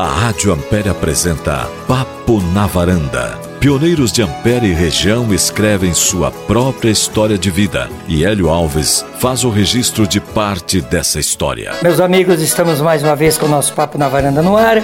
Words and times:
A 0.00 0.06
Rádio 0.06 0.50
Ampere 0.50 0.88
apresenta 0.88 1.68
Papo 1.86 2.40
na 2.54 2.66
Varanda. 2.66 3.38
Pioneiros 3.60 4.10
de 4.10 4.22
Ampere 4.22 4.68
e 4.68 4.72
região 4.72 5.30
escrevem 5.34 5.92
sua 5.92 6.30
própria 6.30 6.88
história 6.88 7.36
de 7.36 7.50
vida 7.50 7.86
e 8.08 8.24
Hélio 8.24 8.48
Alves 8.48 9.04
faz 9.18 9.44
o 9.44 9.50
registro 9.50 10.06
de 10.06 10.18
parte 10.18 10.80
dessa 10.80 11.20
história. 11.20 11.72
Meus 11.82 12.00
amigos, 12.00 12.40
estamos 12.40 12.80
mais 12.80 13.02
uma 13.02 13.14
vez 13.14 13.36
com 13.36 13.44
o 13.44 13.50
nosso 13.50 13.74
Papo 13.74 13.98
na 13.98 14.08
Varanda 14.08 14.40
no 14.40 14.56
ar, 14.56 14.82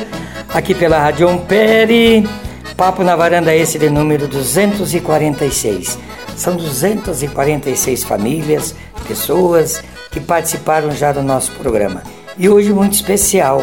aqui 0.52 0.74
pela 0.74 0.98
Rádio 0.98 1.30
Ampere. 1.30 2.29
Papo 2.77 3.03
na 3.03 3.17
Varanda 3.17 3.57
esse 3.57 3.79
de 3.79 3.89
número 3.89 4.29
246. 4.29 5.98
São 6.37 6.57
246 6.57 8.05
famílias, 8.05 8.75
pessoas 9.09 9.83
que 10.11 10.21
participaram 10.21 10.91
já 10.91 11.11
do 11.11 11.23
nosso 11.23 11.53
programa. 11.53 12.03
E 12.39 12.50
hoje 12.50 12.71
muito 12.71 12.93
especial, 12.93 13.62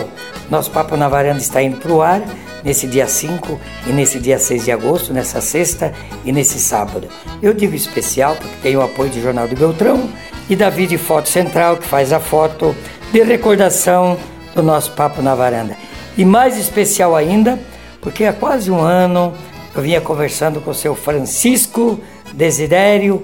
nosso 0.50 0.72
Papo 0.72 0.98
na 0.98 1.08
Varanda 1.08 1.38
está 1.38 1.62
indo 1.62 1.78
para 1.78 1.94
o 1.94 2.02
ar 2.02 2.24
nesse 2.64 2.88
dia 2.88 3.08
5 3.08 3.60
e 3.86 3.92
nesse 3.92 4.20
dia 4.20 4.40
6 4.40 4.66
de 4.66 4.72
agosto, 4.72 5.14
nessa 5.14 5.40
sexta 5.42 5.94
e 6.26 6.32
nesse 6.32 6.58
sábado. 6.58 7.08
Eu 7.40 7.54
digo 7.54 7.76
especial 7.76 8.36
porque 8.36 8.56
tem 8.64 8.76
o 8.76 8.82
apoio 8.82 9.12
do 9.12 9.22
Jornal 9.22 9.48
do 9.48 9.56
Beltrão 9.56 10.10
e 10.50 10.56
da 10.56 10.72
Vídeo 10.72 10.98
Foto 10.98 11.30
Central, 11.30 11.78
que 11.78 11.86
faz 11.86 12.12
a 12.12 12.20
foto 12.20 12.76
de 13.12 13.22
recordação 13.22 14.18
do 14.56 14.64
nosso 14.64 14.94
Papo 14.94 15.22
na 15.22 15.36
Varanda. 15.36 15.78
E 16.18 16.26
mais 16.26 16.58
especial 16.58 17.16
ainda, 17.16 17.60
porque 18.02 18.26
há 18.26 18.34
quase 18.34 18.72
um 18.72 18.80
ano 18.80 19.36
eu 19.76 19.84
vinha 19.84 20.02
conversando 20.02 20.60
com 20.60 20.72
o 20.72 20.76
seu 20.76 20.96
Francisco 20.96 22.00
Desidério 22.34 23.22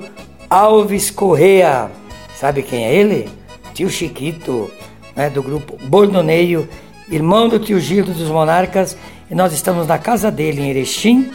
Alves 0.48 1.10
Correa. 1.10 1.90
Sabe 2.36 2.62
quem 2.62 2.86
é 2.86 2.94
ele? 2.94 3.28
Tio 3.74 3.90
Chiquito, 3.90 4.70
né, 5.20 5.30
do 5.30 5.44
grupo 5.44 5.78
Bordoneio 5.84 6.70
irmão 7.12 7.50
do 7.50 7.60
tio 7.60 7.78
Gildo 7.78 8.14
dos 8.14 8.30
Monarcas, 8.30 8.96
e 9.30 9.36
nós 9.36 9.52
estamos 9.52 9.86
na 9.86 9.98
casa 9.98 10.32
dele 10.32 10.62
em 10.62 10.70
Erechim 10.70 11.30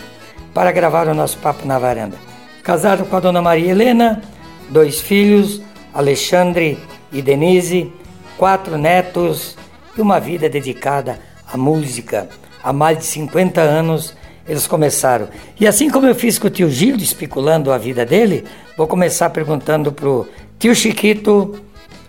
para 0.55 0.73
gravar 0.73 1.07
o 1.07 1.15
nosso 1.15 1.37
papo 1.37 1.67
na 1.67 1.79
varanda. 1.79 2.17
Casado 2.63 3.05
com 3.05 3.15
a 3.15 3.21
dona 3.21 3.43
Maria 3.43 3.73
Helena, 3.73 4.23
dois 4.71 5.01
filhos, 5.01 5.61
Alexandre 5.93 6.79
e 7.13 7.21
Denise, 7.21 7.93
quatro 8.39 8.79
netos 8.79 9.55
e 9.99 10.01
uma 10.01 10.19
vida 10.19 10.49
dedicada 10.49 11.19
à 11.47 11.59
música. 11.59 12.31
Há 12.63 12.73
mais 12.73 12.97
de 12.97 13.05
50 13.05 13.61
anos 13.61 14.17
eles 14.49 14.67
começaram. 14.67 15.29
E 15.61 15.67
assim 15.67 15.91
como 15.91 16.07
eu 16.07 16.15
fiz 16.15 16.39
com 16.39 16.47
o 16.47 16.51
tio 16.51 16.71
Gildo, 16.71 17.03
especulando 17.03 17.71
a 17.71 17.77
vida 17.77 18.07
dele, 18.07 18.47
vou 18.79 18.87
começar 18.87 19.29
perguntando 19.29 19.93
pro 19.93 20.27
tio 20.59 20.75
Chiquito 20.75 21.61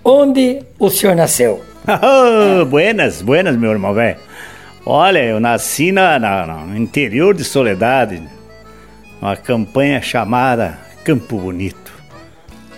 onde 0.06 0.61
o 0.78 0.89
senhor 0.89 1.16
nasceu. 1.16 1.66
buenas, 2.70 3.23
buenas, 3.23 3.58
meu 3.58 3.72
irmão, 3.72 3.94
velho. 3.94 4.17
Olha, 4.86 5.23
eu 5.23 5.39
nasci 5.39 5.92
na, 5.92 6.20
na, 6.20 6.45
no 6.45 6.78
interior 6.78 7.34
de 7.34 7.44
Soledade, 7.44 8.22
uma 9.20 9.36
campanha 9.36 10.00
chamada 10.00 10.78
Campo 11.03 11.39
Bonito. 11.39 11.92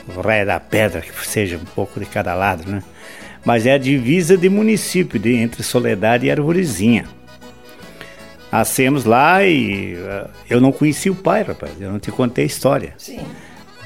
O 0.07 0.21
raio 0.21 0.45
da 0.45 0.57
pedra, 0.57 1.01
que 1.01 1.27
seja 1.27 1.57
um 1.57 1.65
pouco 1.75 1.99
de 1.99 2.05
cada 2.05 2.33
lado, 2.33 2.63
né? 2.65 2.81
Mas 3.43 3.65
é 3.65 3.73
a 3.73 3.77
divisa 3.77 4.37
de 4.37 4.47
município 4.47 5.19
de, 5.19 5.35
entre 5.35 5.63
Soledade 5.63 6.25
e 6.25 6.31
Arvorezinha. 6.31 7.05
Nascemos 8.49 9.03
lá 9.03 9.43
e 9.43 9.95
uh, 9.95 10.29
eu 10.49 10.61
não 10.61 10.71
conheci 10.71 11.09
o 11.09 11.15
pai, 11.15 11.43
rapaz. 11.43 11.73
Eu 11.79 11.91
não 11.91 11.99
te 11.99 12.09
contei 12.09 12.45
a 12.45 12.47
história. 12.47 12.93
Sim. 12.97 13.19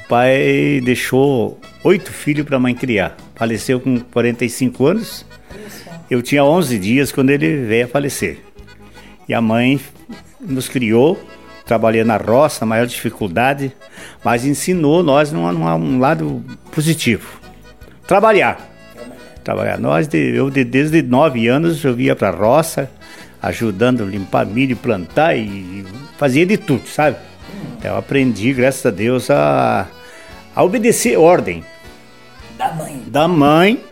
O 0.04 0.08
pai 0.08 0.80
deixou 0.84 1.60
oito 1.82 2.12
filhos 2.12 2.46
para 2.46 2.56
a 2.56 2.60
mãe 2.60 2.74
criar 2.74 3.16
faleceu 3.42 3.80
com 3.80 3.98
45 3.98 4.86
anos. 4.86 5.26
Eu 6.08 6.22
tinha 6.22 6.44
11 6.44 6.78
dias 6.78 7.10
quando 7.10 7.30
ele 7.30 7.64
veio 7.64 7.86
a 7.86 7.88
falecer. 7.88 8.38
E 9.28 9.34
a 9.34 9.40
mãe 9.40 9.80
nos 10.40 10.68
criou, 10.68 11.20
trabalhei 11.66 12.04
na 12.04 12.16
roça, 12.16 12.64
maior 12.64 12.86
dificuldade, 12.86 13.72
mas 14.24 14.44
ensinou 14.44 15.02
nós 15.02 15.32
num, 15.32 15.50
num 15.52 15.98
lado 15.98 16.44
positivo. 16.70 17.40
Trabalhar. 18.06 18.70
Trabalhar. 19.42 19.76
Nós, 19.76 20.08
eu 20.12 20.48
desde 20.48 21.02
9 21.02 21.48
anos, 21.48 21.82
eu 21.82 21.96
via 21.96 22.14
para 22.14 22.28
a 22.28 22.30
roça, 22.30 22.88
ajudando 23.42 24.04
a 24.04 24.06
limpar 24.06 24.46
milho, 24.46 24.76
plantar 24.76 25.36
e 25.36 25.84
fazia 26.16 26.46
de 26.46 26.56
tudo, 26.56 26.86
sabe? 26.86 27.16
Então, 27.76 27.90
eu 27.90 27.96
aprendi, 27.96 28.52
graças 28.52 28.86
a 28.86 28.90
Deus, 28.90 29.28
a, 29.32 29.88
a 30.54 30.62
obedecer 30.62 31.18
ordem. 31.18 31.64
Da 32.56 32.72
mãe. 32.72 33.02
Da 33.06 33.28
mãe 33.28 33.84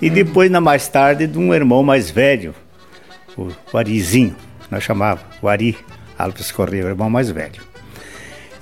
e 0.00 0.08
depois, 0.08 0.50
na 0.50 0.60
mais 0.60 0.88
tarde, 0.88 1.26
de 1.26 1.38
um 1.38 1.52
irmão 1.52 1.82
mais 1.82 2.10
velho, 2.10 2.54
o, 3.36 3.76
Arizinho, 3.76 4.34
nós 4.70 4.82
chamava, 4.82 5.22
o 5.42 5.48
Ari 5.48 5.76
Alves 6.18 6.52
Correia, 6.52 6.84
o 6.84 6.88
irmão 6.88 7.10
mais 7.10 7.30
velho. 7.30 7.62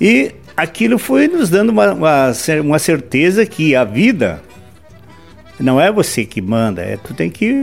E 0.01 0.35
aquilo 0.56 0.99
foi 0.99 1.29
nos 1.29 1.51
dando 1.51 1.71
uma, 1.71 1.93
uma, 1.93 2.33
uma 2.62 2.79
certeza 2.79 3.45
que 3.45 3.77
a 3.77 3.85
vida 3.85 4.43
não 5.59 5.81
é 5.81 5.91
você 5.91 6.25
que 6.25 6.41
manda, 6.41 6.83
é 6.83 6.99
tu 6.99 7.15
tem 7.15 7.31
que 7.31 7.55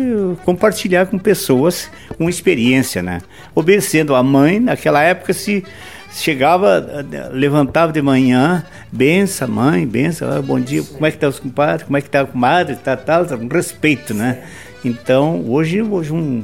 compartilhar 0.43 1.05
com 1.05 1.19
pessoas 1.19 1.89
com 2.17 2.27
experiência, 2.27 3.03
né? 3.03 3.21
Obedecendo 3.53 4.15
a 4.15 4.23
mãe, 4.23 4.59
naquela 4.59 5.01
época 5.03 5.31
se 5.31 5.63
chegava, 6.13 7.05
levantava 7.31 7.91
de 7.91 8.01
manhã, 8.01 8.63
benção, 8.91 9.47
mãe, 9.47 9.85
benção, 9.85 10.29
ah, 10.31 10.41
bom 10.41 10.59
dia, 10.59 10.83
como 10.83 11.05
é 11.05 11.11
que 11.11 11.17
tá 11.17 11.27
os 11.27 11.39
compadres, 11.39 11.83
como 11.83 11.97
é 11.97 12.01
que 12.01 12.09
tá 12.09 12.21
a 12.21 12.25
comadre, 12.25 12.75
tá 12.75 12.95
tal, 12.95 13.25
tá, 13.25 13.35
com 13.35 13.47
respeito, 13.47 14.13
né? 14.13 14.43
Então, 14.85 15.43
hoje, 15.47 15.81
hoje 15.81 16.13
um, 16.13 16.43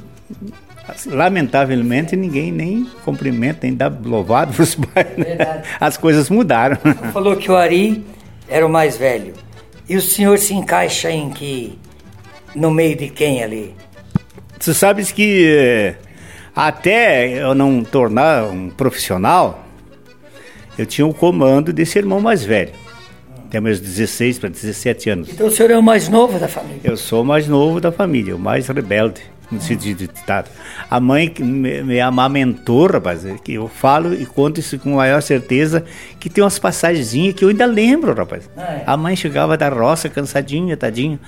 lamentavelmente 1.08 2.16
ninguém 2.16 2.52
nem 2.52 2.86
cumprimenta, 3.04 3.60
nem 3.64 3.76
dá 3.76 3.88
louvado 3.88 4.54
para 4.56 4.64
os 4.64 4.76
pais. 4.76 5.18
Né? 5.18 5.64
As 5.80 5.98
coisas 5.98 6.30
mudaram. 6.30 6.78
Falou 7.14 7.36
que 7.36 7.52
o 7.52 7.56
Ari 7.56 8.04
era 8.48 8.66
o 8.66 8.70
mais 8.70 8.98
velho. 8.98 9.34
E 9.88 9.96
o 9.96 10.02
senhor 10.02 10.38
se 10.38 10.54
encaixa 10.54 11.12
em 11.12 11.30
que 11.30 11.78
no 12.56 12.72
meio 12.72 12.96
de 12.96 13.10
quem 13.10 13.44
ali? 13.44 13.76
Tu 14.60 14.74
sabes 14.74 15.12
que 15.12 15.48
eh, 15.48 15.96
até 16.68 17.42
eu 17.42 17.56
não 17.56 17.86
tornar 17.86 18.44
um 18.44 18.70
profissional, 18.70 19.66
eu 20.78 20.86
tinha 20.86 21.08
o 21.08 21.14
comando 21.14 21.72
desse 21.72 21.98
irmão 21.98 22.20
mais 22.20 22.44
velho. 22.44 22.74
Tem 23.50 23.62
meus 23.62 23.80
16 23.80 24.40
para 24.40 24.50
17 24.50 25.10
anos. 25.10 25.30
Então 25.30 25.48
o 25.48 25.52
senhor 25.52 25.72
é 25.72 25.78
o 25.78 25.82
mais 25.82 26.10
novo 26.10 26.38
da 26.38 26.50
família? 26.50 26.82
Eu 26.84 26.98
sou 26.98 27.22
o 27.22 27.26
mais 27.26 27.48
novo 27.48 27.80
da 27.80 27.94
família, 27.94 28.36
o 28.36 28.40
mais 28.40 28.68
rebelde 28.68 29.22
no 29.52 29.60
sentido 29.60 29.98
de 29.98 30.08
ditado. 30.08 30.50
A 30.90 31.00
mãe 31.00 31.34
me, 31.40 31.82
me 31.84 32.00
amamentou, 32.00 32.88
rapaz, 32.88 33.26
que 33.44 33.54
eu 33.54 33.68
falo 33.68 34.14
e 34.14 34.26
conto 34.26 34.60
isso 34.60 34.78
com 34.78 34.96
maior 34.96 35.22
certeza, 35.22 35.84
que 36.20 36.30
tem 36.30 36.44
umas 36.44 36.60
passagens 36.60 37.10
que 37.34 37.44
eu 37.44 37.50
ainda 37.50 37.66
lembro, 37.66 38.14
rapaz. 38.14 38.50
É. 38.58 38.84
A 38.86 38.96
mãe 38.96 39.16
chegava 39.16 39.58
da 39.58 39.70
roça, 39.70 40.10
cansadinha, 40.10 40.78
tadinha, 40.78 41.20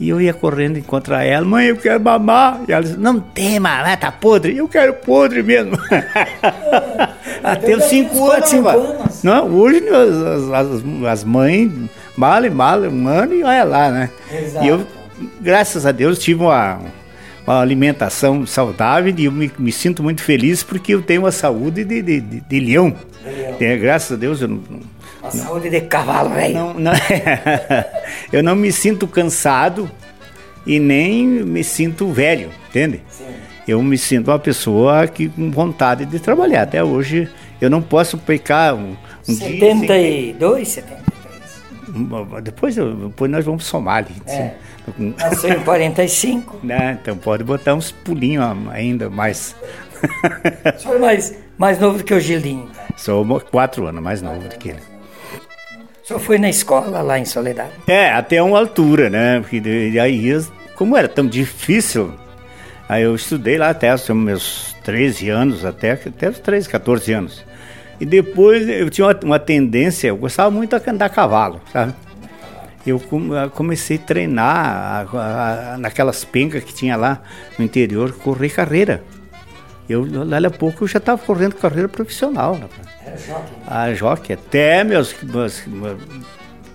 e 0.00 0.08
eu 0.08 0.20
ia 0.20 0.32
correndo 0.32 0.78
encontrar 0.78 1.24
ela, 1.24 1.44
mãe, 1.44 1.66
eu 1.66 1.76
quero 1.76 2.00
mamar. 2.00 2.60
E 2.68 2.72
ela 2.72 2.82
disse, 2.82 2.96
não 2.96 3.20
tem 3.20 3.58
mamar, 3.58 3.98
tá 3.98 4.12
podre. 4.12 4.56
Eu 4.56 4.68
quero 4.68 4.94
podre 4.94 5.42
mesmo. 5.42 5.78
Até 7.42 7.76
os 7.76 7.84
cinco 7.84 8.30
anos, 8.30 8.52
anos. 8.52 9.22
Não, 9.22 9.48
hoje 9.48 9.82
as, 9.88 10.50
as, 10.52 10.84
as 11.06 11.24
mães, 11.24 11.70
mal 12.16 12.44
e 12.44 12.50
mal, 12.50 12.80
um 12.80 13.08
ano 13.08 13.34
e 13.34 13.42
olha 13.42 13.64
lá, 13.64 13.90
né? 13.90 14.10
Exato. 14.32 14.64
E 14.64 14.68
eu, 14.68 14.86
graças 15.40 15.86
a 15.86 15.92
Deus, 15.92 16.18
tive 16.18 16.42
uma 16.42 16.80
uma 17.48 17.62
alimentação 17.62 18.46
saudável 18.46 19.12
e 19.16 19.24
eu 19.24 19.32
me, 19.32 19.50
me, 19.58 19.72
sinto 19.72 20.02
muito 20.02 20.22
feliz 20.22 20.62
porque 20.62 20.94
eu 20.94 21.00
tenho 21.00 21.22
uma 21.22 21.32
saúde 21.32 21.82
de, 21.82 22.02
de, 22.02 22.20
de, 22.20 22.40
de 22.40 22.60
leão. 22.60 22.94
É, 23.58 23.76
graças 23.76 24.12
a 24.12 24.16
Deus 24.16 24.42
eu 24.42 24.48
não. 24.48 24.60
Não, 25.22 25.30
saúde 25.30 25.70
de 25.70 25.80
cavalo, 25.80 26.30
velho. 26.30 26.54
Não, 26.54 26.74
não, 26.74 26.92
eu 28.32 28.42
não 28.42 28.54
me 28.54 28.70
sinto 28.70 29.08
cansado 29.08 29.90
e 30.66 30.78
nem 30.78 31.26
me 31.26 31.64
sinto 31.64 32.12
velho, 32.12 32.50
entende? 32.68 33.00
Sim. 33.08 33.24
Eu 33.66 33.82
me 33.82 33.96
sinto 33.96 34.30
uma 34.30 34.38
pessoa 34.38 35.06
que 35.06 35.28
com 35.28 35.50
vontade 35.50 36.04
de 36.04 36.18
trabalhar. 36.20 36.62
Até 36.62 36.84
hoje 36.84 37.28
eu 37.60 37.70
não 37.70 37.80
posso 37.80 38.18
pecar 38.18 38.74
um, 38.74 38.94
um 39.26 39.34
72, 39.34 40.56
dia. 40.56 40.82
73. 40.82 41.17
Depois, 42.42 42.74
depois 42.74 43.30
nós 43.30 43.44
vamos 43.44 43.64
somar 43.64 43.98
ali. 43.98 44.14
É. 44.26 44.52
Nasceu 44.98 45.50
em 45.50 45.64
45. 45.64 46.58
Né? 46.62 46.98
Então 47.00 47.16
pode 47.16 47.44
botar 47.44 47.74
uns 47.74 47.90
pulinhos 47.90 48.44
ainda 48.70 49.08
mais. 49.08 49.54
O 50.74 50.78
senhor 50.78 50.96
é 50.96 50.98
mais, 50.98 51.34
mais 51.56 51.78
novo 51.78 51.98
do 51.98 52.04
que 52.04 52.14
o 52.14 52.20
Gilinho? 52.20 52.68
Sou 52.96 53.24
quatro 53.40 53.86
anos 53.86 54.02
mais 54.02 54.20
novo 54.20 54.40
do 54.40 54.56
que 54.56 54.70
ele. 54.70 54.80
O 56.02 56.06
senhor 56.06 56.20
foi 56.20 56.38
na 56.38 56.48
escola 56.48 57.02
lá 57.02 57.18
em 57.18 57.24
Soledade? 57.24 57.70
É, 57.86 58.10
até 58.10 58.42
uma 58.42 58.58
altura, 58.58 59.10
né? 59.10 59.40
Porque 59.40 59.62
aí, 60.00 60.44
como 60.74 60.96
era 60.96 61.06
tão 61.06 61.26
difícil, 61.26 62.12
aí 62.88 63.02
eu 63.02 63.14
estudei 63.14 63.58
lá 63.58 63.70
até 63.70 63.94
os 63.94 64.08
meus 64.08 64.74
13 64.84 65.28
anos, 65.28 65.64
até, 65.64 65.92
até 65.92 66.30
os 66.30 66.38
13, 66.38 66.68
14 66.68 67.12
anos. 67.12 67.44
E 68.00 68.06
depois 68.06 68.68
eu 68.68 68.88
tinha 68.90 69.06
uma, 69.06 69.20
uma 69.24 69.38
tendência, 69.38 70.08
eu 70.08 70.16
gostava 70.16 70.50
muito 70.50 70.78
de 70.78 70.90
andar 70.90 71.06
a 71.06 71.08
cavalo, 71.08 71.60
sabe? 71.72 71.94
Eu 72.86 73.02
comecei 73.52 73.96
a 73.96 74.00
treinar 74.00 75.06
a, 75.14 75.74
a, 75.74 75.78
naquelas 75.78 76.24
pencas 76.24 76.64
que 76.64 76.72
tinha 76.72 76.96
lá 76.96 77.20
no 77.58 77.64
interior, 77.64 78.12
correr 78.12 78.48
carreira. 78.48 79.02
Eu, 79.88 80.06
lá 80.24 80.38
a 80.38 80.50
pouco, 80.50 80.84
eu 80.84 80.88
já 80.88 80.98
estava 80.98 81.20
correndo 81.20 81.54
carreira 81.54 81.88
profissional. 81.88 82.56
Né? 82.56 82.68
Era 83.04 83.16
jockey? 83.16 83.52
Ah, 83.66 83.94
jockey. 83.94 84.32
Até 84.34 84.84
meus, 84.84 85.14
meus, 85.22 85.66
meus 85.66 85.98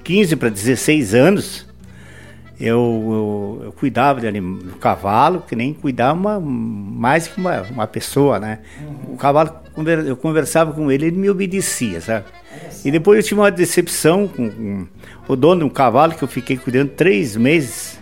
15 0.03 0.35
para 0.35 0.49
16 0.49 1.13
anos, 1.15 1.67
eu, 2.59 3.59
eu, 3.59 3.61
eu 3.65 3.71
cuidava 3.71 4.19
de 4.19 4.31
do 4.39 4.75
cavalo, 4.77 5.41
que 5.47 5.55
nem 5.55 5.73
cuidava 5.73 6.13
uma, 6.13 6.39
mais 6.39 7.27
que 7.27 7.39
uma, 7.39 7.61
uma 7.61 7.87
pessoa, 7.87 8.39
né? 8.39 8.59
Uhum. 8.81 9.13
O 9.13 9.17
cavalo, 9.17 9.62
eu 10.07 10.15
conversava 10.15 10.71
com 10.71 10.91
ele, 10.91 11.07
ele 11.07 11.17
me 11.17 11.29
obedecia, 11.29 11.99
sabe? 11.99 12.25
E 12.85 12.91
depois 12.91 13.17
eu 13.17 13.23
tive 13.23 13.41
uma 13.41 13.51
decepção 13.51 14.27
com, 14.27 14.87
com 15.25 15.33
o 15.33 15.35
dono 15.35 15.59
de 15.59 15.65
um 15.65 15.69
cavalo 15.69 16.13
que 16.13 16.23
eu 16.23 16.27
fiquei 16.27 16.57
cuidando 16.57 16.89
três 16.89 17.35
meses. 17.35 17.99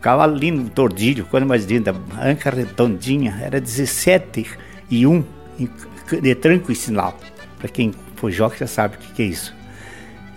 cavalo 0.00 0.36
lindo, 0.36 0.68
tordilho, 0.70 1.26
quando 1.30 1.46
mais 1.46 1.64
linda, 1.64 1.94
anca 2.20 2.50
redondinha, 2.50 3.38
era 3.42 3.60
17 3.60 4.46
e 4.90 5.06
1 5.06 5.24
de 6.20 6.34
tranco 6.34 6.72
e 6.72 6.74
sinal. 6.74 7.18
Para 7.58 7.68
quem 7.68 7.92
for 8.16 8.30
jockey 8.30 8.58
já 8.60 8.66
sabe 8.66 8.96
o 8.96 8.98
que, 8.98 9.12
que 9.12 9.22
é 9.22 9.26
isso. 9.26 9.54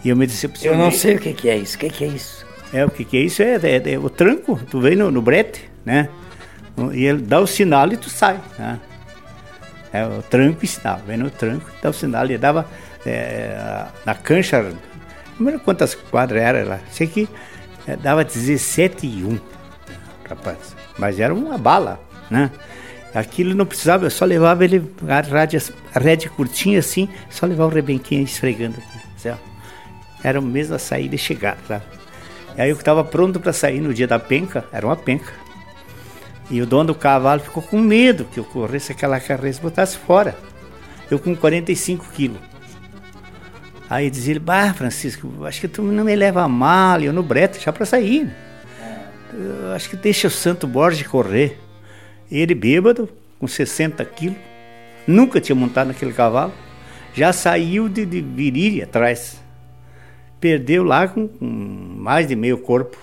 E 0.04 0.10
eu 0.10 0.16
me 0.16 0.28
decepcionei. 0.28 0.78
Eu 0.78 0.84
não 0.84 0.92
sei 0.92 1.16
o 1.16 1.20
que, 1.20 1.34
que 1.34 1.50
é 1.50 1.58
isso. 1.58 1.76
O 1.76 1.80
que, 1.80 1.90
que 1.90 2.04
é 2.04 2.08
isso? 2.08 2.46
É, 2.72 2.86
o 2.86 2.90
que, 2.90 3.04
que 3.04 3.18
é 3.18 3.22
isso? 3.22 3.42
É, 3.42 3.56
é, 3.56 3.94
é, 3.94 4.00
o 4.00 4.10
tranco, 4.10 4.60
tu 4.70 4.80
vem 4.80 4.96
no, 4.96 5.10
no 5.10 5.22
brete, 5.22 5.70
né? 5.84 6.10
E 6.94 7.04
ele 7.04 7.22
dá 7.22 7.40
o 7.40 7.48
sinal 7.48 7.92
e 7.92 7.98
tu 7.98 8.10
sai, 8.10 8.40
né? 8.58 8.80
É 9.92 10.06
o 10.06 10.22
tranco 10.22 10.64
e 10.64 10.68
sinal. 10.68 11.02
Vem 11.06 11.18
no 11.18 11.30
tranco, 11.30 11.70
dá 11.82 11.90
o 11.90 11.94
sinal. 11.94 12.26
Ele 12.26 12.38
dava 12.38 12.68
é, 13.06 13.86
na 14.06 14.16
cancha, 14.16 14.62
não 15.40 15.46
lembro 15.48 15.62
quantas 15.62 15.96
quadras 15.96 16.42
era 16.42 16.64
lá. 16.64 16.80
Sei 16.92 17.08
que 17.08 17.28
é, 17.88 17.96
dava 17.96 18.24
17 18.24 19.08
e 19.08 19.24
1, 19.24 19.40
rapaz. 20.28 20.76
Mas 20.98 21.20
era 21.20 21.34
uma 21.34 21.58
bala, 21.58 22.00
né? 22.30 22.52
Aquilo 23.14 23.56
não 23.56 23.66
precisava, 23.66 24.06
eu 24.06 24.12
só 24.12 24.24
levava 24.24 24.64
ele, 24.64 24.88
a 25.08 25.22
rédea, 26.00 26.30
a 26.30 26.36
curtinha 26.36 26.78
assim, 26.78 27.10
só 27.28 27.48
levava 27.48 27.72
o 27.72 27.74
rebenquinho 27.74 28.24
esfregando 28.24 28.78
aqui. 28.78 29.00
Era 30.24 30.42
mesmo 30.42 30.76
a 30.76 30.80
saída 30.80 31.16
e 31.16 31.18
chegada, 31.18 31.58
tá? 31.68 31.82
Aí 32.58 32.70
eu 32.70 32.76
estava 32.76 33.04
pronto 33.04 33.40
para 33.40 33.54
sair 33.54 33.80
no 33.80 33.94
dia 33.94 34.08
da 34.08 34.20
penca, 34.20 34.66
era 34.72 34.86
uma 34.86 34.96
penca. 34.96 35.32
E 36.50 36.62
o 36.62 36.66
dono 36.66 36.88
do 36.88 36.96
cavalo 36.96 37.42
ficou 37.42 37.62
com 37.62 37.80
medo 37.80 38.26
que 38.26 38.40
eu 38.40 38.44
corresse 38.44 38.92
aquela 38.92 39.20
carreira 39.20 39.56
e 39.58 39.62
botasse 39.62 39.98
fora. 39.98 40.36
Eu 41.10 41.20
com 41.20 41.36
45 41.36 42.06
quilos. 42.12 42.40
Aí 43.90 44.10
dizia 44.10 44.34
ele, 44.34 44.40
bah, 44.40 44.74
Francisco, 44.74 45.46
acho 45.46 45.62
que 45.62 45.68
tu 45.68 45.82
não 45.82 46.04
me 46.04 46.16
leva 46.16 46.48
mal, 46.48 47.02
eu 47.02 47.12
no 47.12 47.24
brete 47.24 47.64
já 47.64 47.74
para 47.74 47.86
sair. 47.86 48.32
Eu 49.34 49.72
acho 49.74 49.90
que 49.90 49.96
deixa 49.96 50.28
o 50.28 50.32
Santo 50.32 50.68
Borges 50.68 51.08
correr. 51.08 51.60
Ele 52.32 52.54
bêbado, 52.54 53.10
com 53.40 53.48
60 53.48 54.04
quilos, 54.06 54.38
nunca 55.08 55.42
tinha 55.42 55.56
montado 55.56 55.88
naquele 55.88 56.14
cavalo, 56.14 56.54
já 57.14 57.34
saiu 57.34 57.90
de, 57.90 58.06
de 58.06 58.22
virilha 58.22 58.84
atrás 58.84 59.40
perdeu 60.40 60.84
lá 60.84 61.08
com, 61.08 61.28
com 61.28 61.46
mais 61.46 62.28
de 62.28 62.36
meio 62.36 62.58
corpo. 62.58 62.98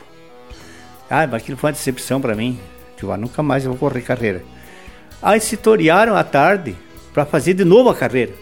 Ah, 1.08 1.22
aquilo 1.22 1.56
foi 1.56 1.69
uma 1.69 1.72
decepção 1.72 2.20
para 2.20 2.34
mim. 2.34 2.58
Tipo, 2.96 3.12
ah, 3.12 3.16
nunca 3.16 3.43
mais 3.43 3.64
eu 3.64 3.70
vou 3.70 3.78
correr 3.78 4.02
carreira. 4.02 4.43
Aí 5.22 5.40
se 5.40 5.56
torearam 5.56 6.16
à 6.16 6.25
tarde 6.25 6.76
para 7.12 7.25
fazer 7.25 7.54
de 7.54 7.64
novo 7.64 7.90
a 7.90 7.94
carreira. 7.94 8.32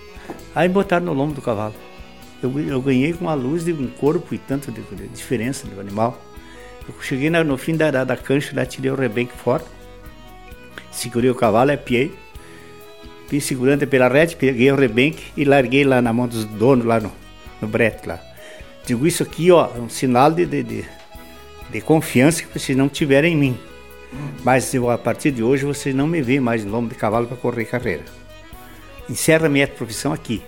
Aí 0.54 0.68
botaram 0.68 1.06
no 1.06 1.12
lombo 1.12 1.34
do 1.34 1.42
cavalo. 1.42 1.74
Eu, 2.42 2.58
eu 2.60 2.80
ganhei 2.80 3.12
com 3.12 3.28
a 3.28 3.34
luz 3.34 3.64
de 3.64 3.72
um 3.72 3.88
corpo 3.88 4.34
e 4.34 4.38
tanto 4.38 4.70
de, 4.70 4.82
de 4.82 5.08
diferença 5.08 5.66
do 5.66 5.80
animal. 5.80 6.20
Eu 6.86 6.94
cheguei 7.00 7.30
na, 7.30 7.42
no 7.42 7.56
fim 7.56 7.76
da, 7.76 7.90
da, 7.90 8.04
da 8.04 8.16
cancha, 8.16 8.52
lá 8.54 8.66
tirei 8.66 8.90
o 8.90 8.94
rebenque 8.94 9.32
fora. 9.32 9.64
Segurei 10.90 11.30
o 11.30 11.34
cavalo, 11.34 11.72
apiei. 11.72 12.14
Fiz 13.28 13.44
segurando 13.44 13.86
pela 13.86 14.08
rede, 14.08 14.36
peguei 14.36 14.70
o 14.70 14.76
rebenque 14.76 15.24
e 15.36 15.44
larguei 15.44 15.84
lá 15.84 16.02
na 16.02 16.12
mão 16.12 16.28
dos 16.28 16.44
donos, 16.44 16.84
lá 16.84 17.00
no, 17.00 17.10
no 17.60 17.66
brete 17.66 18.06
lá. 18.06 18.20
Digo 18.86 19.06
isso 19.06 19.22
aqui, 19.22 19.50
ó, 19.50 19.70
é 19.74 19.80
um 19.80 19.88
sinal 19.88 20.30
de, 20.30 20.44
de, 20.44 20.62
de, 20.62 20.84
de 21.70 21.80
confiança 21.80 22.42
que 22.42 22.58
vocês 22.58 22.76
não 22.76 22.88
tiverem 22.88 23.32
em 23.32 23.36
mim. 23.36 23.58
Mas 24.42 24.72
eu, 24.74 24.90
a 24.90 24.98
partir 24.98 25.30
de 25.30 25.42
hoje 25.42 25.64
vocês 25.64 25.94
não 25.94 26.06
me 26.06 26.20
veem 26.20 26.40
mais 26.40 26.64
em 26.64 26.68
lombo 26.68 26.88
de 26.88 26.94
cavalo 26.94 27.26
para 27.26 27.36
correr 27.36 27.64
carreira. 27.64 28.02
Encerra 29.08 29.48
minha 29.48 29.66
profissão 29.66 30.12
aqui. 30.12 30.42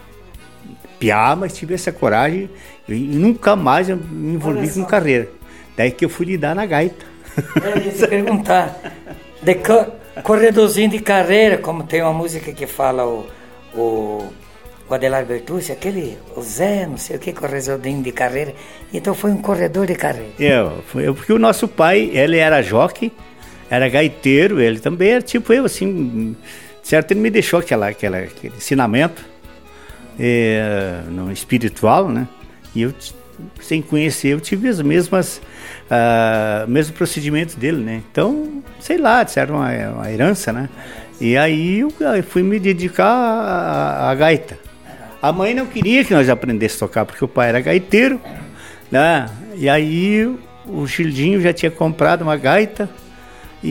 Piá, 0.99 1.37
mas 1.37 1.55
tive 1.55 1.75
essa 1.75 1.93
coragem 1.93 2.49
e 2.89 2.95
nunca 2.95 3.55
mais 3.55 3.89
eu 3.89 3.97
me 3.97 4.35
envolvi 4.35 4.71
com 4.71 4.85
carreira. 4.85 5.29
Daí 5.77 5.91
que 5.91 6.05
eu 6.05 6.09
fui 6.09 6.27
lidar 6.27 6.55
na 6.55 6.65
gaita. 6.65 7.05
Eu 7.63 7.83
ia 7.83 7.93
te 7.93 8.07
perguntar, 8.07 8.81
de 9.43 9.57
corredorzinho 10.23 10.89
de 10.89 11.01
carreira, 11.01 11.59
como 11.59 11.83
tem 11.85 12.03
uma 12.03 12.15
música 12.15 12.51
que 12.53 12.67
fala 12.67 13.05
o, 13.05 13.27
o 13.75 14.33
o 14.89 14.95
Adelar 14.95 15.25
Bertucci, 15.25 15.73
aquele, 15.73 16.17
o 16.37 16.43
Zé, 16.43 16.87
não 16.87 16.97
sei 16.97 17.17
o 17.17 17.19
que, 17.19 17.33
corredorzinho 17.33 18.03
de 18.03 18.13
carreira. 18.13 18.55
Então 18.93 19.15
foi 19.15 19.33
um 19.33 19.43
corredor 19.43 19.87
de 19.87 19.95
carreira. 19.95 20.31
Eu, 20.39 20.83
foi, 20.87 21.13
porque 21.13 21.33
o 21.33 21.39
nosso 21.39 21.67
pai, 21.67 22.11
ele 22.13 22.39
era 22.39 22.63
jockey, 22.63 23.13
era 23.71 23.89
gaiteiro, 23.89 24.61
ele 24.61 24.79
também 24.79 25.11
era 25.11 25.23
tipo 25.23 25.53
eu, 25.53 25.65
assim, 25.65 26.37
certo? 26.83 27.11
Ele 27.13 27.21
me 27.21 27.31
deixou 27.31 27.61
aquela, 27.61 27.89
aquela, 27.89 28.19
aquele 28.19 28.55
ensinamento 28.57 29.25
é, 30.19 31.01
no 31.09 31.33
espiritual, 31.33 32.09
né? 32.09 32.29
E 32.75 32.83
eu, 32.83 32.95
sem 33.61 33.83
conhecer, 33.83 34.29
eu 34.29 34.41
tive 34.41 34.69
as 34.69 34.81
mesmas, 34.81 35.41
uh, 35.91 36.69
mesmo 36.69 36.95
procedimento 36.95 37.59
dele, 37.59 37.79
né? 37.79 38.03
Então, 38.11 38.63
sei 38.81 38.99
lá, 38.99 39.27
era 39.35 39.53
uma, 39.53 39.71
uma 39.91 40.13
herança, 40.13 40.53
né? 40.53 40.69
E 41.21 41.37
aí 41.37 41.81
eu, 41.81 41.93
eu 42.01 42.23
fui 42.23 42.43
me 42.43 42.59
dedicar 42.59 43.07
à 43.07 44.15
gaita. 44.15 44.59
A 45.21 45.33
mãe 45.33 45.55
não 45.55 45.67
queria 45.67 46.05
que 46.05 46.13
nós 46.13 46.29
aprendêssemos 46.29 46.83
a 46.83 46.87
tocar, 46.87 47.05
porque 47.05 47.25
o 47.25 47.29
pai 47.29 47.49
era 47.49 47.61
gaiteiro, 47.61 48.21
né? 48.91 49.27
E 49.57 49.69
aí 49.69 50.27
o 50.67 50.87
Gildinho 50.87 51.41
já 51.41 51.53
tinha 51.53 51.71
comprado 51.71 52.23
uma 52.23 52.37
gaita, 52.37 52.89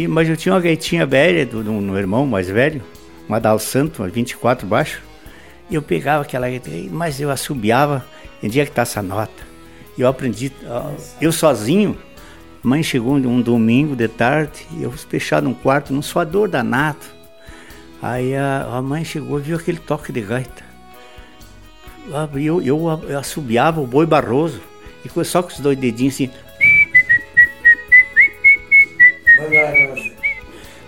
e, 0.04 0.08
mas 0.08 0.30
eu 0.30 0.36
tinha 0.36 0.54
uma 0.54 0.62
gaitinha 0.62 1.06
velha 1.06 1.46
do, 1.46 1.64
do, 1.64 1.82
do 1.82 1.98
irmão 1.98 2.26
mais 2.26 2.48
velho, 2.48 2.82
uma 3.28 3.40
Dal 3.40 3.58
Santo, 3.60 4.02
uma 4.02 4.10
24 4.10 4.68
baixo, 4.68 5.02
e 5.70 5.76
eu 5.76 5.82
pegava 5.82 6.24
aquela 6.24 6.50
gaita, 6.50 6.70
mas 6.92 7.20
eu 7.20 7.30
assobiava, 7.32 8.06
em 8.44 8.50
dia 8.50 8.66
que 8.66 8.72
tá 8.72 8.84
essa 8.84 9.02
nota. 9.02 9.44
Eu 9.98 10.08
aprendi, 10.08 10.52
eu 11.22 11.32
sozinho, 11.32 11.98
mãe 12.62 12.84
chegou 12.84 13.16
um 13.16 13.42
domingo 13.42 13.96
de 13.96 14.08
tarde, 14.08 14.68
eu 14.80 14.92
fechado 14.92 15.46
num 15.46 15.54
quarto, 15.54 15.94
num 15.94 16.02
suador 16.02 16.50
danado. 16.50 17.00
Aí 18.02 18.36
a, 18.36 18.68
a 18.74 18.82
mãe 18.82 19.06
chegou 19.06 19.40
e 19.40 19.44
viu 19.44 19.58
aquele 19.58 19.80
toque 19.80 20.12
de 20.12 20.22
gaita 20.22 20.66
eu, 22.36 22.62
eu, 22.62 23.04
eu 23.08 23.20
assobiava 23.20 23.82
o 23.82 23.88
boi 23.88 24.06
barroso 24.06 24.62
e 25.04 25.26
só 25.26 25.42
com 25.42 25.50
os 25.50 25.60
dois 25.60 25.78
dedinhos 25.78 26.16
assim. 26.16 26.30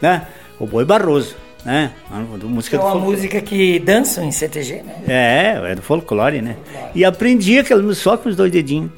Né? 0.02 0.28
O 0.60 0.66
boi 0.66 0.86
barroso, 0.86 1.36
né? 1.66 1.92
música 2.48 2.78
é 2.78 2.80
uma 2.80 2.96
música 2.96 3.42
que 3.42 3.80
dançam 3.80 4.24
em 4.24 4.32
CTG, 4.32 4.84
né? 4.84 5.04
É, 5.08 5.72
é 5.72 5.76
do 5.76 5.82
folclore, 5.82 6.42
né? 6.42 6.56
E 6.96 7.04
aprendi 7.04 7.60
aquela 7.60 7.82
música 7.82 8.04
só 8.04 8.18
com 8.18 8.30
os 8.30 8.36
dois 8.36 8.52
dedinhos. 8.52 8.92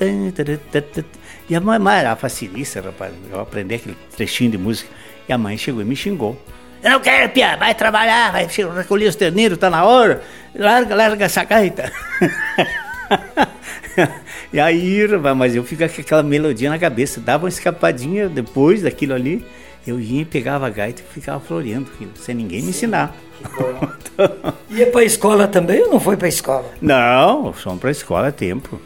E 1.49 1.55
a 1.55 1.59
mãe 1.59 1.79
era 1.97 2.15
facilista, 2.15 2.79
rapaz. 2.81 3.11
Eu 3.31 3.39
aprendi 3.39 3.75
aquele 3.75 3.97
trechinho 4.15 4.51
de 4.51 4.57
música. 4.57 4.89
E 5.27 5.33
a 5.33 5.37
mãe 5.37 5.57
chegou 5.57 5.81
e 5.81 5.85
me 5.85 5.95
xingou. 5.95 6.39
Eu 6.81 6.91
não 6.91 6.99
quero, 6.99 7.29
Pia, 7.29 7.57
vai 7.57 7.75
trabalhar, 7.75 8.31
vai 8.31 8.47
recolher 8.77 9.07
os 9.07 9.15
terneiros, 9.15 9.57
tá 9.57 9.69
na 9.69 9.83
hora. 9.83 10.21
Larga, 10.55 10.95
larga 10.95 11.25
essa 11.25 11.43
gaita. 11.43 11.91
e 14.53 14.59
aí, 14.59 15.07
mas 15.35 15.55
eu 15.55 15.63
fico 15.63 15.87
com 15.87 16.01
aquela 16.01 16.23
melodia 16.23 16.69
na 16.69 16.79
cabeça, 16.79 17.19
dava 17.19 17.45
uma 17.45 17.49
escapadinha 17.49 18.29
depois 18.29 18.81
daquilo 18.81 19.13
ali, 19.13 19.45
eu 19.85 19.99
ia 19.99 20.21
e 20.21 20.25
pegava 20.25 20.67
a 20.67 20.69
gaita 20.69 21.01
e 21.01 21.13
ficava 21.13 21.39
floreando 21.39 21.89
aquilo, 21.93 22.11
sem 22.15 22.35
ninguém 22.35 22.59
Sim. 22.59 22.65
me 22.65 22.71
ensinar. 22.71 23.15
Ia 24.69 24.87
para 24.87 25.01
a 25.01 25.05
escola 25.05 25.47
também 25.47 25.81
ou 25.83 25.91
não 25.91 25.99
foi 25.99 26.17
para 26.17 26.27
a 26.27 26.29
escola? 26.29 26.69
Não, 26.81 27.53
fomos 27.53 27.79
para 27.79 27.89
a 27.89 27.91
escola 27.91 28.27
a 28.27 28.31
tempo. 28.31 28.79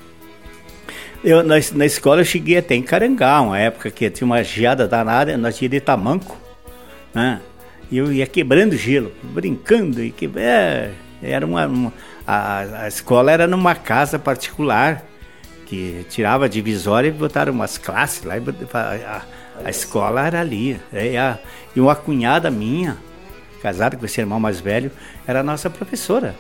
Eu, 1.24 1.42
na, 1.42 1.56
na 1.74 1.86
escola 1.86 2.22
eu 2.22 2.26
cheguei 2.26 2.58
até 2.58 2.76
em 2.76 2.84
Carangá, 2.84 3.42
uma 3.42 3.58
época 3.58 3.90
que 3.90 4.10
tinha 4.10 4.26
uma 4.26 4.44
geada 4.44 4.88
danada, 4.88 5.36
nós 5.38 5.58
tínhamos 5.58 5.78
de 5.78 5.82
tamanco, 5.82 6.38
né? 7.14 7.42
E 7.90 7.98
eu 7.98 8.12
ia 8.12 8.28
quebrando 8.28 8.76
gelo, 8.76 9.12
brincando 9.24 10.04
e 10.04 10.12
que 10.12 10.30
é, 10.36 10.92
era 11.22 11.46
uma, 11.46 11.66
uma 11.66 11.94
a, 12.26 12.84
a, 12.84 12.88
escola 12.88 13.32
era 13.32 13.48
numa 13.48 13.76
casa 13.76 14.18
particular 14.18 15.04
que 15.66 16.06
tirava 16.10 16.46
a 16.46 16.48
divisória 16.48 17.08
e 17.08 17.12
botaram 17.12 17.52
umas 17.52 17.78
classes 17.78 18.24
lá 18.24 18.38
e 18.38 18.42
a, 18.74 19.22
a 19.64 19.70
escola 19.70 20.26
era 20.26 20.40
ali. 20.40 20.80
E, 20.92 21.18
a, 21.18 21.40
e 21.76 21.80
uma 21.80 21.96
cunhada 21.96 22.50
minha, 22.52 22.98
casada 23.62 23.98
com 23.98 24.06
esse 24.06 24.20
irmão 24.20 24.40
mais 24.40 24.60
velho, 24.60 24.92
era 25.28 25.40
a 25.40 25.44
nossa 25.44 25.70
professora. 25.70 26.36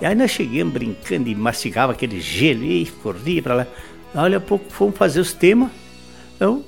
E 0.00 0.06
aí 0.06 0.14
nós 0.14 0.30
chegamos 0.30 0.72
brincando 0.72 1.28
e 1.28 1.34
mastigava 1.34 1.92
aquele 1.92 2.20
gelo 2.20 2.64
e 2.64 2.86
corria 3.02 3.42
para 3.42 3.54
lá. 3.54 3.66
Olha, 4.14 4.40
pouco 4.40 4.70
fomos 4.70 4.96
fazer 4.96 5.20
os 5.20 5.32
temas. 5.32 5.70
Eu 6.38 6.64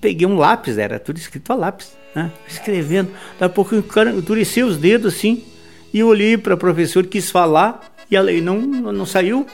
peguei 0.00 0.26
um 0.26 0.36
lápis, 0.36 0.78
era 0.78 0.98
tudo 0.98 1.18
escrito 1.18 1.52
a 1.52 1.56
lápis 1.56 2.00
né? 2.14 2.30
escrevendo. 2.46 3.10
Daqui 3.32 3.44
a 3.44 3.48
pouco 3.48 3.76
o 3.76 3.82
cara 3.82 4.10
endureceu 4.10 4.66
os 4.66 4.76
dedos 4.76 5.14
assim, 5.14 5.44
e 5.92 6.00
eu 6.00 6.08
olhei 6.08 6.36
para 6.36 6.54
o 6.54 6.58
professor, 6.58 7.06
quis 7.06 7.30
falar, 7.30 7.92
e 8.10 8.16
ela 8.16 8.32
e 8.32 8.40
não, 8.40 8.58
não 8.58 9.06
saiu, 9.06 9.46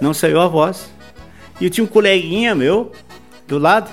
não 0.00 0.12
saiu 0.14 0.40
a 0.40 0.48
voz. 0.48 0.90
E 1.60 1.64
eu 1.64 1.70
tinha 1.70 1.84
um 1.84 1.88
coleguinha 1.88 2.54
meu 2.54 2.92
do 3.46 3.58
lado, 3.58 3.90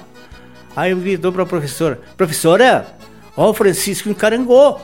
aí 0.75 0.91
eu 0.91 0.97
gritou 0.97 1.31
para 1.31 1.43
a 1.43 1.45
professora: 1.45 1.99
Professora, 2.17 2.87
ó, 3.35 3.49
o 3.49 3.53
Francisco 3.53 4.09
encarangou. 4.09 4.79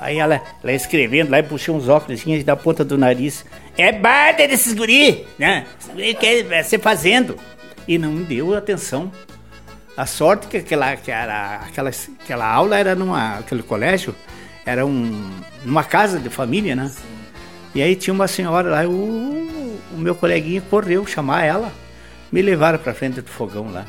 Aí 0.00 0.18
ela, 0.18 0.40
ela 0.62 0.72
escrevendo 0.72 1.30
lá 1.30 1.40
e 1.40 1.42
puxou 1.42 1.76
uns 1.76 1.88
óculos 1.88 2.20
assim, 2.20 2.40
da 2.44 2.54
ponta 2.54 2.84
do 2.84 2.96
nariz. 2.96 3.44
É 3.76 3.90
barda 3.90 4.46
desses 4.46 4.72
guri, 4.72 5.26
né? 5.38 5.66
Quer 6.20 6.64
ser 6.64 6.80
fazendo. 6.80 7.36
E 7.86 7.98
não 7.98 8.16
deu 8.16 8.56
atenção. 8.56 9.10
A 9.96 10.06
sorte 10.06 10.46
que 10.46 10.58
aquela, 10.58 10.94
que 10.96 11.10
era, 11.10 11.56
aquela, 11.56 11.90
aquela 11.90 12.46
aula 12.46 12.78
era 12.78 12.94
numa. 12.94 13.38
aquele 13.38 13.62
colégio, 13.62 14.14
era 14.68 14.84
um, 14.84 15.30
numa 15.64 15.82
casa 15.82 16.18
de 16.18 16.28
família, 16.28 16.76
né? 16.76 16.88
Sim. 16.88 17.02
E 17.74 17.80
aí 17.80 17.96
tinha 17.96 18.12
uma 18.12 18.28
senhora 18.28 18.68
lá, 18.68 18.86
o, 18.86 19.78
o 19.94 19.96
meu 19.96 20.14
coleguinha 20.14 20.60
correu 20.60 21.06
chamar 21.06 21.42
ela. 21.42 21.72
Me 22.30 22.42
levaram 22.42 22.78
para 22.78 22.92
frente 22.92 23.22
do 23.22 23.30
fogão 23.30 23.72
lá. 23.72 23.86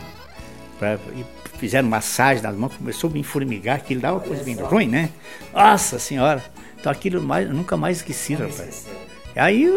Pra, 0.77 0.97
e 1.13 1.25
fizeram 1.57 1.89
massagem 1.89 2.41
nas 2.41 2.55
mãos, 2.55 2.73
começou 2.77 3.09
a 3.09 3.13
me 3.13 3.21
formigar, 3.21 3.75
aquilo 3.75 3.99
dá 3.99 4.13
uma 4.13 4.21
coisa 4.21 4.41
bem 4.41 4.55
ruim, 4.55 4.87
né? 4.87 5.09
Nossa 5.53 5.99
senhora! 5.99 6.41
Então 6.79 6.89
aquilo 6.89 7.21
mais, 7.21 7.49
nunca 7.49 7.75
mais 7.75 7.97
esqueci, 7.97 8.33
rapaz. 8.35 8.87
Aí, 9.35 9.69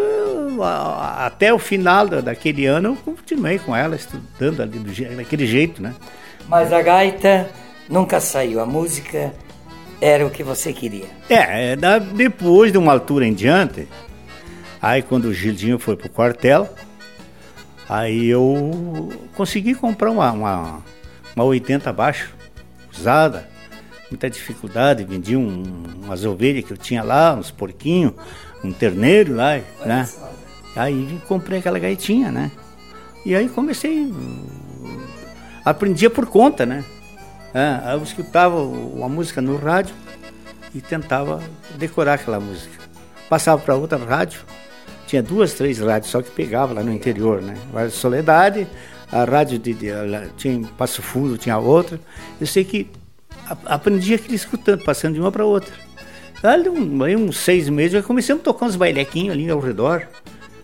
até 1.19 1.53
o 1.53 1.59
final 1.59 2.07
daquele 2.07 2.65
ano, 2.67 2.91
eu 2.91 2.97
continuei 2.97 3.59
com 3.59 3.75
ela, 3.75 3.97
estudando 3.97 4.61
ali 4.63 4.79
do, 4.79 5.17
daquele 5.17 5.47
jeito, 5.49 5.83
né? 5.83 5.95
Mas 6.49 6.73
a 6.73 6.81
gaita 6.81 7.51
nunca 7.89 8.21
saiu, 8.21 8.61
a 8.61 8.67
música 8.67 9.33
era 10.03 10.27
o 10.27 10.31
que 10.31 10.43
você 10.43 10.73
queria. 10.73 11.07
É, 11.31 11.73
é 11.75 11.77
depois 12.01 12.73
de 12.73 12.77
uma 12.77 12.93
altura 12.93 13.25
em 13.25 13.33
diante, 13.33 13.87
aí 14.83 15.01
quando 15.01 15.27
o 15.27 15.33
Gildinho 15.33 15.79
foi 15.79 15.97
pro 15.97 16.11
quartel, 16.11 16.69
aí 17.89 18.27
eu 18.27 19.09
consegui 19.37 19.77
comprar 19.77 20.11
uma, 20.11 20.33
uma, 20.33 20.83
uma 21.37 21.45
80 21.45 21.89
abaixo, 21.89 22.35
usada, 22.93 23.49
muita 24.11 24.29
dificuldade, 24.29 25.05
vendi 25.05 25.37
um, 25.37 25.85
umas 26.03 26.25
ovelhas 26.25 26.65
que 26.65 26.73
eu 26.73 26.77
tinha 26.77 27.05
lá, 27.05 27.35
uns 27.35 27.53
porquinhos, 27.53 28.13
um 28.65 28.73
terneiro 28.73 29.37
lá, 29.37 29.61
né? 29.87 30.09
Aí 30.75 31.21
comprei 31.29 31.61
aquela 31.61 31.79
gaitinha, 31.79 32.33
né? 32.33 32.51
E 33.25 33.37
aí 33.37 33.49
comecei, 33.49 34.13
aprendia 35.65 36.11
por 36.11 36.27
conta, 36.27 36.67
né? 36.67 36.85
Eu 37.55 38.03
escutava 38.03 38.61
uma 38.63 39.09
música 39.09 39.43
no 39.43 39.57
rádio 39.57 39.95
e 40.75 40.81
tentava 40.81 41.43
decorar 41.77 42.15
aquela 42.15 42.41
música. 42.41 42.83
Passava 43.29 43.61
para 43.61 43.75
outra 43.75 43.99
rádio, 43.99 44.41
tinha 45.07 45.23
duas, 45.23 45.53
três 45.55 45.79
rádios 45.79 46.11
só 46.11 46.23
que 46.23 46.31
pegava 46.31 46.73
lá 46.73 46.83
no 46.83 46.93
interior, 46.93 47.43
né? 47.43 47.55
Rádio 47.73 47.91
Soledade, 47.91 48.67
a 49.11 49.25
rádio 49.25 49.59
de, 49.59 49.75
de, 49.75 49.89
tinha 50.37 50.55
em 50.55 50.65
Passo 50.65 51.03
Fundo, 51.03 51.37
tinha 51.37 51.59
outra. 51.59 52.01
Eu 52.41 52.47
sei 52.47 52.65
que 52.65 52.91
aprendi 53.67 54.15
aquilo 54.15 54.35
escutando, 54.35 54.83
passando 54.83 55.15
de 55.15 55.21
uma 55.21 55.31
para 55.31 55.45
outra. 55.45 55.73
Aí, 56.43 56.69
um, 56.69 57.03
aí 57.05 57.15
uns 57.15 57.37
seis 57.37 57.69
meses, 57.69 57.95
eu 57.95 58.03
comecei 58.03 58.35
a 58.35 58.39
tocar 58.39 58.67
uns 58.67 58.77
bailequinhos 58.77 59.35
ali 59.35 59.51
ao 59.51 59.61
redor. 59.61 60.09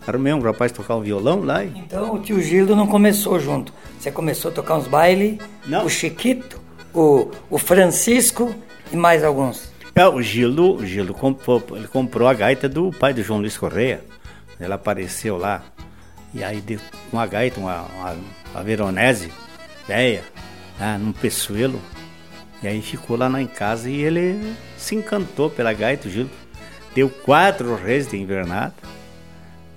Arrumei 0.07 0.33
um 0.33 0.41
rapaz 0.41 0.71
tocar 0.71 0.95
um 0.95 1.01
violão 1.01 1.43
lá. 1.43 1.63
E... 1.63 1.67
Então 1.77 2.15
o 2.15 2.19
tio 2.19 2.41
Gildo 2.41 2.75
não 2.75 2.87
começou 2.87 3.39
junto. 3.39 3.71
Você 3.99 4.11
começou 4.11 4.49
a 4.49 4.53
tocar 4.53 4.75
uns 4.77 4.87
bailes, 4.87 5.37
o 5.85 5.89
Chiquito, 5.89 6.59
o, 6.93 7.29
o 7.49 7.57
Francisco 7.57 8.53
e 8.91 8.95
mais 8.95 9.23
alguns. 9.23 9.71
É, 9.95 10.07
o 10.07 10.21
Gildo, 10.21 10.75
o 10.75 10.85
Gildo 10.85 11.13
comprou, 11.13 11.61
ele 11.71 11.87
comprou 11.87 12.27
a 12.27 12.33
gaita 12.33 12.69
do 12.69 12.91
pai 12.91 13.13
do 13.13 13.21
João 13.21 13.39
Luiz 13.39 13.57
Correia. 13.57 14.01
Ela 14.59 14.75
apareceu 14.75 15.37
lá. 15.37 15.63
E 16.33 16.43
aí 16.43 16.61
deu 16.61 16.79
uma 17.11 17.25
gaita, 17.25 17.59
uma, 17.59 17.81
uma, 17.81 18.15
uma 18.53 18.63
veronese, 18.63 19.31
velha, 19.87 20.23
né, 20.79 20.97
num 20.99 21.11
peçoelo. 21.11 21.81
E 22.61 22.67
aí 22.67 22.81
ficou 22.81 23.17
lá 23.17 23.29
em 23.41 23.47
casa 23.47 23.89
e 23.89 24.01
ele 24.01 24.53
se 24.77 24.95
encantou 24.95 25.49
pela 25.49 25.73
gaita, 25.73 26.07
o 26.07 26.11
Gildo. 26.11 26.31
Deu 26.93 27.09
quatro 27.09 27.75
reis 27.75 28.07
de 28.07 28.17
invernada, 28.17 28.73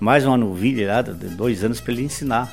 mais 0.00 0.26
uma 0.26 0.36
novilha 0.36 0.88
lá 0.88 1.02
de 1.02 1.28
dois 1.28 1.62
anos 1.62 1.80
para 1.80 1.92
ele 1.92 2.02
ensinar. 2.02 2.52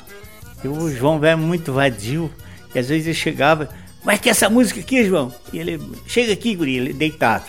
E 0.62 0.68
o 0.68 0.90
João 0.90 1.18
velho 1.18 1.38
muito 1.38 1.72
vadio, 1.72 2.30
e 2.74 2.78
às 2.78 2.88
vezes 2.88 3.06
ele 3.06 3.14
chegava, 3.14 3.68
mas 4.04 4.20
que 4.20 4.30
essa 4.30 4.48
música 4.48 4.80
aqui, 4.80 5.04
João? 5.04 5.32
E 5.52 5.58
ele, 5.58 5.80
chega 6.06 6.32
aqui, 6.32 6.54
guri, 6.54 6.76
ele 6.76 6.92
deitado, 6.92 7.44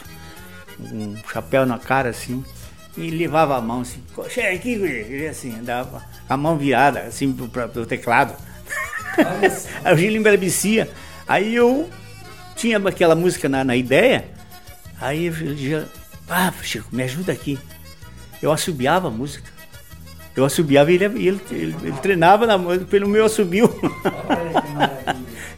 um 0.80 1.16
chapéu 1.32 1.66
na 1.66 1.80
cara 1.80 2.10
assim, 2.10 2.44
e 2.98 3.10
levava 3.10 3.58
a 3.58 3.62
mão 3.62 3.82
assim, 3.82 4.04
chega 4.30 4.54
aqui, 4.54 4.78
guri, 4.78 4.92
ele 4.92 5.28
assim, 5.28 5.58
andava 5.58 6.04
a 6.28 6.38
mão 6.38 6.58
virada 6.58 7.02
assim 7.02 7.32
para 7.34 7.66
o 7.66 7.86
teclado. 7.86 8.36
Aí 9.84 9.94
o 9.94 9.98
Gil 9.98 10.16
embrebecia. 10.16 10.90
Aí 11.28 11.56
eu 11.56 11.90
tinha 12.56 12.78
aquela 12.78 13.16
música 13.16 13.50
na, 13.50 13.64
na 13.64 13.76
ideia, 13.76 14.26
aí 15.00 15.26
eu 15.26 15.34
dizia, 15.34 15.90
ah, 16.30 16.54
Chico, 16.62 16.88
me 16.92 17.04
ajuda 17.04 17.32
aqui. 17.32 17.58
Eu 18.42 18.52
assobiava 18.52 19.08
a 19.08 19.12
música. 19.12 19.50
Eu 20.36 20.46
assobiava 20.46 20.92
e 20.92 20.96
ele, 20.96 21.06
ele, 21.06 21.42
ele, 21.52 21.76
ele 21.84 21.98
treinava 22.02 22.46
na, 22.46 22.58
pelo 22.90 23.08
meu 23.08 23.26
assobio. 23.26 23.70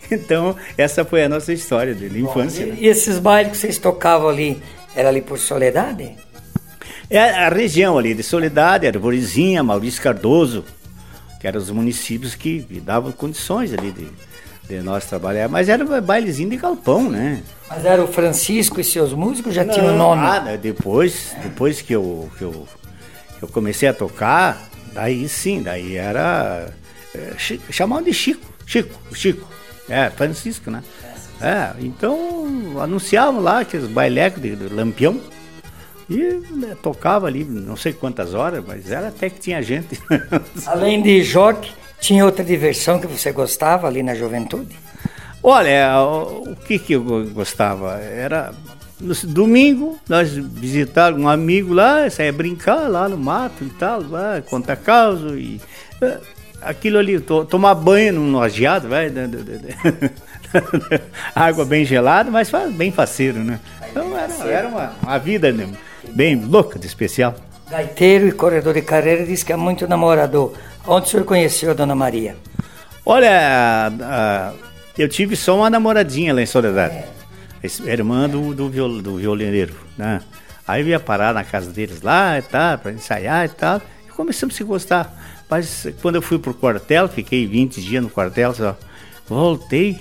então, 0.12 0.56
essa 0.78 1.04
foi 1.06 1.24
a 1.24 1.30
nossa 1.30 1.54
história 1.54 1.94
de 1.94 2.06
infância. 2.20 2.66
Bom, 2.66 2.74
e, 2.80 2.88
esses 2.88 3.20
bailes 3.20 3.52
que 3.52 3.58
vocês 3.58 3.78
tocavam 3.78 4.30
ali, 4.30 4.62
era 4.96 5.10
ali 5.10 5.22
por 5.22 5.38
Soledade? 5.38 6.16
É 7.10 7.20
a 7.20 7.50
região 7.50 7.98
ali 7.98 8.14
de 8.14 8.24
Soledade, 8.24 8.88
Arborizinha, 8.88 9.64
Maurício 9.64 10.02
Cardoso, 10.02 10.64
que 11.40 11.48
eram 11.48 11.60
os 11.60 11.70
municípios 11.70 12.36
que 12.36 12.62
davam 12.84 13.12
condições 13.12 13.74
ali 13.74 13.92
de, 13.92 14.08
de 14.68 14.82
nós 14.82 15.06
trabalhar. 15.06 15.48
Mas 15.50 15.70
era 15.70 15.84
um 15.84 16.02
bailezinho 16.02 16.50
de 16.50 16.58
galpão, 16.58 17.10
né? 17.10 17.44
Mas 17.70 17.86
era 17.86 18.04
o 18.04 18.08
Francisco 18.08 18.80
e 18.80 18.84
seus 18.84 19.14
músicos 19.14 19.54
já 19.54 19.66
tinham 19.66 19.94
o 19.94 19.98
nome? 19.98 20.22
Nada, 20.22 20.58
depois, 20.58 21.36
depois 21.44 21.82
que 21.82 21.94
eu, 21.94 22.32
que 22.38 22.44
eu, 22.44 22.68
eu 23.42 23.48
comecei 23.48 23.90
a 23.90 23.94
tocar, 23.94 24.70
daí 24.94 25.28
sim, 25.28 25.62
daí 25.62 25.96
era. 25.96 26.70
É, 27.14 27.34
chamavam 27.70 28.04
de 28.04 28.14
Chico, 28.14 28.46
Chico, 28.66 28.98
Chico. 29.14 29.53
É, 29.90 30.10
Francisco, 30.10 30.72
né? 30.72 30.84
É, 31.42 31.74
então 31.80 32.80
anunciavam 32.82 33.42
lá 33.42 33.60
aqueles 33.60 33.88
bailecos 33.88 34.42
de, 34.42 34.56
de 34.56 34.74
lampião. 34.74 35.20
E 36.10 36.18
né, 36.52 36.76
tocava 36.82 37.28
ali 37.28 37.44
não 37.44 37.76
sei 37.76 37.94
quantas 37.94 38.34
horas, 38.34 38.64
mas 38.66 38.92
era 38.92 39.08
até 39.08 39.30
que 39.30 39.40
tinha 39.40 39.62
gente. 39.62 40.00
Além 40.68 41.02
de 41.02 41.24
joque, 41.24 41.72
tinha 42.00 42.26
outra 42.26 42.44
diversão 42.44 43.00
que 43.00 43.08
você 43.08 43.32
gostava 43.32 43.88
ali 43.88 44.04
na 44.04 44.14
juventude? 44.14 44.78
Olha, 45.42 46.00
o 46.02 46.56
que, 46.56 46.80
que 46.80 46.94
eu 46.94 47.04
gostava? 47.34 47.98
Era 48.00 48.54
no 49.00 49.14
domingo, 49.28 50.00
nós 50.08 50.32
visitávamos 50.32 51.26
um 51.26 51.28
amigo 51.28 51.74
lá, 51.74 52.10
saía 52.10 52.32
brincar 52.32 52.90
lá 52.90 53.10
no 53.10 53.18
mato 53.18 53.64
e 53.64 53.70
tal, 53.72 54.02
lá, 54.04 54.42
contar 54.42 54.78
causa 54.78 55.38
e 55.38 55.60
é, 56.02 56.20
aquilo 56.66 56.98
ali, 56.98 57.20
to, 57.20 57.46
tomar 57.46 57.76
banho 57.76 58.14
num 58.14 58.38
lajeado, 58.38 58.88
vai, 58.88 59.10
água 61.36 61.66
bem 61.66 61.86
gelada, 61.86 62.30
mas 62.30 62.52
bem 62.76 62.92
faceiro, 62.92 63.40
né? 63.40 63.60
Então 63.90 64.18
era, 64.18 64.34
era 64.46 64.68
uma, 64.68 64.94
uma 65.02 65.20
vida 65.20 65.54
bem 66.14 66.36
louca 66.36 66.80
de 66.80 66.88
especial. 66.88 67.36
Gaiteiro 67.70 68.28
e 68.28 68.32
corredor 68.32 68.74
de 68.74 68.82
carreira 68.82 69.26
diz 69.26 69.44
que 69.44 69.54
é 69.54 69.56
muito 69.56 69.88
namorador. 69.88 70.54
Onde 70.86 71.08
o 71.08 71.10
senhor 71.10 71.26
conheceu 71.26 71.72
a 71.72 71.74
Dona 71.74 71.96
Maria? 71.96 72.36
Olha, 73.06 74.54
eu 74.98 75.10
tive 75.10 75.36
só 75.36 75.58
uma 75.58 75.70
namoradinha 75.70 76.34
lá 76.34 76.42
em 76.42 76.46
Soledade. 76.46 76.96
É. 76.96 77.92
Irmã 77.92 78.30
do, 78.30 78.54
do, 78.54 78.70
viol, 78.70 79.02
do 79.02 79.18
violineiro, 79.18 79.74
né? 79.98 80.22
Aí 80.68 80.82
eu 80.82 80.88
ia 80.88 81.00
parar 81.00 81.34
na 81.34 81.44
casa 81.44 81.72
deles 81.72 82.02
lá 82.02 82.38
e 82.38 82.42
tal, 82.42 82.78
para 82.78 82.92
ensaiar 82.92 83.46
e 83.46 83.50
tal. 83.50 83.82
E 84.08 84.12
começamos 84.12 84.56
a 84.56 84.58
se 84.58 84.64
gostar. 84.64 85.23
Mas 85.54 85.86
quando 86.02 86.16
eu 86.16 86.22
fui 86.24 86.40
pro 86.40 86.52
quartel, 86.52 87.08
fiquei 87.08 87.46
20 87.46 87.80
dias 87.80 88.02
no 88.02 88.10
quartel, 88.10 88.56
só 88.56 88.76
voltei, 89.28 90.00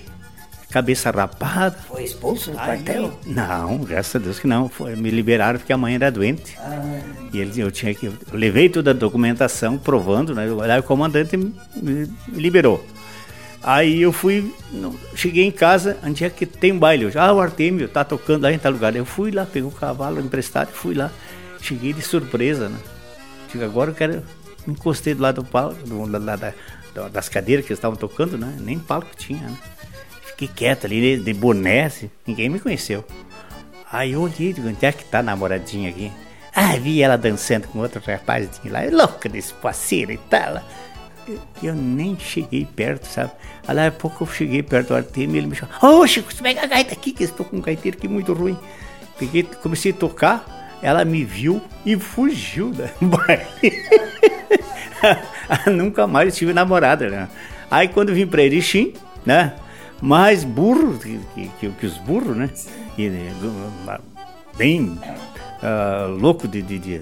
cabeça 0.71 1.11
rapada. 1.11 1.77
Foi 1.87 2.05
expulso 2.05 2.53
do 2.53 2.59
Aí, 2.59 2.79
quartel? 2.79 3.21
Não, 3.27 3.77
graças 3.77 4.17
a 4.17 4.19
Deus 4.19 4.39
que 4.39 4.47
não. 4.47 4.71
Foi, 4.71 4.97
me 4.97 5.11
liberaram 5.11 5.59
porque 5.59 5.71
a 5.71 5.77
mãe 5.77 5.95
era 5.95 6.11
doente. 6.11 6.57
Ah. 6.59 7.01
E 7.31 7.39
eles, 7.39 7.59
eu 7.59 7.71
tinha 7.71 7.95
que. 7.95 8.07
Eu 8.07 8.15
levei 8.33 8.71
toda 8.71 8.93
a 8.93 8.95
documentação 8.95 9.77
provando, 9.77 10.35
né? 10.35 10.47
Aí 10.73 10.81
o 10.81 10.83
comandante 10.83 11.37
me, 11.37 11.55
me 11.77 12.09
liberou. 12.33 12.83
Aí 13.63 14.01
eu 14.01 14.11
fui, 14.11 14.55
cheguei 15.15 15.45
em 15.45 15.53
casa, 15.53 15.99
onde 16.03 16.25
é 16.25 16.31
que 16.31 16.47
tem 16.47 16.73
um 16.73 16.79
baile 16.79 17.05
hoje? 17.05 17.19
Ah, 17.19 17.31
o 17.31 17.41
Artemio 17.41 17.91
tá 17.91 18.03
tocando 18.05 18.45
lá 18.45 18.53
em 18.55 18.59
tal 18.59 18.73
lugar. 18.73 18.97
Eu 18.97 19.05
fui 19.05 19.31
lá, 19.31 19.45
peguei 19.45 19.69
o 19.69 19.71
cavalo 19.71 20.19
emprestado 20.19 20.71
e 20.71 20.79
fui 20.79 20.95
lá. 20.95 21.11
Cheguei 21.61 21.93
de 21.93 22.01
surpresa, 22.01 22.71
né? 22.71 22.79
Chega 23.53 23.67
agora 23.67 23.91
eu 23.91 23.95
quero. 23.95 24.23
Encostei 24.67 25.15
do 25.15 25.23
lado 25.23 25.43
do 25.43 25.49
palco, 25.49 25.75
do, 25.87 26.07
do, 26.07 26.19
da, 26.19 27.09
das 27.09 27.29
cadeiras 27.29 27.65
que 27.65 27.73
eles 27.73 27.79
estavam 27.79 27.97
tocando, 27.97 28.39
né? 28.39 28.57
Nem 28.61 28.79
palco 28.79 29.09
tinha, 29.17 29.41
né? 29.41 29.59
fiquei 30.43 30.49
quieto 30.49 30.87
ali, 30.87 31.17
de 31.17 31.33
boné, 31.33 31.85
assim, 31.85 32.11
ninguém 32.27 32.49
me 32.49 32.59
conheceu. 32.59 33.05
Aí 33.91 34.13
eu 34.13 34.23
olhei, 34.23 34.53
digo, 34.53 34.69
onde 34.69 34.85
é 34.85 34.93
que 34.93 35.05
tá 35.05 35.19
a 35.19 35.23
namoradinha 35.23 35.91
aqui? 35.91 36.11
Ah, 36.55 36.77
vi 36.77 37.03
ela 37.03 37.17
dançando 37.17 37.69
com 37.69 37.79
outro 37.79 38.03
rapazinho 38.05 38.73
lá, 38.73 38.81
louca 38.91 39.29
desse 39.29 39.53
parceiro 39.55 40.13
e 40.13 40.19
tal. 40.19 40.63
Eu 41.63 41.75
nem 41.75 42.19
cheguei 42.19 42.67
perto, 42.67 43.07
sabe? 43.07 43.33
Aí 43.67 43.75
lá 43.75 43.87
a 43.87 43.93
pouco 43.93 44.25
eu 44.25 44.29
cheguei 44.29 44.63
perto 44.63 44.89
do 44.89 44.97
Artemio 44.97 45.37
e 45.37 45.39
ele 45.39 45.47
me 45.47 45.55
chamou, 45.55 45.75
ô 45.83 46.01
oh, 46.01 46.07
Chico, 46.07 46.33
você 46.33 46.43
pega 46.43 46.63
a 46.63 46.67
gaita 46.67 46.93
aqui, 46.93 47.13
que 47.13 47.23
eu 47.23 47.29
estou 47.29 47.47
com 47.47 47.57
um 47.57 47.61
gaiteiro 47.61 47.97
aqui 47.97 48.09
muito 48.09 48.33
ruim. 48.33 48.59
Peguei, 49.19 49.45
comecei 49.45 49.93
a 49.93 49.95
tocar, 49.95 50.79
ela 50.83 51.05
me 51.05 51.25
viu 51.25 51.63
e 51.87 51.97
fugiu 51.97 52.73
da 52.73 52.91
baile. 53.01 53.83
Nunca 55.71 56.07
mais 56.07 56.37
tive 56.37 56.53
namorada, 56.53 57.09
né? 57.09 57.29
Aí 57.71 57.89
quando 57.89 58.15
vim 58.15 58.27
pra 58.27 58.43
Erechim, 58.43 58.95
né? 59.25 59.55
Mais 60.01 60.45
burro 60.45 60.99
que, 60.99 61.21
que, 61.59 61.71
que 61.71 61.87
os 61.87 61.97
burros, 61.99 62.37
né? 62.37 62.51
E, 62.99 63.11
bem 64.57 64.99
uh, 65.63 66.11
louco 66.11 66.47
de, 66.47 66.61
de, 66.61 66.79
de, 66.79 67.01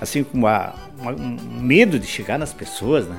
assim 0.00 0.22
com 0.22 0.38
uma, 0.38 0.74
uma, 0.98 1.12
um 1.12 1.36
medo 1.60 1.98
de 1.98 2.06
chegar 2.06 2.38
nas 2.38 2.52
pessoas, 2.52 3.06
né? 3.06 3.18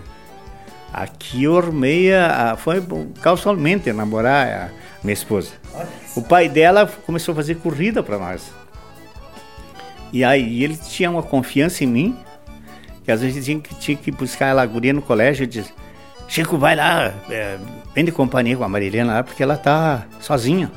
Aqui 0.93 1.43
eu 1.43 1.57
armei, 1.57 2.13
a, 2.13 2.55
foi 2.55 2.81
casualmente 3.21 3.91
namorar 3.91 4.47
a 4.47 4.69
minha 5.03 5.13
esposa. 5.13 5.49
O 6.15 6.21
pai 6.21 6.47
dela 6.47 6.85
começou 6.85 7.31
a 7.31 7.35
fazer 7.35 7.55
corrida 7.55 8.03
para 8.03 8.19
nós. 8.19 8.51
E 10.11 10.23
aí 10.23 10.63
ele 10.63 10.77
tinha 10.77 11.09
uma 11.09 11.23
confiança 11.23 11.83
em 11.83 11.87
mim, 11.87 12.17
que 13.03 13.11
às 13.11 13.21
vezes 13.21 13.43
tinha 13.43 13.59
que, 13.59 13.75
tinha 13.75 13.97
que 13.97 14.11
buscar 14.11 14.57
a 14.57 14.65
guria 14.65 14.93
no 14.93 15.01
colégio 15.01 15.43
e 15.43 15.47
diz, 15.47 15.73
Chico, 16.27 16.57
vai 16.57 16.75
lá, 16.75 17.13
é, 17.29 17.57
vem 17.93 18.05
de 18.05 18.11
companhia 18.11 18.57
com 18.57 18.63
a 18.63 18.69
Marilena 18.69 19.13
lá, 19.15 19.23
porque 19.23 19.43
ela 19.43 19.57
tá 19.57 20.05
sozinha. 20.19 20.71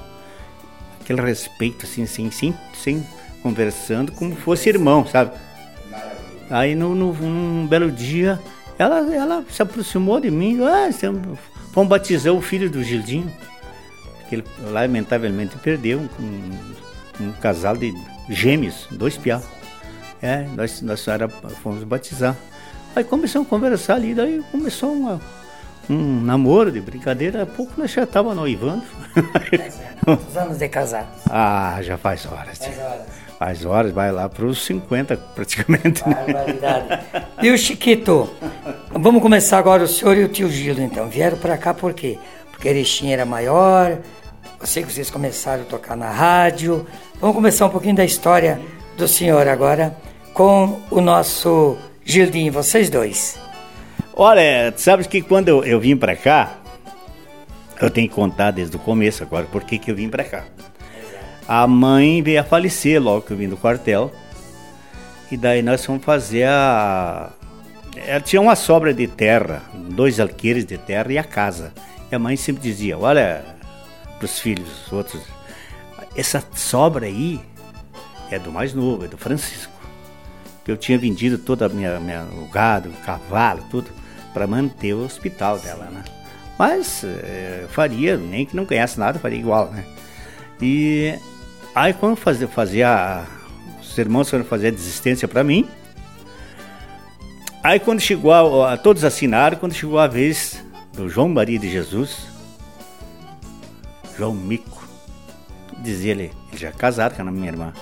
Aquele 1.00 1.22
respeito, 1.22 1.86
assim, 1.86 2.04
sem, 2.04 2.30
sem, 2.30 2.54
sem 2.74 3.06
conversando 3.42 4.10
como 4.12 4.34
fosse 4.34 4.68
irmão, 4.68 5.06
sabe? 5.06 5.30
Aí 6.50 6.74
no, 6.74 6.94
no, 6.94 7.12
num 7.12 7.66
belo 7.66 7.90
dia 7.90 8.40
ela, 8.78 8.98
ela 9.14 9.44
se 9.48 9.62
aproximou 9.62 10.20
de 10.20 10.30
mim, 10.30 10.58
ah, 10.62 10.88
vamos 11.72 11.88
batizar 11.88 12.32
o 12.32 12.42
filho 12.42 12.68
do 12.68 12.82
Gildinho, 12.82 13.32
que 14.28 14.36
ele 14.36 14.44
lamentavelmente 14.70 15.56
perdeu 15.58 16.00
um, 16.20 17.24
um, 17.24 17.32
casal 17.40 17.76
de 17.76 17.94
gêmeos, 18.28 18.86
dois 18.90 19.16
piá. 19.16 19.40
É, 20.22 20.46
nós, 20.54 20.80
nós 20.82 21.06
era, 21.08 21.28
fomos 21.28 21.84
batizar. 21.84 22.36
Aí 22.94 23.04
começamos 23.04 23.46
a 23.46 23.50
conversar 23.50 23.94
ali, 23.96 24.14
daí 24.14 24.42
começou 24.50 24.92
uma, 24.92 25.20
um 25.88 26.20
namoro 26.20 26.72
de 26.72 26.80
brincadeira, 26.80 27.42
há 27.42 27.46
pouco 27.46 27.72
nós 27.76 27.90
já 27.90 28.04
estávamos 28.04 28.36
noivando. 28.36 28.82
Quantos 30.04 30.36
anos 30.36 30.58
de 30.58 30.68
casado? 30.68 31.08
Ah, 31.28 31.78
já 31.82 31.98
faz 31.98 32.24
horas. 32.26 32.58
Faz 32.58 32.78
horas. 32.78 33.06
Faz 33.38 33.64
horas, 33.66 33.92
vai 33.92 34.10
lá 34.10 34.28
para 34.28 34.46
os 34.46 34.64
50 34.64 35.16
praticamente. 35.34 36.02
Né? 36.08 36.16
E 37.42 37.50
o 37.50 37.58
Chiquito? 37.58 38.30
Vamos 38.92 39.20
começar 39.20 39.58
agora 39.58 39.82
o 39.82 39.88
senhor 39.88 40.16
e 40.16 40.24
o 40.24 40.28
tio 40.28 40.48
Gildo 40.48 40.80
então. 40.80 41.08
Vieram 41.08 41.36
para 41.36 41.58
cá 41.58 41.74
por 41.74 41.92
quê? 41.92 42.18
Porque 42.50 42.68
Erechim 42.68 43.12
era 43.12 43.26
maior, 43.26 43.98
eu 44.58 44.66
sei 44.66 44.82
que 44.82 44.90
vocês 44.90 45.10
começaram 45.10 45.62
a 45.62 45.66
tocar 45.66 45.96
na 45.96 46.10
rádio. 46.10 46.86
Vamos 47.20 47.36
começar 47.36 47.66
um 47.66 47.70
pouquinho 47.70 47.94
da 47.94 48.04
história 48.04 48.58
do 48.96 49.06
senhor 49.06 49.46
agora 49.46 49.96
com 50.32 50.80
o 50.90 51.00
nosso 51.00 51.76
Gildinho, 52.04 52.52
vocês 52.52 52.88
dois. 52.88 53.38
Olha, 54.14 54.72
sabe 54.76 55.06
que 55.06 55.20
quando 55.20 55.48
eu, 55.48 55.64
eu 55.64 55.78
vim 55.78 55.96
para 55.96 56.16
cá, 56.16 56.56
eu 57.80 57.90
tenho 57.90 58.08
que 58.08 58.14
contar 58.14 58.52
desde 58.52 58.74
o 58.76 58.78
começo 58.78 59.22
agora 59.22 59.44
por 59.46 59.64
que 59.64 59.90
eu 59.90 59.94
vim 59.94 60.08
para 60.08 60.24
cá. 60.24 60.44
A 61.46 61.66
mãe 61.66 62.22
veio 62.22 62.40
a 62.40 62.44
falecer 62.44 63.00
logo 63.00 63.22
que 63.22 63.32
eu 63.32 63.36
vim 63.36 63.48
do 63.48 63.56
quartel. 63.56 64.12
E 65.30 65.36
daí 65.36 65.62
nós 65.62 65.84
fomos 65.84 66.04
fazer 66.04 66.46
a. 66.48 67.30
Ela 67.96 68.20
tinha 68.20 68.40
uma 68.40 68.56
sobra 68.56 68.94
de 68.94 69.06
terra, 69.06 69.62
dois 69.74 70.18
alqueires 70.20 70.64
de 70.64 70.78
terra 70.78 71.12
e 71.12 71.18
a 71.18 71.24
casa. 71.24 71.72
E 72.10 72.14
a 72.14 72.18
mãe 72.18 72.36
sempre 72.36 72.62
dizia: 72.62 72.98
Olha, 72.98 73.44
para 74.18 74.24
os 74.24 74.38
filhos, 74.38 74.90
outros, 74.92 75.22
essa 76.16 76.42
sobra 76.54 77.06
aí 77.06 77.40
é 78.30 78.38
do 78.38 78.52
mais 78.52 78.74
novo, 78.74 79.04
é 79.04 79.08
do 79.08 79.16
Francisco. 79.16 79.72
Eu 80.66 80.76
tinha 80.76 80.98
vendido 80.98 81.38
toda 81.38 81.66
a 81.66 81.68
minha, 81.68 82.00
minha 82.00 82.24
o 82.24 82.48
gado, 82.48 82.88
o 82.88 83.04
cavalo, 83.04 83.64
tudo, 83.70 83.90
para 84.34 84.46
manter 84.46 84.94
o 84.94 85.04
hospital 85.04 85.58
dela, 85.58 85.84
né? 85.86 86.02
Mas 86.58 87.04
é, 87.04 87.66
faria, 87.68 88.16
nem 88.16 88.44
que 88.44 88.56
não 88.56 88.64
ganhasse 88.64 88.98
nada, 88.98 89.18
faria 89.18 89.38
igual, 89.38 89.70
né? 89.70 89.84
E 90.60 91.16
Aí 91.76 91.92
quando 91.92 92.16
fazia, 92.16 92.48
fazia 92.48 93.26
os 93.82 93.98
irmãos 93.98 94.30
foram 94.30 94.46
fazer 94.46 94.68
a 94.68 94.70
desistência 94.70 95.28
para 95.28 95.44
mim. 95.44 95.68
Aí 97.62 97.78
quando 97.78 98.00
chegou 98.00 98.32
a, 98.32 98.72
a, 98.72 98.76
todos 98.78 99.04
assinaram, 99.04 99.58
quando 99.58 99.74
chegou 99.74 99.98
a 99.98 100.06
vez 100.06 100.64
do 100.94 101.06
João 101.06 101.28
Maria 101.28 101.58
de 101.58 101.70
Jesus, 101.70 102.28
João 104.16 104.32
Mico, 104.32 104.88
dizia 105.82 106.12
ele, 106.12 106.32
ele 106.48 106.58
já 106.58 106.68
é 106.68 106.72
casado 106.72 107.14
com 107.14 107.20
a 107.20 107.30
minha 107.30 107.48
irmã. 107.48 107.74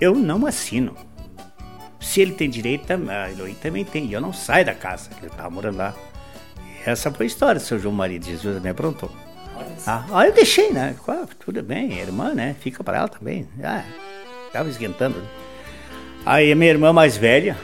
Eu 0.00 0.14
não 0.14 0.46
assino. 0.46 0.96
Se 2.00 2.20
ele 2.20 2.32
tem 2.32 2.48
direito, 2.48 2.90
a 2.90 3.30
Eloy 3.30 3.54
também 3.54 3.84
tem. 3.84 4.10
Eu 4.10 4.20
não 4.20 4.32
saio 4.32 4.64
da 4.64 4.74
casa, 4.74 5.10
ele 5.18 5.26
estava 5.26 5.50
morando 5.50 5.76
lá. 5.76 5.94
E 6.58 6.88
essa 6.88 7.10
foi 7.10 7.26
a 7.26 7.28
história 7.28 7.60
seu 7.60 7.78
João 7.78 7.94
Maria 7.94 8.18
de 8.18 8.30
Jesus, 8.30 8.62
me 8.62 8.70
aprontou. 8.70 9.10
Ah, 9.86 10.04
aí 10.12 10.28
eu 10.28 10.34
deixei, 10.34 10.72
né? 10.72 10.96
Ah, 11.06 11.26
tudo 11.38 11.62
bem, 11.62 11.98
irmã, 11.98 12.34
né? 12.34 12.56
Fica 12.58 12.82
para 12.82 12.98
ela 12.98 13.08
também. 13.08 13.46
Ah, 13.62 13.84
tava 14.52 14.70
esquentando. 14.70 15.18
Né? 15.18 15.28
Aí 16.24 16.50
a 16.50 16.56
minha 16.56 16.70
irmã 16.70 16.92
mais 16.92 17.16
velha, 17.16 17.56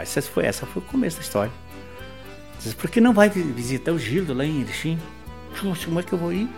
essa 0.00 0.22
foi, 0.22 0.46
essa 0.46 0.64
foi 0.66 0.82
o 0.82 0.84
começo 0.86 1.16
da 1.16 1.22
história. 1.22 1.52
Diz, 2.60 2.74
por 2.74 2.88
que 2.88 3.00
não 3.00 3.12
vai 3.12 3.28
visitar 3.28 3.92
o 3.92 3.98
Gildo 3.98 4.32
lá 4.32 4.44
em 4.44 4.60
Erechim? 4.62 4.98
Como 5.60 6.00
é 6.00 6.02
que 6.02 6.12
eu 6.12 6.18
vou 6.18 6.32
ir? 6.32 6.48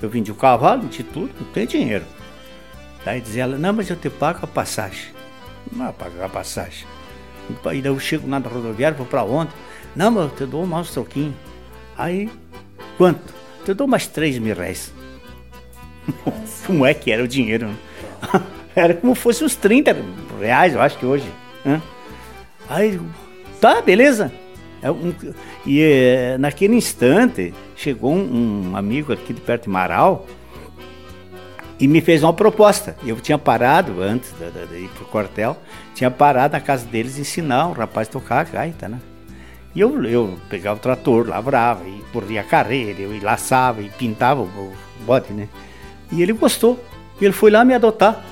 Eu 0.00 0.08
vendi 0.08 0.30
o 0.30 0.34
cavalo, 0.34 0.82
vendi 0.82 1.02
tudo, 1.02 1.30
não 1.40 1.52
tenho 1.52 1.66
dinheiro. 1.66 2.04
Daí 3.04 3.20
dizia 3.20 3.44
ela, 3.44 3.56
não, 3.56 3.72
mas 3.72 3.88
eu 3.88 3.96
te 3.96 4.10
pago 4.10 4.40
a 4.42 4.46
passagem. 4.46 5.12
Não, 5.72 5.92
pagar 5.92 6.26
a 6.26 6.28
passagem. 6.28 6.86
E 7.48 7.54
daí 7.62 7.84
eu 7.84 7.98
chego 7.98 8.28
lá 8.28 8.40
na 8.40 8.48
rodoviária, 8.48 8.96
vou 8.96 9.06
para 9.06 9.24
onde? 9.24 9.50
Não, 9.94 10.10
mas 10.10 10.24
eu 10.24 10.30
te 10.30 10.46
dou 10.46 10.66
mais 10.66 10.90
um 10.90 10.92
troquinho. 10.92 11.36
Aí, 11.96 12.30
quanto? 12.96 13.38
eu 13.66 13.74
dou 13.74 13.86
mais 13.86 14.06
3 14.06 14.38
mil 14.38 14.54
reais. 14.54 14.92
como 16.66 16.86
é 16.86 16.94
que 16.94 17.10
era 17.10 17.22
o 17.22 17.28
dinheiro? 17.28 17.68
era 18.74 18.94
como 18.94 19.14
fosse 19.14 19.44
uns 19.44 19.54
30 19.54 19.96
reais, 20.40 20.74
eu 20.74 20.80
acho 20.80 20.98
que 20.98 21.04
hoje. 21.04 21.26
Aí, 22.68 23.00
tá, 23.60 23.80
beleza. 23.80 24.32
É 24.82 24.88
e 25.66 25.82
é, 25.82 26.38
naquele 26.38 26.76
instante, 26.76 27.52
chegou 27.74 28.14
um, 28.14 28.70
um, 28.70 28.76
amigo 28.76 29.12
aqui 29.12 29.32
de 29.32 29.40
perto 29.40 29.64
de 29.64 29.70
Marau 29.70 30.26
e 31.80 31.86
me 31.86 32.00
fez 32.00 32.22
uma 32.22 32.32
proposta. 32.32 32.96
Eu 33.04 33.16
tinha 33.16 33.38
parado 33.38 34.02
antes 34.02 34.32
de, 34.32 34.66
de, 34.66 34.84
ir 34.84 34.88
pro 34.88 35.04
quartel, 35.06 35.56
tinha 35.94 36.10
parado 36.10 36.52
na 36.52 36.60
casa 36.60 36.86
deles 36.86 37.18
ensinar 37.18 37.66
um 37.66 37.72
rapaz 37.72 38.08
a 38.08 38.12
tocar 38.12 38.44
gaita, 38.44 38.88
né? 38.88 38.98
E 39.74 39.80
eu, 39.80 40.02
eu 40.04 40.38
pegava 40.48 40.76
o 40.76 40.82
trator, 40.82 41.28
lavrava, 41.28 41.84
e 41.86 42.02
corria 42.12 42.40
a 42.40 42.44
carreira, 42.44 43.00
eu 43.00 43.22
laçava 43.22 43.80
e 43.80 43.88
pintava 43.90 44.40
o 44.40 44.72
bote, 45.04 45.32
né? 45.32 45.48
E 46.10 46.22
ele 46.22 46.32
gostou. 46.32 46.82
E 47.20 47.24
ele 47.24 47.32
foi 47.34 47.50
lá 47.50 47.64
me 47.64 47.74
adotar. 47.74 48.24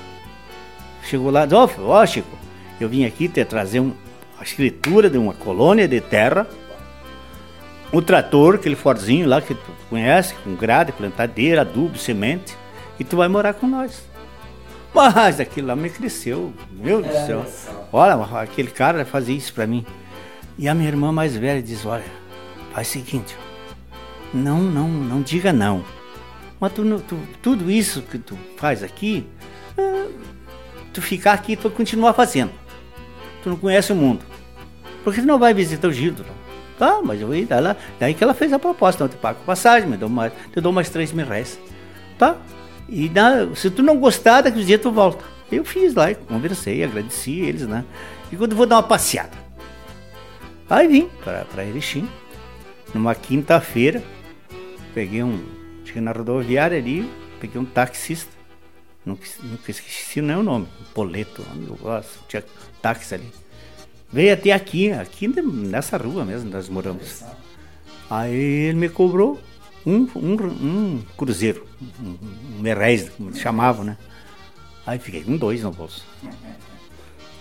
Chegou 1.03 1.31
lá 1.31 1.47
ó, 1.51 2.01
oh, 2.01 2.05
Chico, 2.05 2.37
eu 2.81 2.89
vim 2.89 3.05
aqui 3.05 3.29
te 3.29 3.45
trazer 3.45 3.79
um, 3.79 3.93
a 4.39 4.43
escritura 4.43 5.09
de 5.09 5.17
uma 5.17 5.33
colônia 5.33 5.87
de 5.87 6.01
terra, 6.01 6.47
um 7.93 8.01
trator, 8.01 8.55
aquele 8.55 8.75
forzinho 8.75 9.27
lá 9.27 9.39
que 9.39 9.53
tu 9.53 9.71
conhece, 9.89 10.33
com 10.43 10.53
grade, 10.55 10.91
plantadeira, 10.91 11.61
adubo, 11.61 11.97
semente, 11.97 12.57
e 12.99 13.03
tu 13.03 13.17
vai 13.17 13.27
morar 13.27 13.53
com 13.53 13.67
nós. 13.67 14.03
Mas 14.93 15.39
aquilo 15.39 15.67
lá 15.67 15.75
me 15.75 15.89
cresceu, 15.89 16.53
meu 16.71 17.01
Deus 17.01 17.13
do 17.13 17.25
céu. 17.25 17.45
Olha, 17.91 18.15
aquele 18.41 18.71
cara 18.71 19.05
fazia 19.05 19.35
isso 19.35 19.53
para 19.53 19.67
mim. 19.67 19.85
E 20.57 20.67
a 20.67 20.73
minha 20.73 20.89
irmã 20.89 21.11
mais 21.11 21.35
velha 21.35 21.61
diz: 21.61 21.85
Olha, 21.85 22.03
faz 22.73 22.87
o 22.87 22.91
seguinte, 22.91 23.35
não, 24.33 24.59
não, 24.59 24.87
não 24.87 25.21
diga 25.21 25.53
não. 25.53 25.83
Mas 26.59 26.73
tu, 26.73 26.83
tu, 27.01 27.19
tudo 27.41 27.69
isso 27.69 28.01
que 28.01 28.17
tu 28.17 28.37
faz 28.55 28.81
aqui, 28.81 29.27
é, 29.77 30.07
tu 30.91 31.01
ficar 31.01 31.33
aqui, 31.33 31.55
tu 31.55 31.69
continuar 31.69 32.13
fazendo. 32.13 32.51
Tu 33.43 33.49
não 33.49 33.57
conhece 33.57 33.91
o 33.93 33.95
mundo. 33.95 34.25
Porque 35.03 35.21
tu 35.21 35.27
não 35.27 35.37
vai 35.37 35.53
visitar 35.53 35.87
o 35.87 35.93
Gildo. 35.93 36.25
Não. 36.27 36.37
Tá, 36.77 37.01
mas 37.03 37.19
eu 37.21 37.33
ia 37.33 37.59
lá. 37.59 37.75
Daí 37.99 38.13
que 38.13 38.23
ela 38.23 38.33
fez 38.33 38.53
a 38.53 38.59
proposta, 38.59 39.03
não 39.03 39.09
te 39.09 39.17
pago 39.17 39.39
passagem, 39.45 39.89
me 39.89 39.97
dou 39.97 40.09
mais, 40.09 40.31
te 40.53 40.61
dou 40.61 40.71
mais 40.71 40.89
3 40.89 41.11
mil 41.11 41.25
reais. 41.25 41.59
Tá? 42.17 42.35
E 42.87 43.09
na, 43.09 43.55
se 43.55 43.69
tu 43.69 43.83
não 43.83 43.99
gostar, 43.99 44.41
daqui 44.41 44.59
uns 44.59 44.65
dias 44.65 44.81
tu 44.81 44.91
volta. 44.91 45.23
Eu 45.51 45.63
fiz 45.63 45.93
lá, 45.93 46.13
conversei, 46.13 46.83
agradeci 46.83 47.39
eles, 47.39 47.67
né? 47.67 47.85
E 48.31 48.35
quando 48.35 48.55
vou 48.55 48.65
dar 48.65 48.77
uma 48.77 48.83
passeada. 48.83 49.31
Aí 50.69 50.87
vim 50.87 51.09
para 51.23 51.65
Erechim, 51.65 52.09
numa 52.93 53.15
quinta-feira, 53.15 54.03
peguei 54.93 55.23
um 55.23 55.57
Cheguei 55.87 56.01
na 56.01 56.11
rodoviária 56.11 56.77
ali, 56.77 57.09
peguei 57.39 57.61
um 57.61 57.63
taxista, 57.63 58.29
nunca, 59.05 59.25
nunca 59.41 59.71
esqueci 59.71 60.21
nem 60.21 60.35
o 60.35 60.43
nome, 60.43 60.67
Poleto, 60.93 61.45
eu 61.65 61.75
gosto, 61.75 62.19
tinha 62.27 62.43
táxi 62.81 63.15
ali. 63.15 63.31
Veio 64.11 64.33
até 64.33 64.51
aqui, 64.51 64.91
aqui 64.91 65.29
nessa 65.29 65.95
rua 65.95 66.25
mesmo 66.25 66.49
nós 66.49 66.67
moramos. 66.67 67.23
Aí 68.09 68.35
ele 68.35 68.77
me 68.77 68.89
cobrou 68.89 69.39
um, 69.87 70.05
um, 70.17 70.33
um 70.43 71.03
cruzeiro, 71.15 71.65
um, 72.01 72.17
um 72.59 73.09
como 73.15 73.33
chamavam, 73.33 73.85
né? 73.85 73.97
Aí 74.85 74.99
fiquei 74.99 75.23
com 75.23 75.37
dois 75.37 75.63
no 75.63 75.71
bolso. 75.71 76.05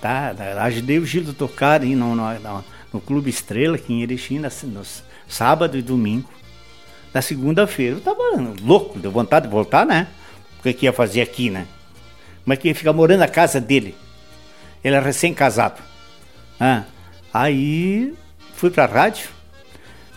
Tá, 0.01 0.33
ajudei 0.63 0.99
o 1.01 1.07
Gildo 1.07 1.33
a 1.33 1.35
tocar 1.35 1.83
aí 1.83 1.97
no, 1.97 2.15
no, 2.15 2.65
no, 2.93 3.01
Clube 3.01 3.31
Estrela, 3.31 3.75
aqui 3.75 3.93
em 3.93 4.03
Erechim, 4.03 4.39
no 4.39 4.83
sábado 5.27 5.77
e 5.77 5.83
domingo. 5.83 6.29
Na 7.13 7.21
segunda-feira 7.21 7.97
eu 7.97 8.01
tava 8.01 8.23
louco, 8.63 8.99
deu 8.99 9.11
vontade 9.11 9.47
de 9.47 9.53
voltar, 9.53 9.85
né? 9.85 10.07
O 10.61 10.63
que, 10.63 10.73
que 10.73 10.87
ia 10.87 10.93
fazer 10.93 11.23
aqui, 11.23 11.51
né? 11.51 11.67
Como 12.45 12.55
é 12.55 12.57
que 12.57 12.69
ia 12.69 12.75
ficar 12.75 12.93
morando 12.93 13.21
na 13.21 13.29
casa 13.29 13.61
dele? 13.61 13.97
Ele 14.85 14.95
é 14.95 15.01
recém-casado. 15.01 15.83
Ah, 16.61 16.85
aí 17.35 18.15
fui 18.55 18.71
pra 18.71 18.87
rádio. 18.87 19.36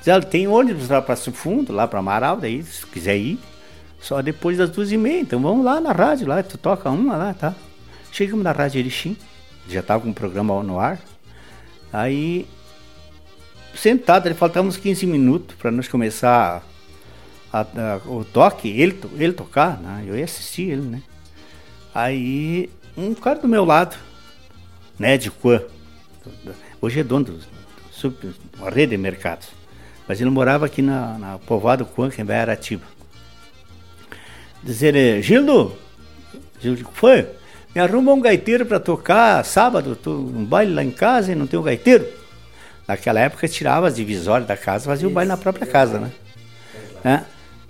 Diz, 0.04 0.26
tem 0.30 0.48
ônibus 0.48 0.90
lá 0.90 1.02
para 1.02 1.16
Fundo, 1.16 1.74
lá 1.74 1.88
para 1.88 2.00
Amaral, 2.00 2.38
daí 2.38 2.64
se 2.64 2.86
quiser 2.86 3.18
ir, 3.18 3.40
só 4.00 4.22
depois 4.22 4.58
das 4.58 4.70
duas 4.70 4.92
e 4.92 4.98
meia. 4.98 5.22
Então 5.22 5.42
vamos 5.42 5.64
lá 5.64 5.80
na 5.82 5.92
rádio, 5.92 6.28
lá, 6.28 6.42
tu 6.42 6.58
toca 6.58 6.90
uma 6.90 7.18
lá, 7.18 7.34
tá? 7.34 7.54
Chegamos 8.12 8.44
na 8.44 8.52
rádio 8.52 8.80
Erechim, 8.80 9.18
já 9.68 9.84
tava 9.84 10.04
com 10.04 10.10
o 10.10 10.14
programa 10.14 10.62
no 10.64 10.80
ar. 10.80 11.00
Aí, 11.92 12.48
sentado, 13.76 14.28
ele 14.28 14.36
faltava 14.36 14.68
uns 14.68 14.78
15 14.78 15.06
minutos 15.06 15.56
para 15.58 15.72
nós 15.72 15.88
começar 15.88 16.64
a, 17.52 17.62
a, 17.62 18.02
o 18.06 18.24
toque, 18.24 18.70
ele, 18.70 19.00
ele 19.18 19.34
tocar, 19.34 19.80
né? 19.80 20.06
Eu 20.08 20.18
ia 20.18 20.26
assistir 20.26 20.70
ele, 20.70 20.82
né? 20.82 21.02
Aí, 21.94 22.70
um 22.96 23.14
cara 23.14 23.40
do 23.40 23.48
meu 23.48 23.66
lado, 23.66 23.98
né, 24.98 25.18
de 25.18 25.32
Quan, 25.32 25.62
hoje 26.82 27.00
é 27.00 27.04
dono 27.04 27.26
de 27.26 28.34
uma 28.58 28.70
rede 28.70 28.92
de 28.92 28.98
mercados. 28.98 29.59
Mas 30.10 30.20
ele 30.20 30.32
morava 30.32 30.66
aqui 30.66 30.82
na, 30.82 31.20
na 31.20 31.40
que 31.40 32.22
é 32.22 32.26
em 32.26 32.32
Aratiba. 32.32 32.84
Dizer, 34.64 35.22
Gildo, 35.22 35.78
Gildo, 36.60 36.90
foi? 36.94 37.28
Me 37.76 37.80
arruma 37.80 38.12
um 38.14 38.20
gaiteiro 38.20 38.66
para 38.66 38.80
tocar 38.80 39.46
sábado, 39.46 39.96
tô, 39.96 40.16
um 40.16 40.44
baile 40.44 40.74
lá 40.74 40.84
em 40.84 40.90
casa 40.90 41.32
e 41.32 41.36
não 41.36 41.46
tem 41.46 41.60
um 41.60 41.64
gaiteiro. 41.64 42.08
Naquela 42.88 43.20
época 43.20 43.48
tirava 43.48 43.88
as 43.88 43.96
divisórias 43.98 44.48
da 44.48 44.58
casa, 44.58 44.86
fazia 44.86 45.08
o 45.08 45.12
baile 45.12 45.30
na 45.30 45.38
própria 45.38 45.68
casa, 45.68 46.00
né? 46.00 46.12
É. 47.06 47.22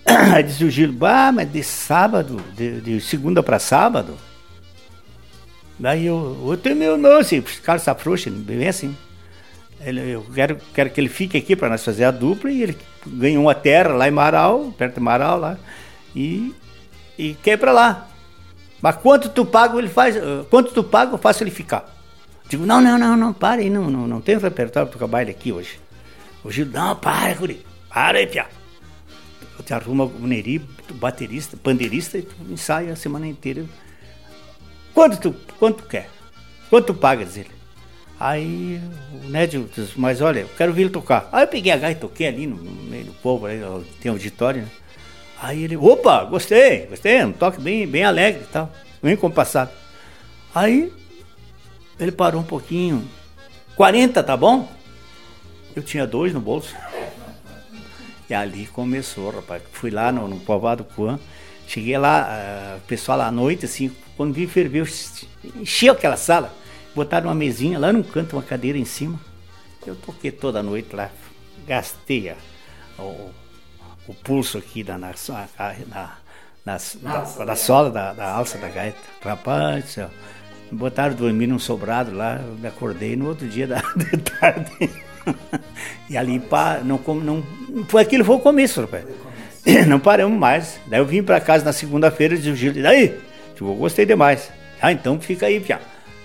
Aí 0.33 0.41
disse 0.41 0.63
o 0.63 0.69
Gildo, 0.71 1.05
ah, 1.05 1.33
mas 1.33 1.51
de 1.51 1.61
sábado, 1.61 2.41
de, 2.55 2.79
de 2.79 3.01
segunda 3.01 3.43
para 3.43 3.59
sábado, 3.59 4.17
Daí 5.77 6.05
eu, 6.05 6.37
eu 6.45 6.57
tenho 6.57 6.75
meu 6.75 6.97
não, 6.97 7.19
assim, 7.19 7.39
os 7.39 7.57
caras 7.59 7.83
se 7.83 7.89
afrouxam, 7.89 8.33
bem 8.33 8.67
assim. 8.67 8.95
Ele, 9.81 10.11
eu 10.11 10.25
quero, 10.33 10.57
quero 10.73 10.89
que 10.89 10.99
ele 10.99 11.09
fique 11.09 11.37
aqui 11.37 11.55
para 11.55 11.69
nós 11.69 11.83
fazer 11.83 12.03
a 12.03 12.11
dupla 12.11 12.51
e 12.51 12.63
ele 12.63 12.77
ganhou 13.05 13.43
uma 13.43 13.55
terra 13.55 13.93
lá 13.93 14.07
em 14.07 14.11
Marau, 14.11 14.73
perto 14.77 14.95
de 14.95 14.99
Marau 14.99 15.39
lá, 15.39 15.57
e, 16.15 16.53
e 17.17 17.33
quer 17.35 17.53
ir 17.53 17.57
para 17.57 17.71
lá. 17.71 18.09
Mas 18.81 18.95
quanto 18.97 19.29
tu 19.29 19.45
paga, 19.45 19.77
ele 19.77 19.89
faz, 19.89 20.15
uh, 20.15 20.45
quanto 20.49 20.71
tu 20.73 20.83
paga, 20.83 21.13
eu 21.13 21.17
faço 21.17 21.43
ele 21.43 21.51
ficar. 21.51 21.95
Digo, 22.49 22.65
não, 22.65 22.81
não, 22.81 22.97
não, 22.97 23.15
não, 23.15 23.33
para 23.33 23.61
aí, 23.61 23.69
não, 23.69 23.89
não, 23.89 24.07
não 24.07 24.21
tem 24.21 24.37
repertório 24.37 24.87
para 24.87 24.93
tocar 24.93 25.07
baile 25.07 25.31
aqui 25.31 25.51
hoje. 25.51 25.79
O 26.43 26.51
Gil, 26.51 26.65
não, 26.65 26.95
para, 26.95 27.33
Guri, 27.35 27.65
para 27.89 28.17
aí, 28.17 28.27
pia. 28.27 28.47
Eu 29.57 29.63
te 29.63 29.73
arrumo 29.73 30.05
o 30.05 30.25
Neri, 30.25 30.59
baterista, 30.93 31.57
pandeirista, 31.57 32.17
e 32.17 32.21
tu 32.21 32.35
ensaia 32.49 32.93
a 32.93 32.95
semana 32.95 33.27
inteira. 33.27 33.65
Quanto 34.93 35.19
tu, 35.19 35.35
quanto 35.59 35.83
tu 35.83 35.87
quer? 35.87 36.09
Quanto 36.69 36.87
tu 36.87 36.93
pagas 36.93 37.37
ele? 37.37 37.58
Aí 38.19 38.81
o 39.13 39.29
Nédio 39.29 39.69
disse, 39.73 39.93
mas 39.97 40.19
olha, 40.19 40.41
eu 40.41 40.49
quero 40.57 40.73
vir 40.73 40.81
ele 40.81 40.89
tocar. 40.89 41.29
Aí 41.31 41.43
eu 41.43 41.47
peguei 41.47 41.71
a 41.71 41.77
gaita 41.77 41.99
e 41.99 42.01
toquei 42.01 42.27
ali 42.27 42.45
no, 42.45 42.57
meio 42.57 43.05
do 43.05 43.13
povo, 43.13 43.47
tem 44.01 44.11
auditório, 44.11 44.63
né? 44.63 44.69
Aí 45.41 45.63
ele, 45.63 45.77
opa, 45.77 46.25
gostei, 46.25 46.85
gostei, 46.87 47.23
um 47.23 47.31
toque 47.31 47.61
bem, 47.61 47.87
bem 47.87 48.03
alegre 48.03 48.41
e 48.43 48.47
tal, 48.47 48.69
bem 49.01 49.15
compassado. 49.15 49.71
Aí 50.53 50.91
ele 51.97 52.11
parou 52.11 52.41
um 52.41 52.45
pouquinho, 52.45 53.07
40, 53.77 54.21
tá 54.21 54.35
bom? 54.35 54.69
Eu 55.73 55.81
tinha 55.81 56.05
dois 56.05 56.33
no 56.33 56.41
bolso. 56.41 56.75
E 58.29 58.33
ali 58.33 58.67
começou, 58.67 59.31
rapaz. 59.31 59.63
Fui 59.71 59.89
lá 59.89 60.11
no, 60.11 60.27
no 60.27 60.41
povoado 60.41 60.83
Cuan, 60.83 61.17
cheguei 61.65 61.97
lá, 61.97 62.27
uh, 62.27 62.77
o 62.77 62.81
pessoal 62.81 63.21
à 63.21 63.31
noite, 63.31 63.63
assim, 63.63 63.89
quando 64.17 64.33
vi 64.33 64.45
ferver, 64.45 64.85
encheu 65.55 65.93
aquela 65.93 66.17
sala. 66.17 66.53
Botaram 66.95 67.27
uma 67.27 67.35
mesinha 67.35 67.77
lá 67.79 67.93
no 67.93 68.03
canto, 68.03 68.35
uma 68.35 68.43
cadeira 68.43 68.77
em 68.77 68.85
cima. 68.85 69.19
Eu 69.85 69.95
toquei 69.95 70.31
toda 70.31 70.61
noite 70.61 70.95
lá. 70.95 71.09
Gastei 71.67 72.29
a, 72.29 72.35
o, 72.97 73.31
o 74.07 74.13
pulso 74.13 74.57
aqui 74.57 74.83
na, 74.83 74.97
na, 74.97 75.13
na, 75.87 76.15
na, 76.65 77.45
na 77.45 77.55
sola 77.55 77.89
da, 77.89 78.13
da, 78.13 78.31
alça 78.31 78.57
da 78.57 78.67
gaita. 78.67 78.99
Rapaz 79.23 79.83
do 79.83 79.89
céu. 79.89 80.09
Me 80.71 80.77
botaram 80.77 81.15
dormir 81.15 81.47
num 81.47 81.59
sobrado 81.59 82.13
lá. 82.13 82.39
Me 82.59 82.67
acordei 82.67 83.15
no 83.15 83.27
outro 83.27 83.47
dia 83.47 83.67
da, 83.67 83.81
de 83.95 84.17
tarde. 84.17 84.89
e 86.09 86.17
ali, 86.17 86.39
pá, 86.39 86.81
não, 86.83 86.99
não, 87.15 87.43
foi 87.87 88.01
aquilo 88.01 88.25
foi 88.25 88.35
o 88.35 88.39
começo, 88.39 88.81
rapaz. 88.81 89.05
Não 89.87 89.99
paramos 89.99 90.39
mais. 90.39 90.79
Daí 90.87 90.99
eu 90.99 91.05
vim 91.05 91.21
para 91.21 91.39
casa 91.39 91.65
na 91.65 91.73
segunda-feira 91.73 92.33
e 92.33 92.37
disse 92.37 92.67
e 92.67 92.81
daí? 92.81 93.19
Eu 93.59 93.75
gostei 93.75 94.05
demais. 94.05 94.49
Ah, 94.81 94.91
então 94.91 95.19
fica 95.19 95.45
aí, 95.45 95.59
Pia. 95.59 95.79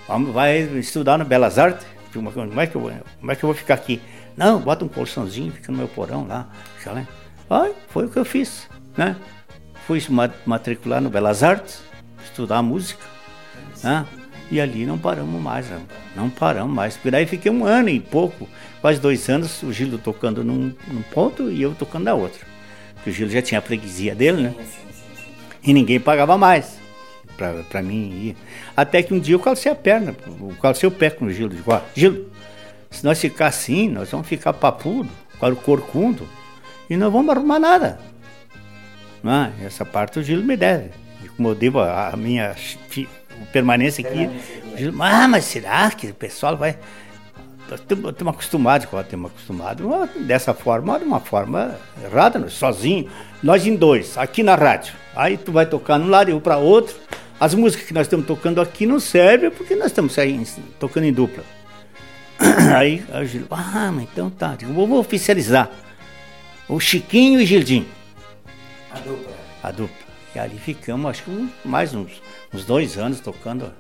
Vai 0.07 0.61
estudar 0.79 1.19
no 1.19 1.25
Belas 1.25 1.59
Artes? 1.59 1.87
Tipo, 2.13 2.31
como 2.31 2.61
é, 2.61 2.67
que 2.67 2.77
eu, 2.77 2.93
como 3.19 3.33
é 3.33 3.35
que 3.35 3.45
eu 3.45 3.49
vou 3.49 3.55
ficar 3.55 3.75
aqui? 3.75 4.01
Não, 4.37 4.61
bota 4.61 4.85
um 4.85 4.89
colchãozinho, 4.89 5.51
fica 5.53 5.73
no 5.73 5.79
meu 5.79 5.89
porão 5.89 6.27
lá. 6.27 6.49
Ah, 7.51 7.71
foi 7.89 8.07
o 8.07 8.09
que 8.09 8.19
eu 8.19 8.25
fiz, 8.25 8.69
né? 8.97 9.17
Fui 9.87 10.01
matricular 10.47 11.01
no 11.01 11.11
Belas 11.11 11.43
Artes, 11.43 11.83
estudar 12.25 12.63
música, 12.63 13.05
né? 13.83 14.07
E 14.51 14.61
ali 14.61 14.87
não 14.87 14.99
paramos 14.99 15.41
mais, 15.41 15.67
não 16.15 16.31
paramos 16.31 16.75
mais. 16.75 16.95
Porque 16.95 17.11
daí 17.11 17.27
fiquei 17.27 17.51
um 17.51 17.65
ano 17.65 17.89
e 17.89 17.99
pouco, 17.99 18.49
quase 18.81 19.01
dois 19.01 19.29
anos, 19.29 19.63
o 19.63 19.73
Gilo 19.73 19.99
tocando 19.99 20.45
num, 20.45 20.73
num 20.87 21.03
ponto 21.03 21.51
e 21.51 21.63
eu 21.63 21.75
tocando 21.75 22.05
na 22.05 22.15
outra. 22.15 22.47
Porque 22.95 23.11
o 23.11 23.13
Gilo 23.13 23.31
já 23.31 23.43
tinha 23.43 23.59
a 23.59 23.63
freguesia 23.63 24.15
dele, 24.15 24.43
né? 24.43 24.55
E 25.63 25.73
ninguém 25.73 25.99
pagava 25.99 26.39
mais 26.39 26.84
para 27.37 27.83
mim 27.83 28.11
ir. 28.11 28.37
Até 28.77 29.03
que 29.03 29.13
um 29.13 29.19
dia 29.19 29.35
eu 29.35 29.41
calcei 29.41 29.71
a 29.71 29.75
perna, 29.75 30.15
eu 30.27 30.55
calcei 30.61 30.89
o 30.89 30.93
pé 30.93 31.11
com 31.11 31.27
o 31.27 31.31
Gilo. 31.31 31.51
Digo, 31.51 31.73
ó, 31.73 31.81
Gilo, 31.95 32.31
se 32.91 33.05
nós 33.05 33.21
ficar 33.21 33.49
assim, 33.49 33.89
nós 33.89 34.11
vamos 34.11 34.27
ficar 34.27 34.53
papudo, 34.53 35.11
para 35.39 35.53
o 35.53 35.57
corcundo, 35.57 36.27
e 36.89 36.97
não 36.97 37.11
vamos 37.11 37.35
arrumar 37.35 37.59
nada. 37.59 37.99
Não, 39.23 39.53
essa 39.65 39.85
parte 39.85 40.19
o 40.19 40.23
Gilo 40.23 40.45
me 40.45 40.57
deve. 40.57 40.91
E 41.23 41.29
como 41.29 41.49
eu 41.49 41.55
devo 41.55 41.81
a, 41.81 42.11
a 42.11 42.17
minha 42.17 42.55
permanência 43.53 44.07
aqui, 44.07 44.31
o 44.73 44.77
Gilo, 44.77 45.03
ah, 45.03 45.27
mas 45.27 45.45
será 45.45 45.91
que 45.91 46.09
o 46.09 46.15
pessoal 46.15 46.57
vai. 46.57 46.79
Estamos 47.73 48.35
acostumados, 48.35 48.87
estamos 48.87 49.31
acostumados 49.31 50.11
dessa 50.27 50.53
forma, 50.53 50.99
de 50.99 51.05
uma 51.05 51.19
forma 51.19 51.77
errada, 52.05 52.47
sozinho, 52.51 53.11
nós 53.43 53.67
em 53.67 53.75
dois, 53.75 54.19
aqui 54.19 54.43
na 54.43 54.55
rádio. 54.55 54.95
Aí 55.17 55.37
tu 55.37 55.51
vai 55.51 55.65
tocar 55.65 55.99
num 55.99 56.09
lado 56.09 56.29
e 56.29 56.33
eu 56.33 56.41
para 56.41 56.59
outro, 56.59 56.95
as 57.39 57.55
músicas 57.55 57.87
que 57.87 57.95
nós 57.95 58.07
estamos 58.07 58.27
tocando 58.27 58.61
aqui 58.61 58.87
não 58.87 59.01
servem 59.01 59.51
porque 59.51 59.75
nós 59.75 59.87
estamos 59.87 60.13
saindo, 60.13 60.49
tocando 60.79 61.05
em 61.05 61.13
dupla. 61.13 61.45
Aí 62.77 63.05
a 63.13 63.25
Gil, 63.25 63.47
ah, 63.51 63.91
mas 63.93 64.05
então 64.05 64.31
tá, 64.31 64.57
eu 64.61 64.73
vou 64.73 64.99
oficializar. 64.99 65.71
O 66.69 66.81
Chiquinho 66.81 67.41
e 67.41 67.47
Gildinho. 67.47 67.87
A 68.91 68.99
dupla. 68.99 69.33
A 69.63 69.71
dupla. 69.71 70.05
E 70.35 70.39
ali 70.39 70.59
ficamos, 70.59 71.11
acho 71.11 71.23
que 71.23 71.51
mais 71.65 71.95
uns, 71.95 72.23
uns 72.53 72.65
dois 72.65 72.99
anos 72.99 73.21
tocando. 73.21 73.73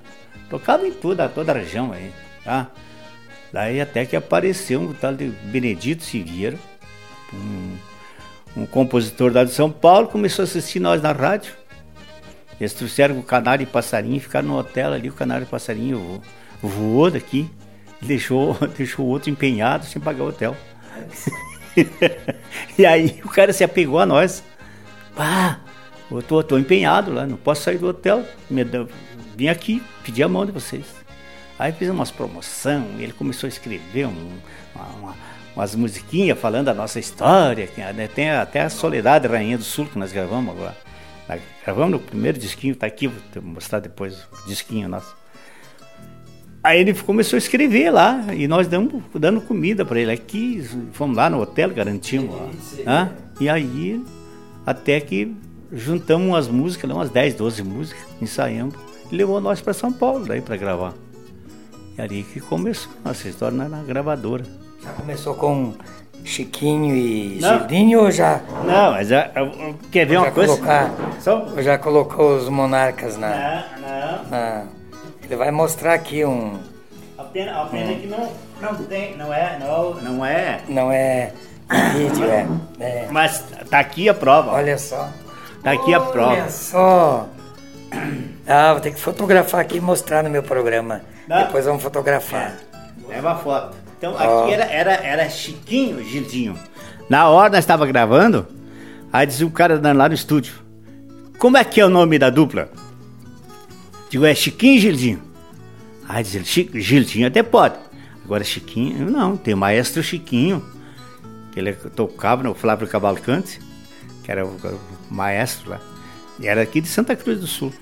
Tocava 0.48 0.86
em 0.86 0.92
toda, 0.92 1.28
toda 1.28 1.52
a 1.52 1.54
região 1.56 1.92
aí, 1.92 2.12
tá? 2.44 2.70
Daí 3.52 3.80
até 3.80 4.04
que 4.04 4.14
apareceu 4.14 4.80
um 4.80 4.92
tal 4.92 5.14
de 5.14 5.28
Benedito 5.28 6.04
Siviero, 6.04 6.58
um, 7.32 7.76
um 8.56 8.66
compositor 8.66 9.32
da 9.32 9.44
de 9.44 9.52
São 9.52 9.70
Paulo, 9.70 10.08
começou 10.08 10.42
a 10.42 10.44
assistir 10.44 10.80
nós 10.80 11.00
na 11.00 11.12
rádio. 11.12 11.54
Eles 12.64 12.72
trouxeram 12.72 13.18
o 13.18 13.22
canário 13.22 13.62
e 13.62 13.66
passarinho, 13.66 14.18
ficaram 14.18 14.48
no 14.48 14.58
hotel 14.58 14.94
ali, 14.94 15.10
o 15.10 15.12
canário 15.12 15.44
e 15.44 15.46
passarinho 15.46 15.98
voou, 15.98 16.22
voou 16.62 17.10
daqui, 17.10 17.50
deixou, 18.00 18.56
deixou 18.74 19.04
o 19.04 19.08
outro 19.10 19.28
empenhado 19.28 19.84
sem 19.84 20.00
pagar 20.00 20.24
o 20.24 20.28
hotel. 20.28 20.56
e 22.78 22.86
aí 22.86 23.20
o 23.22 23.28
cara 23.28 23.52
se 23.52 23.62
apegou 23.62 23.98
a 23.98 24.06
nós. 24.06 24.42
Pá, 25.14 25.60
eu 26.10 26.22
tô, 26.22 26.42
tô 26.42 26.56
empenhado 26.56 27.12
lá, 27.12 27.26
não 27.26 27.36
posso 27.36 27.62
sair 27.62 27.76
do 27.76 27.88
hotel. 27.88 28.24
Vim 29.36 29.48
aqui, 29.48 29.82
pedir 30.02 30.22
a 30.22 30.28
mão 30.28 30.46
de 30.46 30.52
vocês. 30.52 30.86
Aí 31.58 31.70
fiz 31.70 31.90
umas 31.90 32.10
promoção, 32.10 32.86
ele 32.98 33.12
começou 33.12 33.46
a 33.46 33.48
escrever 33.48 34.06
um, 34.06 34.38
uma, 34.74 34.86
uma, 34.86 35.16
umas 35.54 35.74
musiquinhas 35.74 36.38
falando 36.38 36.64
da 36.64 36.74
nossa 36.74 36.98
história. 36.98 37.68
Né? 37.76 38.08
Tem 38.08 38.30
até 38.30 38.62
a 38.62 38.70
Soledade 38.70 39.28
Rainha 39.28 39.58
do 39.58 39.64
Sul 39.64 39.84
que 39.84 39.98
nós 39.98 40.12
gravamos 40.12 40.54
agora. 40.54 40.83
Gravamos 41.64 41.92
no 41.92 41.98
primeiro 41.98 42.38
disquinho, 42.38 42.76
tá 42.76 42.86
aqui, 42.86 43.06
vou 43.06 43.42
mostrar 43.42 43.80
depois 43.80 44.14
o 44.14 44.46
disquinho 44.46 44.88
nosso. 44.88 45.16
Aí 46.62 46.80
ele 46.80 46.94
começou 46.94 47.36
a 47.36 47.38
escrever 47.38 47.90
lá 47.90 48.24
e 48.34 48.48
nós 48.48 48.66
damos, 48.66 49.02
dando 49.14 49.40
comida 49.40 49.84
para 49.84 50.00
ele. 50.00 50.10
Aqui, 50.10 50.62
fomos 50.92 51.16
lá 51.16 51.28
no 51.28 51.40
hotel, 51.40 51.70
garantimos 51.70 52.34
lá. 52.86 53.12
E 53.38 53.48
aí, 53.48 54.02
até 54.64 54.98
que 54.98 55.36
juntamos 55.70 56.26
umas 56.26 56.48
músicas, 56.48 56.90
umas 56.90 57.10
10, 57.10 57.34
12 57.34 57.62
músicas, 57.62 58.02
ensaiamos. 58.20 58.74
E 59.12 59.14
levou 59.14 59.40
nós 59.42 59.60
para 59.60 59.74
São 59.74 59.92
Paulo 59.92 60.24
daí 60.24 60.40
para 60.40 60.56
gravar. 60.56 60.94
E 61.98 62.00
ali 62.00 62.22
que 62.22 62.40
começou 62.40 62.90
nossa 63.04 63.28
história 63.28 63.56
na 63.68 63.82
gravadora. 63.82 64.44
Já 64.82 64.90
começou 64.92 65.34
com 65.34 65.74
Chiquinho 66.24 66.96
e 66.96 67.38
Gildinho 67.38 68.04
ou 68.04 68.10
já? 68.10 68.40
Não, 68.64 68.92
mas 68.92 69.08
já, 69.08 69.30
quer 69.92 70.06
ver 70.06 70.16
uma 70.16 70.30
coisa? 70.30 70.54
Colocar, 70.54 70.90
Só... 71.20 71.46
Já 71.58 71.76
colocou 71.76 72.36
os 72.36 72.48
monarcas 72.48 73.18
na. 73.18 73.28
Não, 73.28 73.88
não. 73.88 74.30
Na, 74.30 74.64
ele 75.22 75.36
vai 75.36 75.50
mostrar 75.50 75.92
aqui 75.92 76.24
um. 76.24 76.58
A 77.18 77.24
pena, 77.24 77.62
a 77.62 77.66
pena 77.66 77.92
um, 77.92 78.00
que 78.00 78.06
não, 78.06 78.32
não 78.60 78.74
tem, 78.86 79.16
não 79.16 79.32
é, 79.32 79.58
não, 79.58 79.94
não 79.94 80.24
é. 80.24 80.60
Não 80.66 80.90
é 80.90 81.32
vídeo, 81.94 82.24
é, 82.24 82.46
é. 82.80 83.08
Mas 83.10 83.44
tá 83.70 83.78
aqui 83.78 84.08
a 84.08 84.14
prova. 84.14 84.52
Olha 84.52 84.78
só. 84.78 85.10
Tá 85.62 85.72
aqui 85.72 85.92
a 85.92 86.00
prova. 86.00 86.32
Olha 86.32 86.50
só. 86.50 87.28
Ah, 88.46 88.72
vou 88.72 88.80
ter 88.80 88.92
que 88.92 89.00
fotografar 89.00 89.60
aqui 89.60 89.76
e 89.76 89.80
mostrar 89.80 90.22
no 90.22 90.30
meu 90.30 90.42
programa. 90.42 91.02
Não. 91.28 91.38
Depois 91.44 91.64
vamos 91.64 91.82
fotografar. 91.82 92.58
É. 93.08 93.14
Leva 93.14 93.32
a 93.32 93.36
foto. 93.36 93.83
Então 94.04 94.12
oh. 94.12 94.42
aqui 94.42 94.52
era, 94.52 94.64
era, 94.64 94.92
era 94.92 95.30
Chiquinho 95.30 96.04
Gildinho. 96.04 96.58
Na 97.08 97.26
hora 97.30 97.48
nós 97.48 97.60
estava 97.60 97.86
gravando, 97.86 98.46
aí 99.10 99.26
dizia 99.26 99.46
o 99.46 99.50
cara 99.50 99.80
lá 99.94 100.08
no 100.08 100.14
estúdio. 100.14 100.52
Como 101.38 101.56
é 101.56 101.64
que 101.64 101.80
é 101.80 101.86
o 101.86 101.88
nome 101.88 102.18
da 102.18 102.28
dupla? 102.28 102.70
Digo, 104.10 104.26
é 104.26 104.34
Chiquinho 104.34 104.74
e 104.74 104.78
Gildinho. 104.80 105.22
Aí 106.06 106.22
diz 106.22 106.34
ele, 106.34 106.82
Gildinho 106.82 107.26
até 107.26 107.42
pode. 107.42 107.76
Agora 108.22 108.44
Chiquinho, 108.44 109.10
não, 109.10 109.38
tem 109.38 109.54
o 109.54 109.56
maestro 109.56 110.02
Chiquinho. 110.02 110.62
Ele 111.56 111.72
tocava 111.72 112.42
no 112.42 112.52
Flávio 112.52 112.86
Cavalcante, 112.86 113.58
que 114.22 114.30
era 114.30 114.44
o 114.44 114.54
maestro 115.10 115.70
lá. 115.70 115.80
E 116.38 116.46
era 116.46 116.60
aqui 116.60 116.82
de 116.82 116.88
Santa 116.88 117.16
Cruz 117.16 117.40
do 117.40 117.46
Sul. 117.46 117.72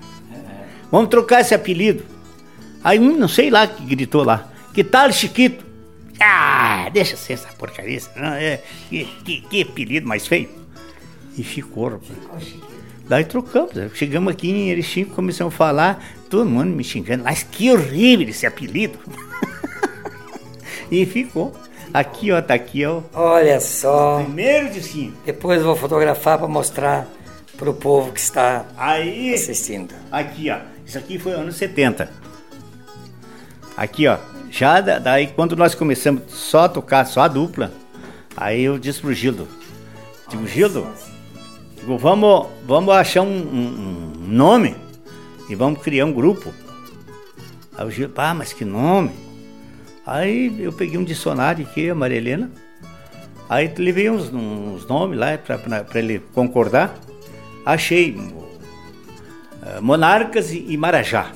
Vamos 0.89 1.09
trocar 1.09 1.41
esse 1.41 1.53
apelido. 1.53 2.05
Aí 2.81 2.97
um, 2.97 3.17
não 3.17 3.27
sei 3.27 3.49
lá, 3.49 3.67
que 3.67 3.83
gritou 3.83 4.23
lá. 4.23 4.49
Que 4.73 4.85
tal, 4.85 5.11
Chiquito? 5.11 5.72
Ah, 6.19 6.89
deixa 6.91 7.15
ser 7.17 7.33
essa 7.33 7.49
porcaria. 7.49 7.99
Não, 8.15 8.33
é, 8.33 8.61
que, 8.89 9.05
que, 9.25 9.41
que, 9.41 9.61
apelido 9.61 10.07
mais 10.07 10.27
feio. 10.27 10.49
E 11.37 11.43
ficou, 11.43 11.89
rapaz. 11.89 12.55
Daí 13.07 13.25
trocamos. 13.25 13.71
Chegamos 13.95 14.31
aqui 14.31 14.49
em 14.49 14.69
Erechim, 14.69 15.05
começamos 15.05 15.53
a 15.53 15.57
falar, 15.57 16.05
todo 16.29 16.49
mundo 16.49 16.67
me 16.67 16.83
xingando. 16.83 17.23
Mas 17.23 17.43
que 17.43 17.71
horrível 17.71 18.29
esse 18.29 18.45
apelido. 18.45 18.97
e 20.89 21.05
ficou. 21.05 21.53
Aqui, 21.93 22.31
ó, 22.31 22.41
tá 22.41 22.53
aqui, 22.53 22.85
ó. 22.85 23.01
Olha 23.13 23.59
só. 23.59 24.21
Primeiro 24.23 24.71
de 24.71 24.81
cima. 24.81 25.13
Depois 25.25 25.61
vou 25.61 25.75
fotografar 25.75 26.37
para 26.37 26.47
mostrar 26.47 27.07
para 27.57 27.69
o 27.69 27.73
povo 27.73 28.11
que 28.11 28.19
está 28.19 28.65
Aí, 28.75 29.33
assistindo. 29.33 29.93
Aqui, 30.11 30.49
ó. 30.49 30.57
Isso 30.85 30.97
aqui 30.97 31.19
foi 31.19 31.33
anos 31.33 31.55
70. 31.55 32.09
Aqui, 33.77 34.07
ó. 34.07 34.17
Já 34.55 34.79
daí, 34.81 35.25
quando 35.25 35.55
nós 35.55 35.73
começamos 35.73 36.31
só 36.31 36.65
a 36.65 36.69
tocar, 36.69 37.05
só 37.05 37.21
a 37.21 37.27
dupla, 37.27 37.73
aí 38.37 38.61
eu 38.61 38.77
disse 38.77 39.01
pro 39.01 39.11
Gildo. 39.11 39.47
Digo, 40.29 40.45
Gildo, 40.45 40.87
digo, 41.75 41.97
vamos, 41.97 42.49
vamos 42.63 42.93
achar 42.93 43.23
um, 43.23 43.35
um, 43.35 44.13
um 44.19 44.27
nome 44.27 44.75
e 45.49 45.55
vamos 45.55 45.81
criar 45.81 46.05
um 46.05 46.13
grupo. 46.13 46.53
Aí 47.75 47.87
o 47.87 47.89
Gildo, 47.89 48.13
ah, 48.17 48.35
mas 48.35 48.53
que 48.53 48.63
nome? 48.63 49.09
Aí 50.05 50.55
eu 50.61 50.71
peguei 50.71 50.99
um 50.99 51.03
dicionário 51.03 51.65
aqui, 51.65 51.89
a 51.89 51.95
Maria 51.95 52.17
Helena. 52.17 52.51
Aí 53.49 53.73
levei 53.75 54.07
uns, 54.07 54.31
uns 54.31 54.85
nomes 54.85 55.17
lá 55.17 55.35
para 55.35 55.99
ele 55.99 56.19
concordar. 56.31 56.95
Achei 57.65 58.11
uh, 58.11 59.81
Monarcas 59.81 60.51
e, 60.51 60.63
e 60.69 60.77
Marajá. 60.77 61.31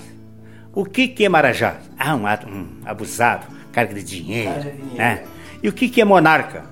O 0.77 0.85
que, 0.85 1.07
que 1.07 1.25
é 1.25 1.29
Marajá? 1.29 1.77
Ah, 1.97 2.15
um, 2.15 2.25
um 2.25 2.67
abusado, 2.85 3.47
carga 3.71 3.95
de 3.95 4.03
dinheiro. 4.03 4.51
Cara 4.51 4.61
de 4.61 4.71
dinheiro. 4.73 4.95
Né? 4.95 5.23
E 5.63 5.67
o 5.67 5.73
que, 5.73 5.89
que 5.89 5.99
é 5.99 6.05
monarca? 6.05 6.65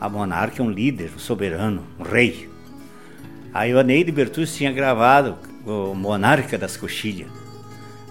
A 0.00 0.08
monarca 0.08 0.62
é 0.62 0.64
um 0.64 0.70
líder, 0.70 1.10
um 1.12 1.18
soberano, 1.18 1.82
um 1.98 2.04
rei. 2.04 2.48
Aí 3.52 3.74
o 3.74 3.80
Aneide 3.80 4.12
Bertucci 4.12 4.58
tinha 4.58 4.70
gravado 4.70 5.38
o 5.66 5.92
Monarca 5.92 6.56
das 6.56 6.76
Coxilhas. 6.76 7.26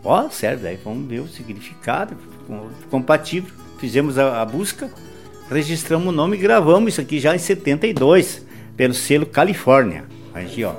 Ó, 0.03 0.25
oh, 0.25 0.29
sério, 0.29 0.59
daí 0.59 0.77
vamos 0.83 1.07
ver 1.07 1.21
o 1.21 1.29
significado 1.29 2.17
compatível. 2.91 3.53
Fizemos 3.79 4.19
a, 4.19 4.41
a 4.41 4.45
busca, 4.45 4.91
registramos 5.49 6.09
o 6.09 6.11
nome 6.11 6.35
e 6.35 6.41
gravamos 6.41 6.91
isso 6.91 6.99
aqui 6.99 7.21
já 7.21 7.33
em 7.33 7.39
72, 7.39 8.45
pelo 8.75 8.93
selo 8.93 9.25
Califórnia. 9.25 10.03
Aqui, 10.33 10.65
ó. 10.65 10.73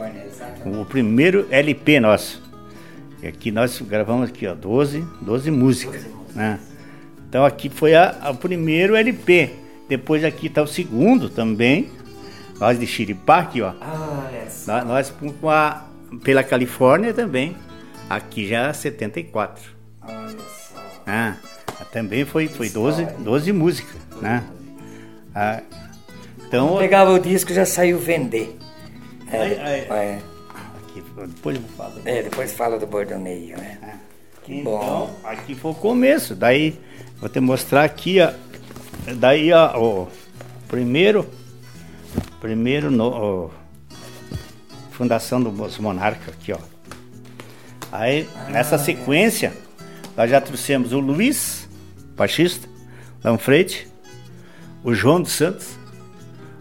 O 0.66 0.84
primeiro 0.84 1.46
LP 1.50 2.00
nosso. 2.00 2.45
E 3.22 3.26
aqui 3.26 3.50
nós 3.50 3.80
gravamos 3.80 4.28
aqui, 4.28 4.46
ó, 4.46 4.54
12, 4.54 5.04
12 5.22 5.50
músicas. 5.50 6.02
Né? 6.34 6.58
Então 7.28 7.44
aqui 7.44 7.68
foi 7.68 7.92
o 7.94 8.34
primeiro 8.34 8.94
LP. 8.94 9.50
Depois 9.88 10.24
aqui 10.24 10.46
está 10.48 10.62
o 10.62 10.66
segundo 10.66 11.28
também. 11.28 11.90
Nós 12.58 12.78
de 12.78 12.86
Xiripá 12.86 13.40
aqui, 13.40 13.62
ó. 13.62 13.72
Nós, 14.66 14.84
nós 14.84 15.14
com 15.40 15.50
a, 15.50 15.86
pela 16.22 16.42
Califórnia 16.42 17.12
também. 17.12 17.56
Aqui 18.08 18.46
já 18.48 18.72
74. 18.72 19.62
Olha 20.02 20.38
só. 20.38 21.02
Ah, 21.06 21.36
também 21.92 22.24
foi, 22.24 22.48
foi 22.48 22.68
12, 22.68 23.04
12 23.18 23.52
músicas, 23.52 23.96
né? 24.20 24.44
Ah, 25.34 25.60
então, 26.46 26.78
pegava 26.78 27.12
o 27.12 27.18
disco 27.18 27.52
já 27.52 27.66
saiu 27.66 27.98
vender. 27.98 28.56
É, 29.30 29.36
é. 29.36 29.86
Aqui, 29.90 30.22
depois 31.24 31.56
eu 31.56 31.62
falo. 31.76 32.00
É, 32.04 32.22
depois 32.22 32.52
fala 32.52 32.78
do 32.78 32.86
bordoneio, 32.86 33.56
né? 33.56 33.78
É. 33.82 34.16
Então, 34.48 34.72
Bom. 34.72 35.18
aqui 35.24 35.54
foi 35.54 35.70
o 35.72 35.74
começo. 35.74 36.34
Daí, 36.34 36.78
vou 37.18 37.28
te 37.28 37.40
mostrar 37.40 37.84
aqui, 37.84 38.18
ó. 38.20 38.32
Daí, 39.16 39.52
o 39.52 40.08
primeiro, 40.68 41.28
primeiro 42.40 42.90
no, 42.90 43.50
fundação 44.90 45.42
dos 45.42 45.78
monarcas 45.78 46.34
aqui, 46.34 46.52
ó. 46.52 46.58
Aí, 47.92 48.28
ah, 48.34 48.50
nessa 48.50 48.78
sequência, 48.78 49.52
nós 50.16 50.30
já 50.30 50.40
trouxemos 50.40 50.92
o 50.92 50.98
Luiz, 50.98 51.68
baixista, 52.16 52.68
Lanfrete, 53.22 53.88
o 54.82 54.94
João 54.94 55.20
dos 55.20 55.32
Santos, 55.32 55.76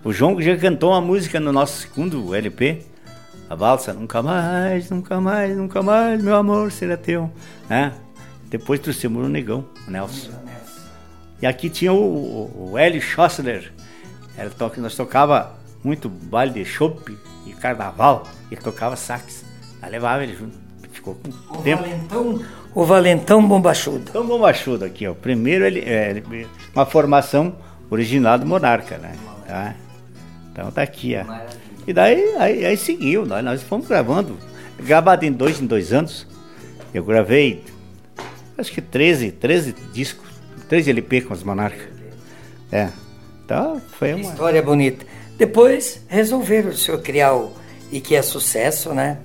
o 0.04 0.12
João 0.12 0.40
já 0.42 0.56
cantou 0.58 0.92
uma 0.92 1.02
música 1.02 1.40
no 1.40 1.52
nosso 1.52 1.82
segundo 1.82 2.36
LP, 2.36 2.84
a 3.50 3.56
valsa 3.56 3.94
Nunca 3.94 4.22
Mais, 4.22 4.90
Nunca 4.90 5.20
Mais, 5.22 5.56
Nunca 5.56 5.82
Mais, 5.82 6.22
Meu 6.22 6.36
Amor 6.36 6.72
Será 6.72 6.98
Teu. 6.98 7.32
Né? 7.70 7.92
Depois 8.50 8.80
trouxemos 8.80 9.26
o 9.26 9.30
Negão, 9.30 9.66
o 9.88 9.92
Nelson. 9.92 10.32
E 11.42 11.46
aqui 11.46 11.70
tinha 11.70 11.92
o, 11.92 11.98
o, 11.98 12.72
o 12.72 12.78
Hélio 12.78 13.02
Schossler, 13.02 13.72
to, 14.58 14.82
nós 14.82 14.96
tocava 14.96 15.54
muito 15.84 16.10
baile 16.10 16.54
de 16.54 16.66
chopp 16.66 17.18
e 17.46 17.52
carnaval, 17.54 18.26
ele 18.50 18.62
tocava 18.62 18.96
sax. 18.96 19.44
Aí 19.82 19.92
levava 19.92 20.24
ele 20.24 20.36
junto, 20.36 20.58
ficou 20.92 21.16
com 21.16 21.30
o 21.30 21.62
tempo. 21.62 21.84
Valentão, 21.84 22.46
o 22.74 22.86
Valentão 22.86 23.48
Bombachudo. 23.48 24.06
Então 24.10 24.26
Bombachudo 24.26 24.86
aqui, 24.86 25.06
ó. 25.08 25.14
Primeiro 25.14 25.66
ele, 25.66 25.82
é, 25.82 26.24
uma 26.74 26.86
formação 26.86 27.56
original 27.90 28.40
do 28.40 28.46
Monarca, 28.46 28.98
né? 28.98 29.16
Tá? 29.46 29.76
Então 30.52 30.72
tá 30.72 30.82
aqui, 30.82 31.16
ó. 31.16 31.65
E 31.88 31.94
daí 31.94 32.36
aí, 32.38 32.66
aí 32.66 32.78
seguiu, 32.78 33.26
nós, 33.26 33.44
nós 33.44 33.64
fomos 33.64 33.88
gravando, 33.88 34.38
gravado 34.80 35.26
em 35.26 35.32
dois 35.32 35.62
em 35.62 35.66
dois 35.66 35.94
anos. 35.94 36.28
Eu 36.94 37.04
gravei 37.04 37.64
acho 38.58 38.72
que 38.72 38.82
13, 38.82 39.32
13 39.32 39.76
discos, 39.94 40.30
13 40.70 40.90
LP 40.90 41.22
com 41.22 41.34
os 41.34 41.44
Monarcas. 41.44 41.88
É. 42.72 42.90
Então 43.44 43.82
foi 44.00 44.14
uma. 44.14 44.32
História 44.32 44.62
bonita. 44.62 45.06
Depois 45.38 46.04
resolveram 46.08 46.70
o 46.70 46.74
senhor 46.74 47.02
criar 47.02 47.34
o 47.36 47.52
e 47.92 48.00
que 48.00 48.16
é 48.16 48.22
sucesso, 48.22 48.94
né? 48.94 49.20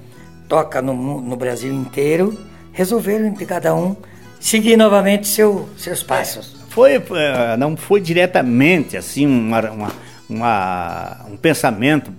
Toca 0.49 0.83
no, 0.83 1.21
no 1.21 1.37
Brasil 1.37 1.73
inteiro. 1.73 2.37
Resolveram 2.73 3.33
de 3.33 3.47
cada 3.47 3.75
um 3.75 3.97
seguir 4.39 4.77
novamente 4.77 5.27
seu, 5.29 5.69
seus 5.77 6.03
passos. 6.03 6.55
É, 6.55 6.71
foi, 6.71 6.95
é, 6.95 7.57
não 7.57 7.77
foi 7.77 8.01
diretamente 8.01 8.97
assim 8.97 9.27
uma, 9.27 9.61
uma 9.71 9.91
uma, 10.31 11.27
um 11.29 11.37
pensamento. 11.37 12.13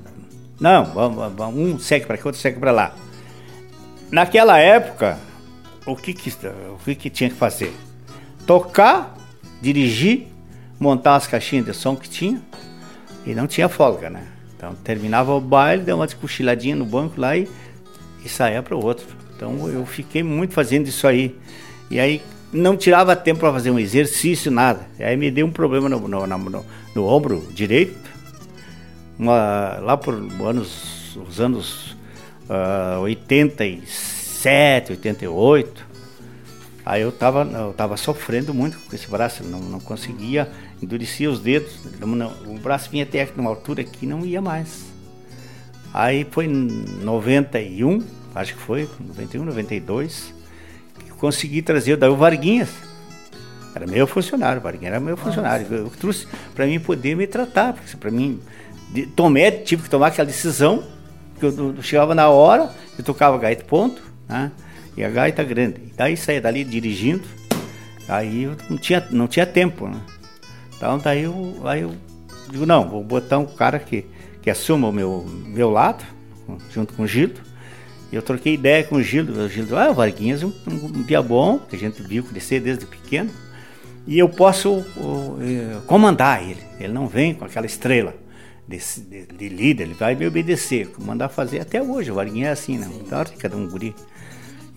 Não, 0.62 0.93
um 1.56 1.80
segue 1.80 2.06
para 2.06 2.17
cá, 2.17 2.24
outro 2.28 2.39
segue 2.39 2.60
para 2.60 2.71
lá. 2.71 2.95
Naquela 4.12 4.60
época, 4.60 5.17
o 5.88 5.95
que, 5.95 6.13
que, 6.13 6.30
o 6.30 6.78
que, 6.86 6.93
que 6.93 7.10
tinha 7.10 7.32
que 7.32 7.36
fazer? 7.36 7.74
Tocar, 8.45 9.17
dirigir, 9.60 10.28
montar 10.80 11.15
as 11.15 11.26
caixinhas 11.26 11.65
de 11.65 11.74
som 11.74 11.95
que 11.95 12.08
tinha 12.08 12.39
e 13.26 13.34
não 13.34 13.47
tinha 13.47 13.67
folga, 13.67 14.08
né? 14.12 14.28
Então 14.56 14.76
terminava 14.84 15.34
o 15.34 15.41
baile, 15.41 15.82
deu 15.82 15.95
uma 15.95 16.08
cochiladinha 16.08 16.76
no 16.76 16.86
banco 16.86 17.19
lá 17.19 17.36
e, 17.36 17.50
e 18.24 18.30
saía 18.30 18.62
para 18.62 18.76
o 18.76 18.86
outro. 18.86 19.08
Então 19.36 19.67
eu 19.67 19.84
fiquei 19.88 20.21
muito 20.21 20.54
fazendo 20.54 20.88
isso 20.88 21.08
aí. 21.08 21.36
E 21.89 22.00
aí 22.00 22.21
não 22.54 22.78
tirava 22.78 23.15
tempo 23.15 23.39
para 23.39 23.52
fazer 23.52 23.71
um 23.71 23.80
exercício, 23.80 24.52
nada. 24.52 24.82
E 25.00 25.04
aí 25.04 25.17
me 25.17 25.32
deu 25.32 25.47
um 25.47 25.52
problema 25.52 25.89
no, 25.89 26.08
no, 26.08 26.28
no, 26.28 26.65
no 26.93 27.06
ombro 27.08 27.47
direito, 27.52 28.11
uma, 29.17 29.78
lá 29.82 29.97
por 29.97 30.13
anos, 30.13 31.17
os 31.28 31.39
anos 31.39 31.95
uh, 32.50 33.02
87, 33.02 34.93
88. 34.93 35.91
Aí 36.86 37.02
eu 37.02 37.12
tava, 37.12 37.43
eu 37.43 37.74
tava 37.74 37.95
sofrendo 37.95 38.54
muito 38.54 38.80
com 38.80 38.95
esse 38.95 39.08
braço, 39.08 39.43
não, 39.43 39.60
não 39.60 39.80
conseguia, 39.80 40.52
endurecia 40.82 41.30
os 41.30 41.39
dedos, 41.39 41.80
o 42.47 42.58
braço 42.58 42.89
vinha 42.89 43.04
até 43.04 43.28
uma 43.38 43.50
altura 43.50 43.84
que 43.84 44.06
não 44.06 44.26
ia 44.26 44.41
mais. 44.41 44.91
Aí 45.93 46.26
foi 46.30 46.45
em 46.45 46.52
91, 47.04 48.04
acho 48.34 48.56
que 48.56 48.62
foi, 48.62 48.89
91, 49.00 49.45
92, 49.45 50.34
que 51.00 51.12
consegui 51.12 51.62
trazer 51.62 51.97
daí 51.97 52.10
o 52.10 52.15
Varguinhas. 52.15 52.69
Era 53.76 53.86
meu 53.86 54.08
funcionário, 54.08 54.60
o 54.60 54.63
Varguinhas 54.63 54.93
era 54.93 55.00
meu 55.00 55.15
funcionário. 55.15 55.67
Eu 55.69 55.91
trouxe 56.00 56.28
para 56.56 56.65
mim 56.65 56.80
poder 56.80 57.15
me 57.15 57.28
tratar, 57.28 57.74
porque 57.74 57.95
para 57.95 58.10
mim 58.10 58.39
tomei, 59.15 59.51
tive 59.51 59.84
que 59.84 59.89
tomar 59.89 60.08
aquela 60.08 60.25
decisão, 60.25 60.84
que 61.39 61.45
eu, 61.45 61.75
eu 61.77 61.82
chegava 61.82 62.13
na 62.13 62.30
hora, 62.30 62.69
eu 62.97 63.04
tocava 63.04 63.38
gaita 63.38 63.63
ponto, 63.63 64.01
né? 64.27 64.51
E 64.95 65.04
a 65.04 65.10
gaita 65.10 65.43
grande. 65.43 65.82
Daí 65.95 66.17
saía 66.17 66.41
dali 66.41 66.63
dirigindo, 66.63 67.23
aí 68.08 68.43
eu 68.43 68.56
não 68.69 68.77
tinha, 68.77 69.08
não 69.10 69.27
tinha 69.27 69.45
tempo, 69.45 69.88
né? 69.88 69.99
Então 70.75 70.97
daí 70.97 71.23
eu, 71.23 71.62
aí 71.63 71.82
eu 71.82 71.95
digo, 72.49 72.65
não, 72.65 72.89
vou 72.89 73.04
botar 73.04 73.38
um 73.38 73.45
cara 73.45 73.80
que, 73.80 74.06
que 74.41 74.49
assuma 74.49 74.89
o 74.89 74.91
meu, 74.91 75.25
meu 75.45 75.69
lado, 75.69 76.04
junto 76.69 76.93
com 76.93 77.04
o 77.04 77.08
Gildo. 77.08 77.39
E 78.12 78.15
eu 78.15 78.21
troquei 78.21 78.56
ideia 78.56 78.84
com 78.84 78.95
o 78.95 79.01
Gildo. 79.01 79.39
O 79.39 79.47
Gildo, 79.47 79.77
ah, 79.77 79.89
o 79.89 79.93
Varguinhas 79.93 80.43
é 80.43 80.45
um, 80.45 80.54
um, 80.67 81.01
dia 81.04 81.21
bom, 81.21 81.60
que 81.60 81.77
a 81.77 81.80
gente 81.80 82.01
viu 82.01 82.23
crescer 82.23 82.60
desde 82.60 82.86
pequeno. 82.86 83.32
E 84.06 84.19
eu 84.19 84.27
posso 84.27 84.80
uh, 84.80 85.82
comandar 85.88 86.43
ele. 86.43 86.60
Ele 86.77 86.91
não 86.91 87.08
vem 87.08 87.34
com 87.34 87.45
aquela 87.45 87.65
estrela 87.65 88.13
de, 88.77 89.01
de, 89.01 89.25
de, 89.25 89.49
líder, 89.49 89.84
ele 89.84 89.93
vai 89.93 90.15
me 90.15 90.25
obedecer, 90.25 90.89
mandar 90.99 91.29
fazer. 91.29 91.60
Até 91.60 91.81
hoje, 91.81 92.12
o 92.12 92.15
Varguinha 92.15 92.47
é 92.47 92.51
assim, 92.51 92.77
né? 92.77 92.89
Então, 92.99 93.23
cada 93.38 93.55
um 93.55 93.67
guri. 93.67 93.95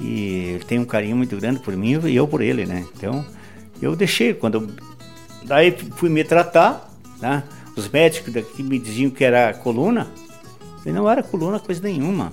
E 0.01 0.55
ele 0.55 0.65
tem 0.65 0.79
um 0.79 0.85
carinho 0.85 1.17
muito 1.17 1.37
grande 1.37 1.61
por 1.61 1.77
mim 1.77 2.01
e 2.05 2.17
eu 2.17 2.27
por 2.27 2.41
ele, 2.41 2.67
né? 2.67 2.85
Então, 2.97 3.25
eu 3.81 3.95
deixei. 3.95 4.35
Quando 4.35 4.61
eu, 4.61 4.71
daí 5.45 5.71
fui 5.97 6.11
me 6.11 6.25
tratar, 6.25 6.91
né? 7.21 7.45
Os 7.77 7.89
médicos 7.89 8.33
daqui 8.33 8.63
me 8.63 8.79
diziam 8.79 9.11
que 9.11 9.25
era 9.25 9.53
coluna. 9.55 10.09
E 10.85 10.91
não 10.91 11.11
era 11.11 11.23
coluna 11.23 11.59
coisa 11.59 11.81
nenhuma. 11.83 12.33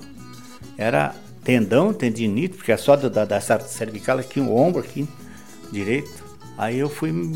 Era 0.76 1.14
tendão, 1.42 1.92
tendinite, 1.92 2.56
porque 2.56 2.72
é 2.72 2.76
só 2.76 2.96
da, 2.96 3.24
da 3.24 3.40
cervical 3.40 4.18
aqui, 4.18 4.40
o 4.40 4.54
ombro 4.54 4.80
aqui 4.80 5.08
direito. 5.70 6.22
Aí 6.56 6.78
eu 6.78 6.88
fui, 6.88 7.32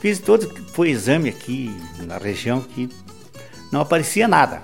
fiz 0.00 0.18
todo, 0.18 0.48
foi 0.72 0.90
exame 0.90 1.28
aqui 1.28 1.70
na 2.06 2.18
região 2.18 2.60
que 2.60 2.88
não 3.72 3.80
aparecia 3.80 4.28
nada. 4.28 4.62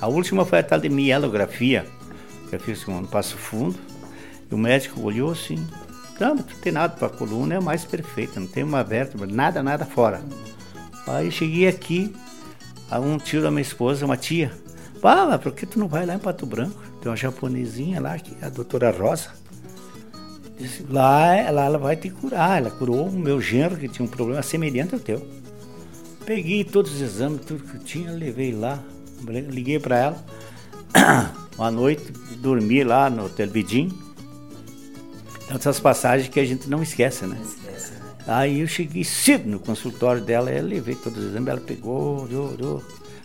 A 0.00 0.06
última 0.06 0.44
foi 0.44 0.58
a 0.58 0.62
tal 0.62 0.78
de 0.78 0.88
mielografia, 0.88 1.86
que 2.48 2.56
eu 2.56 2.60
fiz 2.60 2.86
no 2.86 3.06
Passo 3.06 3.36
Fundo. 3.36 3.78
E 4.50 4.54
o 4.54 4.58
médico 4.58 5.00
olhou 5.00 5.32
assim, 5.32 5.64
não, 6.20 6.34
não 6.34 6.42
tem 6.42 6.72
nada 6.72 6.94
para 6.94 7.06
a 7.06 7.10
coluna, 7.10 7.54
é 7.54 7.60
mais 7.60 7.84
perfeita, 7.84 8.38
não 8.38 8.46
tem 8.46 8.62
uma 8.62 8.84
vértebra, 8.84 9.26
nada, 9.26 9.62
nada 9.62 9.84
fora. 9.84 10.20
Aí 11.06 11.30
cheguei 11.30 11.66
aqui, 11.66 12.14
um 12.92 13.18
tio 13.18 13.42
da 13.42 13.50
minha 13.50 13.62
esposa, 13.62 14.04
uma 14.04 14.16
tia, 14.16 14.52
ah, 15.06 15.38
por 15.38 15.52
que 15.52 15.66
tu 15.66 15.78
não 15.78 15.86
vai 15.86 16.06
lá 16.06 16.14
em 16.14 16.18
Pato 16.18 16.46
Branco? 16.46 16.80
Tem 17.02 17.10
uma 17.10 17.16
japonesinha 17.16 18.00
lá, 18.00 18.18
que 18.18 18.34
é 18.40 18.46
a 18.46 18.48
doutora 18.48 18.90
Rosa. 18.90 19.28
Disse, 20.58 20.82
lá, 20.88 21.50
lá 21.50 21.64
ela 21.66 21.76
vai 21.76 21.94
te 21.94 22.08
curar. 22.08 22.58
Ela 22.58 22.70
curou 22.70 23.08
o 23.08 23.12
meu 23.12 23.38
genro, 23.38 23.76
que 23.76 23.86
tinha 23.86 24.06
um 24.06 24.08
problema 24.08 24.42
semelhante 24.42 24.94
ao 24.94 25.00
teu. 25.00 25.26
Peguei 26.26 26.64
todos 26.64 26.94
os 26.94 27.00
exames, 27.00 27.42
tudo 27.44 27.64
que 27.64 27.76
eu 27.76 27.80
tinha, 27.80 28.10
levei 28.10 28.52
lá, 28.52 28.82
liguei 29.22 29.78
para 29.78 29.98
ela. 29.98 30.24
Uma 31.58 31.70
noite, 31.70 32.10
dormi 32.38 32.82
lá 32.82 33.10
no 33.10 33.26
Hotel 33.26 33.48
Bidim. 33.48 33.92
Tantas 35.46 35.78
passagens 35.78 36.28
que 36.28 36.40
a 36.40 36.44
gente 36.44 36.68
não 36.68 36.82
esquece, 36.82 37.26
né? 37.26 37.36
Não 37.36 37.44
esquece, 37.44 37.92
né? 37.92 38.00
Aí 38.26 38.60
eu 38.60 38.66
cheguei 38.66 39.04
cedo 39.04 39.48
no 39.48 39.58
consultório 39.58 40.22
dela, 40.22 40.50
ela 40.50 40.66
levei 40.66 40.94
todos 40.94 41.18
os 41.18 41.30
exames, 41.30 41.48
ela 41.48 41.60
pegou, 41.60 42.22
olhou. 42.24 42.82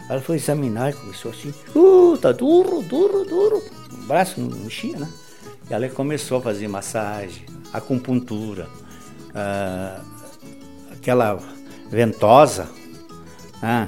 Ela 0.09 0.21
foi 0.21 0.35
examinar 0.35 0.89
e 0.89 0.93
começou 0.93 1.31
assim, 1.31 1.53
uh, 1.75 2.17
tá 2.17 2.31
duro, 2.31 2.81
duro, 2.81 3.23
duro. 3.23 3.63
O 3.93 4.07
braço 4.07 4.41
não 4.41 4.49
mexia, 4.57 4.97
né? 4.97 5.07
E 5.69 5.73
ela 5.73 5.87
começou 5.87 6.39
a 6.39 6.41
fazer 6.41 6.67
massagem, 6.67 7.45
acupuntura, 7.71 8.67
uh, 9.29 10.03
aquela 10.91 11.39
ventosa, 11.89 12.67
ah, 13.61 13.87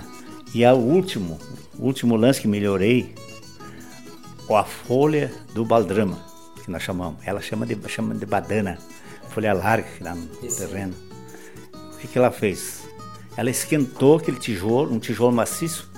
e 0.53 0.65
o 0.65 0.75
último, 0.75 1.39
último 1.79 2.15
lance 2.15 2.41
que 2.41 2.47
melhorei, 2.47 3.15
a 4.55 4.63
folha 4.63 5.31
do 5.53 5.63
baldrama, 5.63 6.17
que 6.63 6.69
nós 6.69 6.83
chamamos. 6.83 7.19
Ela 7.25 7.41
chama 7.41 7.65
de, 7.65 7.77
chama 7.87 8.13
de 8.13 8.25
badana, 8.25 8.77
folha 9.29 9.53
larga 9.53 9.87
que 9.87 10.03
dá 10.03 10.13
no 10.13 10.27
Isso. 10.43 10.57
terreno. 10.57 10.93
O 11.93 11.97
que, 11.97 12.07
que 12.07 12.17
ela 12.17 12.31
fez? 12.31 12.81
Ela 13.37 13.49
esquentou 13.49 14.17
aquele 14.17 14.37
tijolo, 14.37 14.93
um 14.93 14.99
tijolo 14.99 15.31
maciço. 15.31 15.89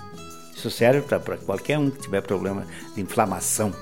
Isso 0.55 0.69
serve 0.69 1.01
para 1.01 1.37
qualquer 1.37 1.79
um 1.79 1.89
que 1.89 2.01
tiver 2.01 2.21
problema 2.21 2.65
de 2.95 3.01
inflamação. 3.01 3.73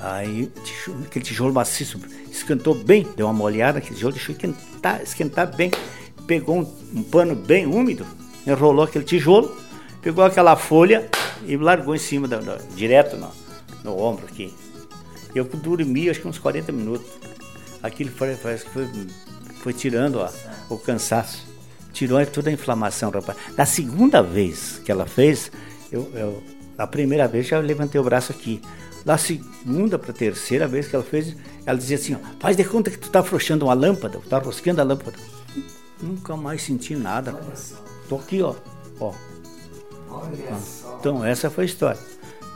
Aí 0.00 0.46
tijolo, 0.64 1.04
aquele 1.04 1.24
tijolo 1.24 1.54
maciço 1.54 2.00
esquentou 2.30 2.74
bem, 2.74 3.06
deu 3.16 3.26
uma 3.26 3.32
molhada, 3.32 3.78
aquele 3.78 3.94
tijolo 3.94 4.14
deixou 4.14 4.34
esquentar, 4.34 5.02
esquentar 5.02 5.54
bem. 5.54 5.70
Pegou 6.26 6.58
um, 6.58 6.98
um 6.98 7.02
pano 7.02 7.36
bem 7.36 7.66
úmido, 7.66 8.06
enrolou 8.46 8.84
aquele 8.84 9.04
tijolo, 9.04 9.56
pegou 10.02 10.24
aquela 10.24 10.56
folha 10.56 11.08
e 11.46 11.56
largou 11.56 11.94
em 11.94 11.98
cima, 11.98 12.28
da, 12.28 12.38
da, 12.38 12.56
direto 12.74 13.16
no, 13.16 13.30
no 13.82 13.98
ombro 13.98 14.26
aqui. 14.26 14.52
Eu 15.34 15.44
dormi 15.44 16.08
acho 16.08 16.20
que 16.20 16.28
uns 16.28 16.38
40 16.38 16.70
minutos. 16.72 17.06
Aquilo 17.82 18.10
parece 18.12 18.64
que 18.64 18.70
foi, 18.70 18.88
foi 19.62 19.72
tirando 19.72 20.20
ó, 20.20 20.30
o 20.70 20.78
cansaço. 20.78 21.44
Tirou 21.92 22.24
toda 22.26 22.50
a 22.50 22.52
inflamação, 22.52 23.10
rapaz. 23.10 23.36
Da 23.56 23.66
segunda 23.66 24.22
vez 24.22 24.80
que 24.84 24.90
ela 24.90 25.06
fez, 25.06 25.50
eu, 25.92 26.10
eu 26.14 26.42
a 26.76 26.86
primeira 26.86 27.28
vez 27.28 27.46
já 27.46 27.58
levantei 27.58 28.00
o 28.00 28.04
braço 28.04 28.32
aqui. 28.32 28.60
Da 29.04 29.18
segunda 29.18 29.98
para 29.98 30.12
terceira 30.12 30.66
vez 30.66 30.88
que 30.88 30.96
ela 30.96 31.04
fez, 31.04 31.36
ela 31.66 31.78
dizia 31.78 31.96
assim: 31.96 32.14
ó, 32.14 32.18
faz 32.40 32.56
de 32.56 32.64
conta 32.64 32.90
que 32.90 32.98
tu 32.98 33.10
tá 33.10 33.20
afrouxando 33.20 33.66
uma 33.66 33.74
lâmpada, 33.74 34.18
tá 34.28 34.38
rosqueando 34.38 34.80
a 34.80 34.84
lâmpada. 34.84 35.16
Nunca 36.02 36.36
mais 36.36 36.62
senti 36.62 36.96
nada. 36.96 37.32
Rapaz. 37.32 37.74
Tô 38.08 38.16
aqui, 38.16 38.42
ó. 38.42 38.54
ó. 39.00 39.12
Ah, 40.10 40.28
então, 40.98 41.24
essa 41.24 41.50
foi 41.50 41.64
a 41.64 41.66
história. 41.66 42.00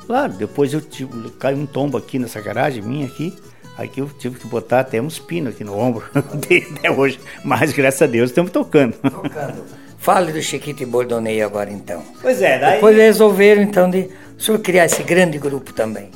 Claro, 0.07 0.33
depois 0.33 0.73
eu 0.73 0.81
tive, 0.81 1.31
caiu 1.33 1.59
um 1.59 1.67
tombo 1.67 1.99
aqui 1.99 2.19
nessa 2.19 2.41
garagem 2.41 2.83
minha 2.83 3.07
aqui. 3.07 3.37
Aí 3.77 3.87
que 3.87 4.01
eu 4.01 4.09
tive 4.19 4.39
que 4.39 4.47
botar 4.49 4.81
até 4.81 5.01
uns 5.01 5.19
pinos 5.19 5.55
aqui 5.55 5.63
no 5.63 5.79
ombro 5.79 6.05
até 6.15 6.91
hoje. 6.91 7.21
Mas 7.45 7.73
graças 7.73 8.03
a 8.03 8.07
Deus 8.07 8.31
estamos 8.31 8.51
tocando. 8.51 8.95
Tocando. 8.95 9.65
Fale 9.99 10.33
do 10.33 10.41
Chiquito 10.41 10.83
e 10.83 10.87
Bordonei 10.87 11.43
agora 11.43 11.71
então. 11.71 12.03
Pois 12.23 12.41
é, 12.41 12.59
daí. 12.59 12.75
Depois 12.75 12.97
resolveram 12.97 13.63
então 13.63 13.91
de 13.91 14.09
o 14.39 14.43
senhor 14.43 14.59
criar 14.61 14.87
esse 14.87 15.03
grande 15.03 15.39
grupo 15.39 15.73
também. 15.73 16.11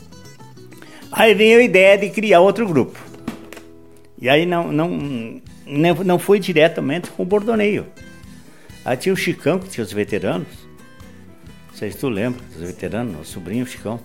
Aí 1.10 1.34
veio 1.34 1.58
a 1.58 1.62
ideia 1.62 1.98
de 1.98 2.08
criar 2.08 2.40
outro 2.40 2.66
grupo. 2.66 2.98
E 4.18 4.28
aí 4.28 4.46
não, 4.46 4.72
não, 4.72 4.88
não, 5.66 5.94
não 6.04 6.18
foi 6.18 6.38
diretamente 6.38 7.10
com 7.10 7.22
o 7.22 7.26
Bordoneio. 7.26 7.86
Aí 8.84 8.96
tinha 8.96 9.12
o 9.12 9.16
Chicão, 9.16 9.58
que 9.58 9.68
tinha 9.68 9.84
os 9.84 9.92
veteranos. 9.92 10.48
Não 11.70 11.78
sei 11.78 11.90
se 11.90 11.98
tu 11.98 12.08
lembra, 12.08 12.40
os 12.54 12.60
veteranos, 12.60 13.20
o 13.20 13.24
sobrinho 13.24 13.66
Chicão. 13.66 14.00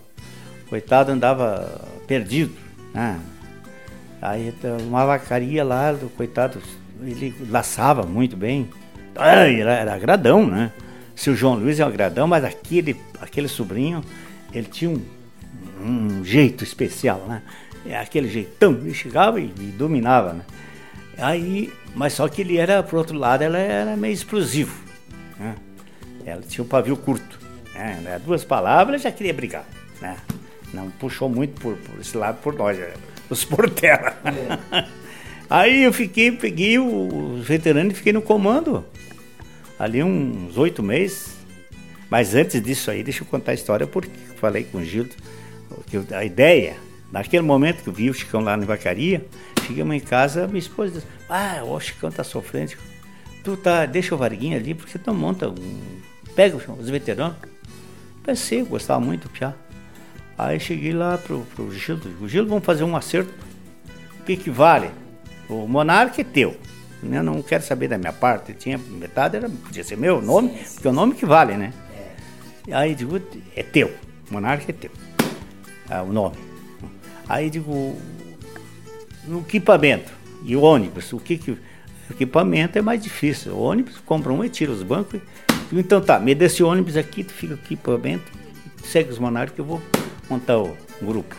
Coitado 0.69 1.11
andava 1.11 1.87
perdido. 2.07 2.53
Né? 2.93 3.19
Aí 4.21 4.53
uma 4.87 5.05
vacaria 5.05 5.63
lá, 5.63 5.91
do 5.91 6.09
coitado, 6.09 6.61
ele 7.01 7.33
laçava 7.49 8.03
muito 8.03 8.35
bem. 8.35 8.69
Era, 9.15 9.71
era 9.71 9.93
agradão, 9.93 10.45
né? 10.45 10.71
Se 11.15 11.29
o 11.31 11.35
João 11.35 11.55
Luiz 11.55 11.79
é 11.79 11.85
um 11.85 11.87
agradão, 11.87 12.27
mas 12.27 12.43
aquele, 12.43 12.95
aquele 13.19 13.47
sobrinho, 13.47 14.03
ele 14.53 14.67
tinha 14.67 14.91
um, 14.91 15.01
um 15.81 16.23
jeito 16.23 16.63
especial, 16.63 17.25
né? 17.27 17.41
É 17.85 17.97
aquele 17.97 18.29
jeitão, 18.29 18.73
ele 18.73 18.93
chegava 18.93 19.39
e, 19.39 19.45
e 19.45 19.73
dominava, 19.77 20.33
né? 20.33 20.41
Aí, 21.17 21.73
mas 21.97 22.13
só 22.13 22.27
que 22.27 22.41
ele 22.41 22.57
era, 22.57 22.83
por 22.83 22.99
outro 22.99 23.17
lado, 23.17 23.41
ela 23.41 23.57
era 23.57 23.97
meio 23.97 24.13
explosivo. 24.13 24.79
Né? 25.39 25.55
Ela 26.23 26.43
tinha 26.43 26.63
um 26.63 26.67
pavio 26.67 26.95
curto. 26.95 27.39
Né? 27.73 28.21
Duas 28.23 28.45
palavras 28.45 29.01
já 29.01 29.11
queria 29.11 29.33
brigar. 29.33 29.65
Né? 29.99 30.15
Não 30.71 30.91
puxou 30.91 31.27
muito 31.27 31.59
por, 31.59 31.75
por 31.75 31.99
esse 31.99 32.15
lado 32.15 32.39
por 32.39 32.53
nós, 32.53 32.77
né? 32.77 32.93
os 33.31 33.43
portela. 33.43 34.15
É. 34.71 34.85
Aí 35.49 35.83
eu 35.83 35.91
fiquei, 35.91 36.31
peguei 36.31 36.77
os 36.77 37.43
veteranos 37.43 37.93
e 37.93 37.95
fiquei 37.95 38.13
no 38.13 38.21
comando. 38.21 38.85
ali 39.79 40.03
uns 40.03 40.55
oito 40.55 40.83
meses. 40.83 41.35
Mas 42.11 42.35
antes 42.35 42.61
disso 42.61 42.91
aí, 42.91 43.03
deixa 43.03 43.23
eu 43.23 43.27
contar 43.27 43.53
a 43.53 43.55
história, 43.55 43.87
porque 43.87 44.11
falei 44.35 44.65
com 44.65 44.77
o 44.77 44.85
Gildo, 44.85 45.15
que 45.87 46.13
a 46.13 46.23
ideia, 46.23 46.75
naquele 47.11 47.41
momento 47.41 47.81
que 47.81 47.89
eu 47.89 47.93
vi 47.93 48.07
o 48.07 48.13
Chicão 48.13 48.41
lá 48.41 48.55
na 48.55 48.67
vacaria, 48.67 49.25
chegamos 49.67 49.95
em 49.95 49.99
casa, 49.99 50.47
minha 50.47 50.59
esposa 50.59 50.93
disse, 50.93 51.07
ah, 51.29 51.61
o 51.63 51.79
Chicão 51.79 52.09
tá 52.09 52.23
sofrendo. 52.23 52.73
Tu 53.43 53.57
tá, 53.57 53.85
deixa 53.85 54.15
o 54.15 54.17
Varguinha 54.17 54.57
ali, 54.57 54.73
porque 54.73 54.97
tu 54.97 55.13
monta 55.13 55.49
um. 55.49 56.01
Pega 56.35 56.55
os 56.55 56.89
veteranos. 56.89 57.37
Pensei, 58.23 58.63
gostava 58.63 58.99
muito 58.99 59.23
do 59.23 59.29
Piá. 59.29 59.53
Aí 60.37 60.59
cheguei 60.59 60.93
lá 60.93 61.17
pro, 61.17 61.45
pro 61.55 61.71
Gildo, 61.71 62.09
o 62.21 62.27
Gildo, 62.27 62.49
vamos 62.49 62.65
fazer 62.65 62.83
um 62.83 62.95
acerto. 62.95 63.33
O 64.19 64.23
que 64.23 64.37
que 64.37 64.49
vale? 64.49 64.91
O 65.49 65.67
Monarca 65.67 66.21
é 66.21 66.23
teu. 66.23 66.57
Eu 67.01 67.23
não 67.23 67.41
quero 67.41 67.63
saber 67.63 67.87
da 67.87 67.97
minha 67.97 68.13
parte. 68.13 68.53
Tinha 68.53 68.77
metade, 68.77 69.37
era, 69.37 69.49
podia 69.49 69.83
ser 69.83 69.97
meu 69.97 70.21
nome, 70.21 70.49
porque 70.73 70.87
é 70.87 70.91
o 70.91 70.93
nome 70.93 71.15
que 71.15 71.25
vale, 71.25 71.55
né? 71.55 71.73
É. 72.67 72.73
Aí 72.75 72.93
digo, 72.93 73.19
é 73.55 73.63
teu. 73.63 73.93
Monarca 74.29 74.65
é 74.69 74.73
teu. 74.73 74.91
Ah, 75.89 76.03
o 76.03 76.11
nome. 76.11 76.35
Aí 77.29 77.49
digo, 77.49 77.97
o 79.27 79.39
equipamento 79.39 80.11
e 80.43 80.55
o 80.55 80.61
ônibus, 80.61 81.11
o 81.13 81.19
que 81.19 81.37
que. 81.37 81.51
O 81.51 81.59
equipamento 82.13 82.77
é 82.77 82.81
mais 82.81 83.03
difícil. 83.03 83.53
O 83.53 83.59
ônibus 83.59 83.97
compra 84.05 84.31
um 84.31 84.43
e 84.43 84.49
tira 84.49 84.71
os 84.71 84.81
bancos. 84.81 85.19
Então 85.71 85.99
tá, 85.99 86.19
me 86.19 86.33
desse 86.33 86.63
ônibus 86.63 86.95
aqui, 86.95 87.23
tu 87.23 87.33
fica 87.33 87.55
aqui 87.55 87.73
equipamento, 87.73 88.31
segue 88.85 89.09
os 89.09 89.19
monarcas 89.19 89.53
que 89.53 89.59
eu 89.59 89.65
vou 89.65 89.81
montar 90.29 90.57
o 90.57 90.77
grupo. 91.01 91.35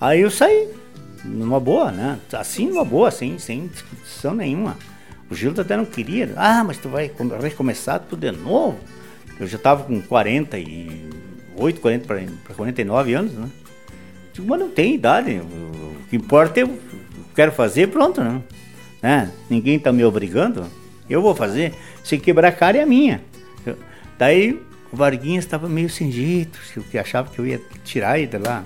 Aí 0.00 0.20
eu 0.20 0.30
saí, 0.30 0.68
numa 1.24 1.60
boa, 1.60 1.92
né? 1.92 2.18
Assim, 2.32 2.66
numa 2.66 2.84
boa, 2.84 3.08
assim, 3.08 3.38
sem 3.38 3.68
discussão 3.68 4.34
nenhuma. 4.34 4.76
O 5.30 5.34
Gildo 5.34 5.60
até 5.60 5.76
não 5.76 5.84
queria. 5.84 6.32
Ah, 6.36 6.64
mas 6.64 6.78
tu 6.78 6.88
vai 6.88 7.10
recomeçar 7.40 8.00
tudo 8.00 8.20
de 8.20 8.32
novo? 8.36 8.78
Eu 9.38 9.46
já 9.46 9.56
estava 9.56 9.84
com 9.84 10.00
48, 10.02 11.80
40 11.80 12.06
para 12.06 12.54
49 12.54 13.14
anos, 13.14 13.32
né? 13.32 13.48
Digo, 14.32 14.48
mas 14.48 14.60
não 14.60 14.70
tem 14.70 14.94
idade. 14.94 15.40
O 15.40 15.91
que 16.12 16.16
importa 16.16 16.60
eu 16.60 16.78
quero 17.34 17.52
fazer, 17.52 17.88
pronto, 17.88 18.22
né? 18.22 18.42
né? 19.00 19.32
Ninguém 19.48 19.76
está 19.76 19.90
me 19.90 20.04
obrigando. 20.04 20.66
Eu 21.08 21.22
vou 21.22 21.34
fazer. 21.34 21.72
Se 22.04 22.18
quebrar 22.18 22.48
a 22.48 22.52
cara 22.52 22.76
é 22.76 22.82
a 22.82 22.86
minha. 22.86 23.22
Eu, 23.64 23.78
daí 24.18 24.60
o 24.92 24.96
Varguinhas 24.96 25.42
estava 25.42 25.70
meio 25.70 25.88
sem 25.88 26.12
jeito, 26.12 26.60
que 26.90 26.98
achava 26.98 27.30
que 27.30 27.38
eu 27.38 27.46
ia 27.46 27.58
tirar 27.82 28.18
ele 28.18 28.26
de 28.26 28.36
lá. 28.36 28.62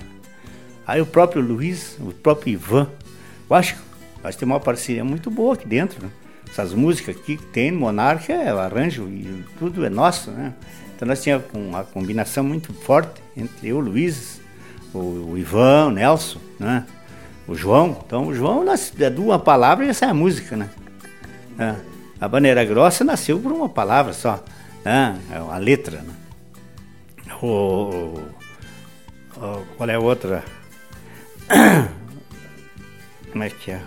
Aí 0.85 0.99
o 0.99 1.05
próprio 1.05 1.41
Luiz, 1.41 1.97
o 2.01 2.11
próprio 2.11 2.51
Ivan, 2.51 2.89
eu 3.49 3.55
acho 3.55 3.75
que 3.75 4.37
temos 4.37 4.55
uma 4.55 4.59
parceria 4.59 5.05
muito 5.05 5.31
boa 5.31 5.53
aqui 5.53 5.65
dentro. 5.65 6.03
Né? 6.03 6.11
Essas 6.49 6.73
músicas 6.73 7.15
aqui 7.15 7.37
que 7.37 7.45
tem 7.45 7.71
Monarca, 7.71 8.33
é 8.33 8.53
o 8.53 8.59
arranjo 8.59 9.07
e 9.07 9.45
tudo 9.57 9.85
é 9.85 9.89
nosso, 9.89 10.31
né? 10.31 10.53
Então 10.93 11.07
nós 11.07 11.23
tínhamos 11.23 11.45
uma 11.53 11.85
combinação 11.85 12.43
muito 12.43 12.73
forte 12.73 13.21
entre 13.37 13.69
eu, 13.69 13.77
o 13.77 13.79
Luiz, 13.79 14.41
o, 14.93 14.97
o 15.31 15.37
Ivan, 15.37 15.87
o 15.87 15.91
Nelson, 15.91 16.39
né? 16.59 16.85
O 17.47 17.55
João. 17.55 17.97
Então 18.05 18.27
o 18.27 18.33
João, 18.33 18.63
nós, 18.63 18.91
é 18.99 19.09
de 19.09 19.21
uma 19.21 19.39
palavra 19.39 19.85
já 19.85 19.93
sai 19.93 20.09
a 20.09 20.13
música, 20.13 20.55
né? 20.55 20.69
É. 21.57 21.75
A 22.19 22.27
Baneira 22.27 22.65
Grossa 22.65 23.03
nasceu 23.03 23.39
por 23.39 23.51
uma 23.51 23.69
palavra 23.69 24.11
só, 24.13 24.43
né? 24.83 25.17
É 25.31 25.37
a 25.37 25.57
letra, 25.57 26.01
né? 26.01 26.13
O, 27.41 28.19
o, 29.37 29.65
qual 29.77 29.89
é 29.89 29.95
a 29.95 29.99
outra? 29.99 30.43
Como 33.31 33.43
é 33.43 33.49
que 33.49 33.71
é? 33.71 33.81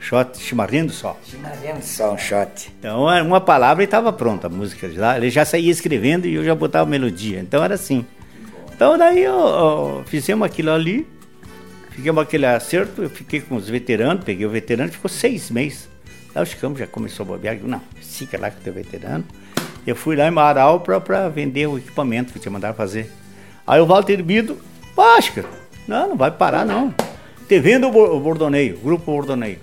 Shot, 0.00 0.38
chimarrendo 0.38 0.92
só. 0.92 1.16
Chimarrendo 1.24 1.82
só, 1.82 2.12
um 2.12 2.18
shot. 2.18 2.72
Então, 2.78 3.06
uma 3.24 3.40
palavra 3.40 3.82
e 3.82 3.86
estava 3.86 4.12
pronta 4.12 4.46
a 4.46 4.50
música. 4.50 4.90
Já, 4.90 5.16
ele 5.16 5.30
já 5.30 5.44
saía 5.44 5.70
escrevendo 5.70 6.26
e 6.26 6.34
eu 6.34 6.44
já 6.44 6.54
botava 6.54 6.88
melodia. 6.88 7.40
Então 7.40 7.62
era 7.62 7.74
assim. 7.74 8.04
Então 8.72 8.98
daí 8.98 9.22
eu, 9.22 9.34
eu, 9.34 10.04
fizemos 10.06 10.46
aquilo 10.46 10.70
ali, 10.70 11.06
ficamos 11.96 12.22
aquele 12.22 12.46
acerto, 12.46 13.02
eu 13.02 13.10
fiquei 13.10 13.40
com 13.40 13.56
os 13.56 13.68
veteranos, 13.68 14.22
peguei 14.22 14.46
o 14.46 14.50
veterano, 14.50 14.92
ficou 14.92 15.08
seis 15.08 15.50
meses. 15.50 15.88
Aí 16.34 16.42
o 16.42 16.46
Chicão 16.46 16.76
já 16.76 16.86
começou 16.86 17.24
a 17.24 17.26
bobear, 17.28 17.56
eu, 17.56 17.66
não, 17.66 17.80
fica 18.00 18.38
lá 18.38 18.50
com 18.50 18.60
o 18.60 18.62
teu 18.62 18.72
veterano. 18.72 19.24
Eu 19.86 19.96
fui 19.96 20.14
lá 20.14 20.28
em 20.28 20.30
Marau 20.30 20.80
para 20.80 21.28
vender 21.28 21.66
o 21.66 21.78
equipamento 21.78 22.32
que 22.32 22.38
tinha 22.38 22.52
mandado 22.52 22.76
fazer. 22.76 23.10
Aí 23.66 23.80
o 23.80 23.86
Walter 23.86 24.22
Bido, 24.22 24.58
que 25.32 25.44
não, 25.88 26.10
não 26.10 26.16
vai 26.16 26.30
parar 26.30 26.66
não. 26.66 26.94
Te 27.48 27.60
vendo 27.60 27.88
o 27.88 28.20
bordoneio, 28.20 28.76
o 28.76 28.80
grupo 28.80 29.12
bordoneio. 29.12 29.58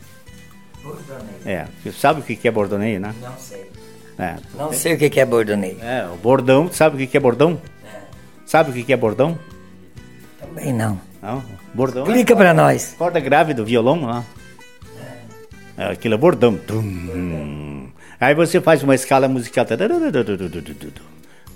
Bordoneio. 0.81 1.38
É, 1.45 1.67
você 1.84 1.91
sabe 1.91 2.21
o 2.21 2.23
que 2.23 2.47
é 2.47 2.51
bordoneio, 2.51 2.99
né? 2.99 3.13
Não 3.21 3.38
sei. 3.38 3.71
É, 4.17 4.36
não 4.57 4.69
tem... 4.69 4.79
sei 4.79 4.93
o 4.93 4.97
que 4.97 5.19
é 5.19 5.25
bordoneio. 5.25 5.77
É, 5.81 6.07
o 6.11 6.15
bordão, 6.17 6.71
sabe 6.71 7.03
o 7.03 7.07
que 7.07 7.17
é 7.17 7.19
bordão? 7.19 7.61
É. 7.86 7.99
Sabe 8.45 8.71
o 8.71 8.86
que 8.86 8.93
é 8.93 8.97
bordão? 8.97 9.38
Também 10.39 10.73
não. 10.73 10.99
Não, 11.21 11.43
bordão. 11.74 12.03
Explica 12.03 12.34
é 12.34 12.36
para 12.36 12.53
nós. 12.53 12.95
Corda 12.97 13.19
grave 13.19 13.53
do 13.53 13.65
violão 13.65 14.05
lá. 14.05 14.24
É. 15.78 15.91
Aquilo 15.91 16.13
é 16.13 16.17
bordão. 16.17 16.59
Aí 18.19 18.36
você 18.36 18.61
faz 18.61 18.84
uma 18.84 18.95
escala 18.95 19.28
musical. 19.28 19.65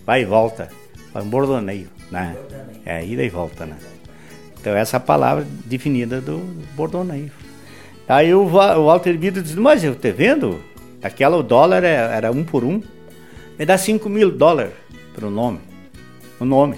Vai 0.06 0.22
e 0.22 0.26
volta. 0.26 0.70
Vai 1.14 1.24
um 1.24 1.30
bordoneio, 1.30 1.88
né? 2.12 2.36
É, 2.86 3.06
ida 3.06 3.24
e 3.24 3.30
volta, 3.30 3.66
né? 3.66 3.78
Então 4.60 4.76
essa 4.76 4.98
é 4.98 5.00
palavra 5.00 5.46
definida 5.66 6.20
do 6.20 6.40
bordoneio. 6.76 7.32
Aí 8.08 8.34
o, 8.34 8.46
Walter 8.48 9.18
Bido 9.18 9.42
disse, 9.42 9.58
mas 9.58 9.84
eu 9.84 9.96
te 9.96 10.12
vendo? 10.12 10.62
Aquela 11.02 11.38
o 11.38 11.44
dólar 11.44 11.84
era, 11.84 12.16
era 12.16 12.32
um 12.32 12.44
por 12.44 12.64
um. 12.64 12.82
Me 13.58 13.66
dá 13.66 13.78
5 13.78 14.10
mil 14.10 14.32
dólares 14.32 14.74
para 15.14 15.28
o 15.28 15.32
nome. 15.32 15.60
O 16.40 16.46
nome. 16.46 16.78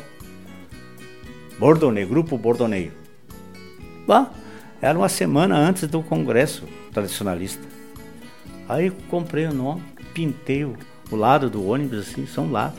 Bordoneio, 1.58 2.08
Grupo 2.08 2.38
Bordoneio. 2.38 2.99
Bah, 4.10 4.32
era 4.82 4.98
uma 4.98 5.08
semana 5.08 5.56
antes 5.56 5.88
do 5.88 6.02
congresso 6.02 6.68
tradicionalista. 6.92 7.62
Aí 8.68 8.90
comprei 9.08 9.46
o 9.46 9.54
nome, 9.54 9.84
pintei 10.16 10.66
o, 10.66 10.76
o 11.12 11.16
lado 11.16 11.48
do 11.48 11.64
ônibus 11.64 12.10
assim, 12.10 12.26
são 12.26 12.52
lado. 12.52 12.76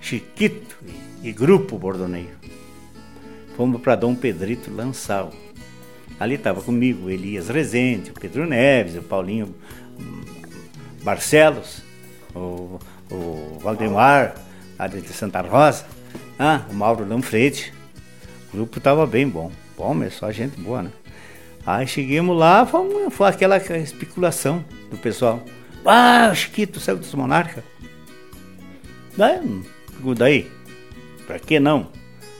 Chiquito 0.00 0.74
e, 1.22 1.28
e 1.28 1.32
Grupo 1.32 1.76
Bordoneio. 1.76 2.30
Fomos 3.58 3.82
para 3.82 3.94
Dom 3.94 4.14
Pedrito 4.14 4.74
lançar. 4.74 5.28
Ali 6.18 6.36
estava 6.36 6.62
comigo 6.62 7.10
Elias 7.10 7.50
Rezende, 7.50 8.10
o 8.10 8.14
Pedro 8.14 8.46
Neves, 8.46 8.96
o 8.96 9.02
Paulinho 9.02 9.54
Barcelos, 11.02 11.82
o, 12.34 12.78
o 13.10 13.58
Valdemar, 13.60 14.36
a 14.78 14.86
de 14.86 15.06
Santa 15.12 15.42
Rosa, 15.42 15.84
ah, 16.38 16.62
o 16.70 16.74
Mauro 16.74 17.06
Lanfredi. 17.06 17.70
O 18.48 18.56
grupo 18.56 18.78
estava 18.78 19.06
bem 19.06 19.28
bom. 19.28 19.52
Bom, 19.82 19.94
mas 19.94 20.14
só 20.14 20.30
gente 20.30 20.56
boa, 20.60 20.80
né? 20.80 20.92
Aí 21.66 21.88
chegamos 21.88 22.38
lá, 22.38 22.64
foi, 22.64 23.10
foi 23.10 23.28
aquela 23.28 23.56
especulação 23.56 24.64
do 24.88 24.96
pessoal. 24.96 25.42
Ah, 25.84 26.32
Chiquito 26.32 26.78
saiu 26.78 26.98
dos 26.98 27.12
monarcas. 27.14 27.64
Daí, 29.16 29.40
daí, 30.16 30.50
pra 31.26 31.40
que 31.40 31.58
não? 31.58 31.88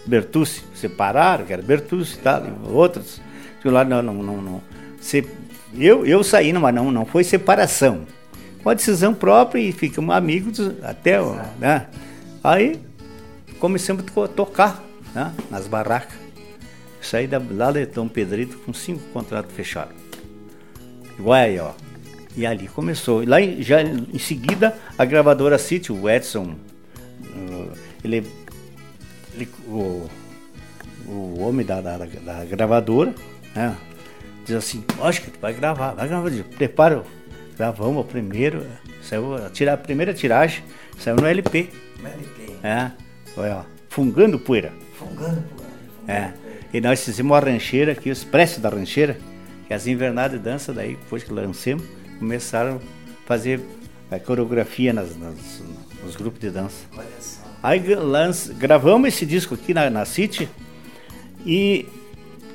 Bertucci, 0.07 0.63
separaram, 0.73 1.45
que 1.45 1.53
era 1.53 1.61
Bertucci 1.61 2.15
e 2.15 2.19
tal, 2.19 2.45
outros. 2.71 3.21
Lá 3.65 3.85
não, 3.85 4.01
não, 4.01 4.15
não, 4.15 4.41
não. 4.41 4.63
Se, 5.01 5.27
eu, 5.77 6.07
eu 6.07 6.23
saí, 6.23 6.53
mas 6.53 6.73
não, 6.73 6.93
não 6.93 7.05
foi 7.05 7.25
separação. 7.25 8.07
Uma 8.65 8.77
decisão 8.77 9.13
própria 9.13 9.61
e 9.61 9.73
ficamos 9.73 10.15
amigos 10.15 10.61
até. 10.85 11.19
Né? 11.59 11.89
Aí 12.45 12.81
começamos 13.59 14.05
a 14.17 14.29
tocar 14.29 14.81
né? 15.13 15.33
nas 15.51 15.67
barracas. 15.67 16.22
Saí 17.03 17.27
da, 17.27 17.41
lá 17.51 17.73
de 17.73 17.85
Dom 17.87 18.09
Pedrito 18.09 18.59
com 18.59 18.73
cinco 18.73 19.03
contratos 19.13 19.55
fechados. 19.55 19.95
Igual 21.19 21.35
aí, 21.35 21.59
ó. 21.59 21.73
E 22.37 22.47
ali 22.47 22.69
começou. 22.69 23.23
E 23.23 23.27
lá 23.27 23.39
já 23.59 23.83
em 23.83 24.19
seguida 24.19 24.79
a 24.97 25.05
gravadora 25.05 25.59
City, 25.59 25.93
o 25.93 26.09
Edson, 26.09 26.55
uh, 27.21 27.73
ele 28.03 28.27
ele, 29.35 29.49
o, 29.67 30.09
o 31.07 31.41
homem 31.41 31.65
da, 31.65 31.81
da, 31.81 31.99
da 31.99 32.45
gravadora, 32.45 33.15
né? 33.55 33.77
Diz 34.45 34.57
assim, 34.57 34.85
acho 35.01 35.23
que 35.23 35.31
tu 35.31 35.39
vai 35.41 35.53
gravar, 35.53 35.93
vai 35.93 36.09
gravar, 36.09 36.31
prepara, 36.57 37.03
gravamos 37.57 38.05
o 38.05 38.05
primeiro, 38.05 38.67
saiu 39.03 39.37
a, 39.37 39.51
tira, 39.51 39.75
a 39.75 39.77
primeira 39.77 40.13
tiragem, 40.13 40.65
saiu 40.99 41.17
no 41.17 41.27
LP. 41.27 41.69
No 42.01 42.09
LP. 42.09 42.53
É, 42.63 42.91
olha, 43.37 43.57
ó, 43.59 43.63
fungando 43.89 44.39
poeira. 44.39 44.73
Fungando 44.99 45.43
poeira. 45.43 45.73
É, 46.09 46.33
e 46.73 46.81
nós 46.81 47.05
fizemos 47.05 47.31
uma 47.31 47.41
rancheira 47.41 47.93
aqui, 47.93 48.11
os 48.11 48.25
preços 48.25 48.59
da 48.59 48.69
rancheira, 48.69 49.19
que 49.67 49.75
as 49.75 49.87
invernadas 49.87 50.39
de 50.39 50.45
dança, 50.45 50.73
daí 50.73 50.97
depois 50.97 51.23
que 51.23 51.33
lancemos, 51.33 51.85
começaram 52.19 52.77
a 52.77 53.27
fazer 53.27 53.61
a 54.11 54.19
coreografia 54.19 54.93
nas, 54.93 55.17
nas, 55.17 55.63
nos 56.05 56.17
grupos 56.17 56.41
de 56.41 56.51
dança. 56.51 56.85
Olha 56.97 57.07
só. 57.21 57.41
Aí 57.63 57.95
lance, 57.95 58.53
gravamos 58.55 59.09
esse 59.09 59.25
disco 59.25 59.55
aqui 59.55 59.73
na, 59.73 59.89
na 59.89 60.05
City 60.05 60.49
e 61.47 61.87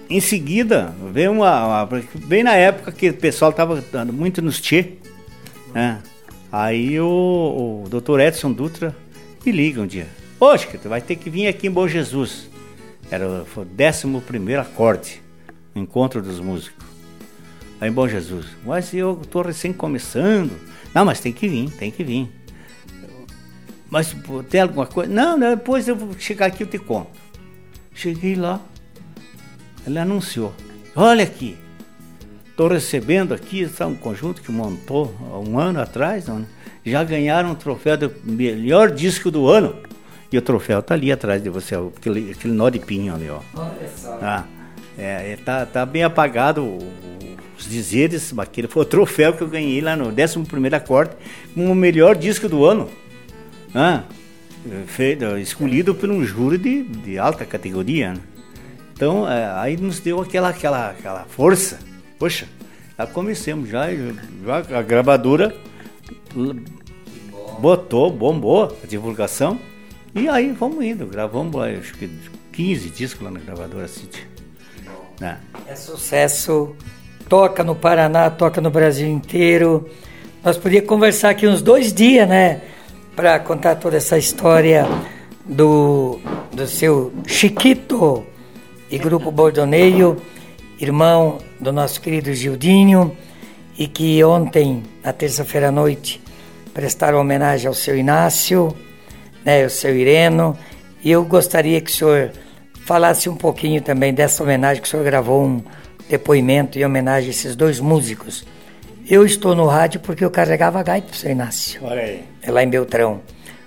em 0.10 0.20
seguida 0.20 0.94
veio 1.14 1.32
uma, 1.32 1.84
uma, 1.84 2.04
Bem 2.26 2.44
na 2.44 2.56
época 2.56 2.92
que 2.92 3.10
o 3.10 3.14
pessoal 3.14 3.52
estava 3.52 3.84
muito 4.06 4.42
nos 4.42 4.60
Tchê. 4.60 4.94
Né? 5.74 6.00
Aí 6.52 7.00
o, 7.00 7.84
o 7.86 7.90
doutor 7.90 8.20
Edson 8.20 8.52
Dutra 8.52 8.96
me 9.46 9.52
liga 9.52 9.82
um 9.82 9.88
dia. 9.88 10.08
Poxa, 10.40 10.78
tu 10.82 10.90
vai 10.90 11.02
ter 11.02 11.16
que 11.16 11.30
vir 11.30 11.48
aqui 11.48 11.68
em 11.68 11.72
Bom 11.72 11.88
Jesus. 11.88 12.50
Era 13.10 13.28
o 13.28 13.66
décimo 13.66 14.22
primeiro 14.22 14.62
acorde, 14.62 15.22
o 15.74 15.80
encontro 15.80 16.22
dos 16.22 16.40
músicos. 16.40 16.86
Aí 17.80 17.90
Bom 17.92 18.08
Jesus. 18.08 18.48
Mas 18.66 18.94
eu 18.94 19.20
estou 19.22 19.44
recém 19.44 19.72
começando. 19.72 20.52
Não, 20.94 21.06
mas 21.06 21.20
tem 21.20 21.32
que 21.32 21.48
vir, 21.48 21.70
tem 21.72 21.92
que 21.92 22.04
vir. 22.04 22.30
Mas 23.90 24.16
tem 24.50 24.62
alguma 24.62 24.86
coisa? 24.86 25.12
Não, 25.12 25.38
não, 25.38 25.52
depois 25.52 25.88
eu 25.88 25.96
vou 25.96 26.14
chegar 26.20 26.48
aqui 26.48 26.64
e 26.64 26.66
te 26.66 26.78
conto. 26.78 27.12
Cheguei 27.94 28.36
lá, 28.36 28.62
ele 29.86 29.98
anunciou. 29.98 30.54
Olha 30.96 31.24
aqui, 31.24 31.58
estou 32.50 32.68
recebendo 32.68 33.34
aqui, 33.34 33.62
está 33.62 33.88
um 33.88 33.96
conjunto 33.96 34.42
que 34.42 34.52
montou 34.52 35.16
há 35.32 35.40
um 35.40 35.58
ano 35.58 35.80
atrás, 35.80 36.28
não, 36.28 36.46
já 36.86 37.04
ganharam 37.04 37.52
o 37.52 37.56
troféu 37.56 37.98
do 37.98 38.14
melhor 38.24 38.92
disco 38.92 39.32
do 39.32 39.48
ano. 39.48 39.76
E 40.32 40.38
o 40.38 40.42
troféu 40.42 40.80
está 40.80 40.94
ali 40.94 41.12
atrás 41.12 41.42
de 41.42 41.50
você, 41.50 41.76
aquele, 41.76 42.32
aquele 42.32 42.54
nó 42.54 42.70
de 42.70 42.80
pinho 42.80 43.14
ali, 43.14 43.30
ó. 43.30 43.40
Olha 43.56 43.90
só. 43.96 44.20
Ah, 44.22 44.44
é, 44.98 45.34
é, 45.34 45.38
tá, 45.44 45.66
tá 45.66 45.86
bem 45.86 46.04
apagado 46.04 46.80
os 47.58 47.68
dizeres, 47.68 48.38
aquele 48.38 48.68
foi 48.68 48.84
o 48.84 48.86
troféu 48.86 49.34
que 49.34 49.42
eu 49.42 49.48
ganhei 49.48 49.82
lá 49.82 49.96
no 49.96 50.10
11 50.10 50.76
acorde, 50.76 51.12
como 51.54 51.72
o 51.72 51.76
melhor 51.76 52.16
disco 52.16 52.48
do 52.48 52.66
ano. 52.66 52.90
Ah, 53.74 54.04
feito, 54.86 55.26
escolhido 55.38 55.96
por 55.96 56.10
um 56.10 56.24
júri 56.24 56.58
de, 56.58 56.84
de 56.84 57.18
alta 57.18 57.46
categoria. 57.46 58.14
Né? 58.14 58.20
Então, 58.94 59.30
é, 59.30 59.52
aí 59.60 59.78
nos 59.78 60.00
deu 60.00 60.22
aquela, 60.22 60.50
aquela, 60.50 60.90
aquela 60.90 61.26
força. 61.26 61.80
Poxa, 62.20 62.48
já 62.98 63.08
comecemos, 63.08 63.70
já, 63.70 63.88
já 63.94 64.78
a 64.78 64.82
gravadora 64.82 65.56
botou, 67.60 68.12
bombou 68.12 68.78
a 68.84 68.88
divulgação. 68.88 69.60
E 70.18 70.28
aí 70.28 70.52
vamos 70.52 70.84
indo, 70.84 71.06
gravamos 71.06 71.56
acho 71.62 71.94
que 71.94 72.10
15 72.52 72.90
discos 72.90 73.24
lá 73.24 73.30
na 73.30 73.40
gravadora 73.40 73.88
City. 73.88 74.28
Né? 75.20 75.38
É 75.68 75.76
sucesso, 75.76 76.76
toca 77.30 77.64
no 77.64 77.76
Paraná, 77.76 78.28
toca 78.32 78.60
no 78.60 78.72
Brasil 78.72 79.08
inteiro. 79.08 79.88
Nós 80.44 80.58
podíamos 80.58 80.90
conversar 80.90 81.30
aqui 81.30 81.46
uns 81.46 81.62
dois 81.62 81.94
dias, 81.94 82.28
né? 82.28 82.62
Para 83.16 83.40
contar 83.40 83.76
toda 83.76 83.98
essa 83.98 84.18
história 84.18 84.88
do, 85.46 86.20
do 86.52 86.66
seu 86.66 87.14
Chiquito 87.28 88.26
e 88.90 88.98
Grupo 88.98 89.30
Bordoneio, 89.30 90.18
irmão 90.80 91.38
do 91.60 91.72
nosso 91.72 92.02
querido 92.02 92.34
Gildinho, 92.34 93.16
e 93.78 93.88
que 93.88 94.24
ontem, 94.24 94.82
na 95.04 95.14
terça-feira 95.14 95.68
à 95.68 95.72
noite, 95.72 96.20
prestaram 96.74 97.20
homenagem 97.20 97.68
ao 97.68 97.74
seu 97.76 97.96
Inácio 97.96 98.76
né, 99.44 99.66
o 99.66 99.70
seu 99.70 99.96
Ireno. 99.96 100.58
E 101.04 101.12
eu 101.12 101.24
gostaria 101.24 101.80
que 101.82 101.92
o 101.92 101.94
senhor 101.94 102.32
falasse 102.86 103.30
um 103.30 103.36
pouquinho 103.36 103.82
também 103.82 104.14
dessa 104.14 104.44
homenagem, 104.44 104.82
que 104.82 104.88
o 104.88 104.92
senhor 104.92 105.04
gravou 105.04 105.44
um 105.44 105.64
depoimento 106.10 106.80
em 106.80 106.86
homenagem 106.86 107.28
a 107.28 107.32
esses 107.32 107.56
dois 107.56 107.80
músicos. 107.80 108.46
Eu 109.10 109.26
estou 109.26 109.56
no 109.56 109.66
rádio 109.66 110.00
porque 110.00 110.24
eu 110.24 110.32
carregava 110.32 110.84
gaita 110.84 111.08
para 111.08 111.16
o 111.16 111.18
seu 111.18 111.32
Inácio. 111.32 111.80
Olha 111.84 112.02
aí. 112.02 112.24
É 112.42 112.52
lá 112.52 112.64
em 112.64 112.70
Beltrão. 112.70 113.22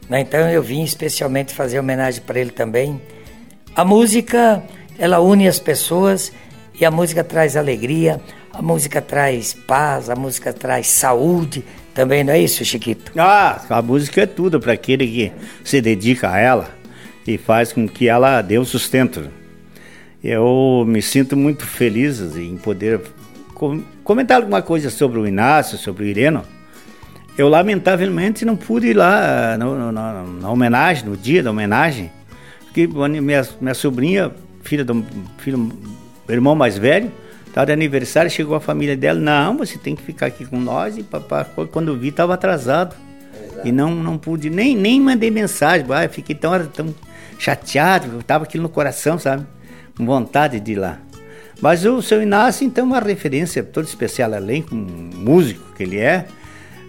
Né, 0.08 0.20
então 0.20 0.40
eu 0.50 0.62
vim 0.62 0.82
especialmente 0.82 1.54
fazer 1.54 1.78
homenagem 1.78 2.20
para 2.22 2.40
ele 2.40 2.50
também. 2.50 3.00
A 3.74 3.84
música, 3.84 4.62
ela 4.98 5.20
une 5.20 5.46
as 5.46 5.58
pessoas 5.58 6.32
e 6.78 6.84
a 6.84 6.90
música 6.90 7.22
traz 7.22 7.56
alegria, 7.56 8.20
a 8.52 8.62
música 8.62 9.00
traz 9.00 9.52
paz, 9.54 10.10
a 10.10 10.16
música 10.16 10.52
traz 10.52 10.88
saúde, 10.88 11.64
também 11.94 12.24
não 12.24 12.32
é 12.32 12.40
isso, 12.40 12.64
Chiquito? 12.64 13.12
Ah, 13.16 13.62
a 13.68 13.82
música 13.82 14.22
é 14.22 14.26
tudo 14.26 14.60
para 14.60 14.72
aquele 14.72 15.06
que 15.06 15.32
se 15.64 15.80
dedica 15.80 16.30
a 16.30 16.38
ela 16.38 16.70
e 17.26 17.38
faz 17.38 17.72
com 17.72 17.88
que 17.88 18.08
ela 18.08 18.42
dê 18.42 18.58
o 18.58 18.64
sustento. 18.64 19.28
Eu 20.22 20.84
me 20.86 21.00
sinto 21.00 21.36
muito 21.36 21.66
feliz 21.66 22.20
em 22.36 22.56
poder 22.56 23.00
comentar 24.04 24.38
alguma 24.38 24.62
coisa 24.62 24.90
sobre 24.90 25.18
o 25.18 25.26
Inácio, 25.26 25.78
sobre 25.78 26.04
o 26.04 26.06
Ireno. 26.06 26.44
Eu 27.38 27.48
lamentavelmente 27.48 28.44
não 28.44 28.56
pude 28.56 28.88
ir 28.88 28.96
lá 28.96 29.56
na, 29.56 29.92
na, 29.92 30.22
na 30.22 30.50
homenagem, 30.50 31.06
no 31.06 31.16
dia 31.16 31.42
da 31.42 31.50
homenagem, 31.50 32.10
porque 32.64 32.86
minha, 32.86 33.46
minha 33.60 33.74
sobrinha, 33.74 34.30
filha 34.62 34.84
do 34.84 35.04
filho, 35.38 35.72
irmão 36.28 36.54
mais 36.54 36.76
velho, 36.76 37.10
Tava 37.52 37.66
de 37.66 37.72
aniversário, 37.72 38.30
chegou 38.30 38.54
a 38.54 38.60
família 38.60 38.96
dela, 38.96 39.18
não, 39.18 39.58
você 39.58 39.76
tem 39.76 39.96
que 39.96 40.02
ficar 40.02 40.26
aqui 40.26 40.44
com 40.44 40.58
nós. 40.60 40.96
E 40.96 41.02
papai, 41.02 41.44
quando 41.72 41.88
eu 41.88 41.96
vi, 41.96 42.08
estava 42.08 42.34
atrasado. 42.34 42.94
Exato. 43.44 43.66
E 43.66 43.72
não, 43.72 43.94
não 43.94 44.16
pude, 44.16 44.48
nem, 44.48 44.76
nem 44.76 45.00
mandei 45.00 45.30
mensagem. 45.30 45.86
Ah, 45.90 46.08
fiquei 46.08 46.34
tão, 46.34 46.66
tão 46.66 46.94
chateado, 47.38 48.22
tava 48.22 48.44
aquilo 48.44 48.62
no 48.62 48.68
coração, 48.68 49.18
sabe? 49.18 49.46
Com 49.96 50.06
vontade 50.06 50.60
de 50.60 50.72
ir 50.72 50.76
lá. 50.76 50.98
Mas 51.60 51.84
o 51.84 52.00
seu 52.00 52.22
Inácio, 52.22 52.66
então, 52.66 52.86
uma 52.86 53.00
referência 53.00 53.62
toda 53.62 53.86
especial, 53.86 54.32
além 54.32 54.62
como 54.62 54.82
músico 54.82 55.74
que 55.74 55.82
ele 55.82 55.98
é. 55.98 56.26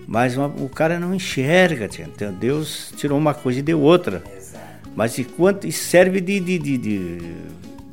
Mas 0.08 0.38
uma, 0.38 0.48
o 0.48 0.70
cara 0.70 1.00
não 1.00 1.14
enxerga, 1.14 1.88
tia. 1.88 2.08
Então, 2.14 2.32
Deus 2.34 2.94
tirou 2.96 3.18
uma 3.18 3.34
coisa 3.34 3.60
e 3.60 3.62
deu 3.62 3.80
outra. 3.82 4.24
Exato. 4.38 4.66
Mas 4.96 5.18
enquanto 5.18 5.68
isso 5.68 5.84
serve 5.86 6.22
de, 6.22 6.40
de, 6.40 6.58
de, 6.58 6.78
de 6.78 7.18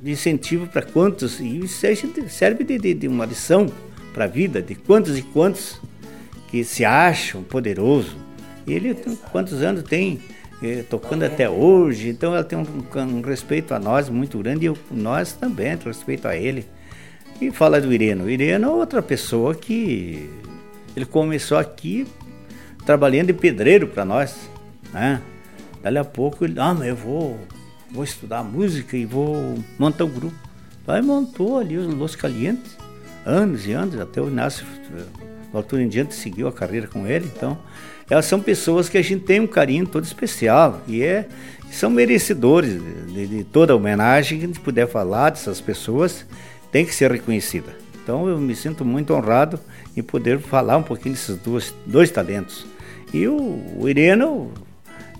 de 0.09 0.13
incentivo 0.13 0.67
para 0.67 0.81
quantos, 0.81 1.39
e 1.39 1.59
isso 1.59 1.87
serve 2.29 2.65
de, 2.65 2.79
de, 2.79 2.95
de 2.95 3.07
uma 3.09 3.27
lição 3.27 3.71
para 4.15 4.25
a 4.25 4.27
vida, 4.27 4.63
de 4.63 4.75
quantos 4.75 5.19
e 5.19 5.23
quantos 5.23 5.79
que 6.51 6.65
se 6.65 6.83
acham 6.83 7.43
poderoso. 7.43 8.17
E 8.67 8.73
ele, 8.73 8.95
quantos 9.31 9.63
anos 9.63 9.83
tem 9.83 10.19
eh, 10.63 10.83
tocando 10.89 11.25
até 11.25 11.51
hoje, 11.51 12.09
então 12.09 12.33
ela 12.33 12.43
tem 12.43 12.59
um, 12.59 12.65
um, 13.03 13.21
respeito 13.21 13.75
a 13.75 13.79
nós 13.79 14.09
muito 14.09 14.39
grande 14.39 14.65
e 14.65 14.69
eu, 14.69 14.79
nós 14.91 15.35
também, 15.35 15.77
respeito 15.77 16.27
a 16.27 16.35
ele. 16.35 16.65
E 17.39 17.51
fala 17.51 17.79
do 17.79 17.93
Ireno. 17.93 18.25
O 18.25 18.31
Ireno 18.31 18.67
é 18.67 18.71
outra 18.71 19.03
pessoa 19.03 19.55
que 19.55 20.31
ele 20.97 21.05
começou 21.05 21.59
aqui 21.59 22.07
trabalhando 22.87 23.27
de 23.27 23.35
pedreiro 23.35 23.87
para 23.87 24.07
nós, 24.07 24.35
né? 24.91 25.21
Dali 25.83 25.99
a 25.99 26.05
pouco 26.05 26.47
ele, 26.47 26.59
ah, 26.59 26.73
mas 26.73 26.89
eu 26.89 26.97
vou 26.97 27.39
vou 27.91 28.05
estudar 28.05 28.43
música 28.43 28.97
e 28.97 29.05
vou 29.05 29.59
montar 29.78 30.05
um 30.05 30.11
grupo. 30.11 30.36
Aí 30.86 31.03
montou 31.03 31.59
ali 31.59 31.76
os 31.76 31.93
Los 31.93 32.16
Calientes, 32.16 32.76
anos 33.24 33.66
e 33.66 33.72
anos, 33.72 34.01
até 34.01 34.22
o 34.22 34.28
Inácio, 34.28 34.64
da 35.53 35.59
altura 35.59 35.82
em 35.82 35.89
diante, 35.89 36.14
seguiu 36.14 36.49
a 36.49 36.53
carreira 36.53 36.86
com 36.86 37.07
ele. 37.07 37.30
Então, 37.36 37.59
elas 38.09 38.24
são 38.24 38.41
pessoas 38.41 38.89
que 38.89 38.97
a 38.97 39.03
gente 39.03 39.24
tem 39.24 39.39
um 39.39 39.47
carinho 39.47 39.86
todo 39.86 40.05
especial 40.05 40.80
e 40.86 41.03
é, 41.03 41.28
são 41.70 41.91
merecedores 41.91 42.80
de, 43.12 43.26
de 43.26 43.45
toda 43.45 43.74
a 43.74 43.76
homenagem 43.76 44.39
que 44.39 44.45
a 44.45 44.49
gente 44.49 44.61
puder 44.61 44.89
falar 44.89 45.30
dessas 45.30 45.61
pessoas, 45.61 46.24
tem 46.72 46.86
que 46.86 46.95
ser 46.95 47.11
reconhecida. 47.11 47.76
Então, 48.03 48.26
eu 48.26 48.39
me 48.39 48.57
sinto 48.57 48.82
muito 48.82 49.12
honrado 49.12 49.61
em 49.95 50.03
poder 50.03 50.39
falar 50.39 50.78
um 50.78 50.82
pouquinho 50.82 51.14
desses 51.14 51.36
dois, 51.36 51.74
dois 51.84 52.11
talentos. 52.11 52.66
E 53.12 53.28
o, 53.28 53.62
o 53.78 53.86
Ireno, 53.86 54.51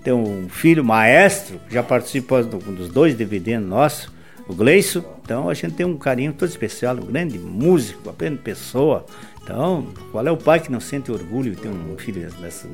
tem 0.09 0.15
um 0.15 0.49
filho 0.49 0.83
maestro, 0.83 1.61
já 1.69 1.83
participa 1.83 2.41
do, 2.41 2.57
dos 2.57 2.89
dois 2.89 3.13
DVD 3.13 3.59
nossos, 3.59 4.11
o 4.47 4.55
Gleison. 4.55 5.03
Então 5.21 5.47
a 5.47 5.53
gente 5.53 5.75
tem 5.75 5.85
um 5.85 5.97
carinho 5.97 6.33
todo 6.33 6.49
especial, 6.49 6.95
um 6.95 7.05
grande 7.05 7.37
músico, 7.37 8.09
apenas 8.09 8.39
pessoa. 8.39 9.05
Então, 9.43 9.87
qual 10.11 10.25
é 10.25 10.31
o 10.31 10.37
pai 10.37 10.59
que 10.59 10.71
não 10.71 10.79
sente 10.79 11.11
orgulho 11.11 11.55
de 11.55 11.61
ter 11.61 11.67
um 11.67 11.95
filho 11.95 12.27
dessa, 12.41 12.67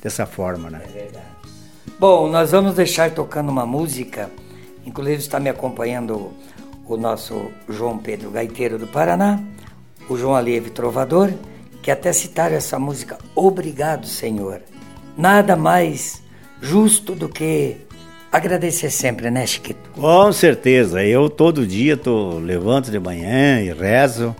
dessa, 0.00 0.26
forma, 0.26 0.70
né? 0.70 0.80
É 0.84 0.92
verdade. 0.92 1.26
Bom, 1.98 2.28
nós 2.28 2.52
vamos 2.52 2.74
deixar 2.74 3.10
tocando 3.10 3.48
uma 3.48 3.66
música. 3.66 4.30
Inclusive 4.84 5.18
está 5.18 5.40
me 5.40 5.48
acompanhando 5.48 6.32
o 6.86 6.96
nosso 6.96 7.50
João 7.68 7.98
Pedro 7.98 8.30
Gaiteiro 8.30 8.78
do 8.78 8.86
Paraná, 8.86 9.42
o 10.08 10.16
João 10.16 10.36
Aleve 10.36 10.70
Trovador, 10.70 11.32
que 11.82 11.90
até 11.90 12.12
citaram 12.12 12.54
essa 12.54 12.78
música 12.78 13.18
Obrigado, 13.34 14.06
Senhor. 14.06 14.62
Nada 15.16 15.56
mais 15.56 16.24
justo 16.60 17.14
do 17.14 17.28
que 17.28 17.76
agradecer 18.30 18.90
sempre, 18.90 19.30
né, 19.30 19.46
Chiquito? 19.46 19.90
Com 19.92 20.32
certeza. 20.32 21.02
Eu 21.04 21.28
todo 21.28 21.66
dia 21.66 21.96
tô 21.96 22.38
levanto 22.38 22.90
de 22.90 22.98
manhã 22.98 23.60
e 23.60 23.72
rezo. 23.72 24.34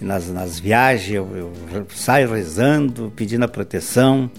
Nas, 0.00 0.28
nas 0.28 0.58
viagens 0.58 1.14
eu, 1.14 1.52
eu 1.72 1.86
saio 1.94 2.30
rezando, 2.32 3.12
pedindo 3.14 3.44
a 3.44 3.48
proteção. 3.48 4.30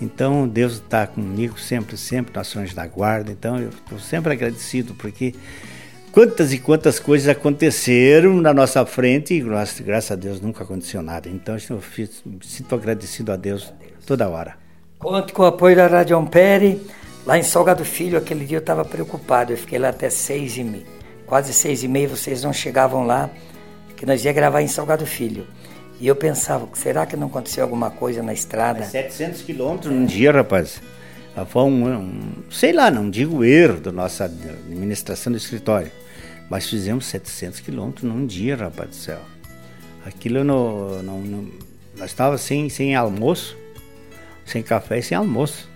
Então 0.00 0.48
Deus 0.48 0.74
está 0.74 1.06
comigo 1.06 1.58
sempre, 1.58 1.96
sempre, 1.96 2.34
nações 2.34 2.74
da 2.74 2.86
guarda. 2.86 3.30
Então 3.30 3.58
eu 3.58 3.68
estou 3.68 3.98
sempre 3.98 4.32
agradecido 4.32 4.94
porque 4.94 5.34
quantas 6.10 6.52
e 6.52 6.58
quantas 6.58 6.98
coisas 6.98 7.28
aconteceram 7.28 8.40
na 8.40 8.52
nossa 8.52 8.84
frente 8.84 9.34
e 9.34 9.40
graças 9.40 10.10
a 10.10 10.16
Deus 10.16 10.40
nunca 10.40 10.64
aconteceu 10.64 11.02
nada. 11.02 11.28
Então 11.28 11.56
eu 11.70 11.80
sinto 12.42 12.74
agradecido 12.74 13.30
a 13.30 13.36
Deus 13.36 13.72
toda 14.06 14.28
hora. 14.28 14.63
Conto 15.04 15.34
com 15.34 15.42
o 15.42 15.44
apoio 15.44 15.76
da 15.76 15.86
Rádio 15.86 16.16
Ampere. 16.16 16.80
Lá 17.26 17.36
em 17.36 17.42
Salgado 17.42 17.84
Filho, 17.84 18.16
aquele 18.16 18.46
dia 18.46 18.56
eu 18.56 18.60
estava 18.60 18.86
preocupado. 18.86 19.52
Eu 19.52 19.58
fiquei 19.58 19.78
lá 19.78 19.90
até 19.90 20.08
seis 20.08 20.56
e 20.56 20.64
meia. 20.64 20.86
Quase 21.26 21.52
seis 21.52 21.84
e 21.84 21.88
meia 21.88 22.08
vocês 22.08 22.42
não 22.42 22.54
chegavam 22.54 23.04
lá, 23.04 23.28
que 23.98 24.06
nós 24.06 24.24
ia 24.24 24.32
gravar 24.32 24.62
em 24.62 24.66
Salgado 24.66 25.04
Filho. 25.04 25.46
E 26.00 26.06
eu 26.06 26.16
pensava, 26.16 26.66
será 26.72 27.04
que 27.04 27.18
não 27.18 27.26
aconteceu 27.26 27.64
alguma 27.64 27.90
coisa 27.90 28.22
na 28.22 28.32
estrada? 28.32 28.82
700 28.82 29.42
quilômetros 29.42 29.92
num 29.92 30.06
dia, 30.06 30.32
rapaz. 30.32 30.80
Foi 31.48 31.64
um, 31.64 31.86
um, 31.86 32.32
sei 32.50 32.72
lá, 32.72 32.90
não 32.90 33.10
digo 33.10 33.44
erro 33.44 33.80
da 33.80 33.92
nossa 33.92 34.24
administração 34.24 35.30
do 35.30 35.36
escritório, 35.36 35.92
mas 36.48 36.66
fizemos 36.66 37.04
700 37.04 37.60
quilômetros 37.60 38.04
num 38.04 38.24
dia, 38.24 38.56
rapaz 38.56 38.88
do 38.88 38.96
céu. 38.96 39.20
Aquilo 40.06 40.42
no, 40.42 41.02
no, 41.02 41.18
no 41.18 41.52
nós 41.94 42.08
estávamos 42.08 42.40
sem, 42.40 42.70
sem 42.70 42.96
almoço, 42.96 43.54
sem 44.44 44.62
café 44.62 44.98
e 44.98 45.02
sem 45.02 45.16
almoço. 45.16 45.68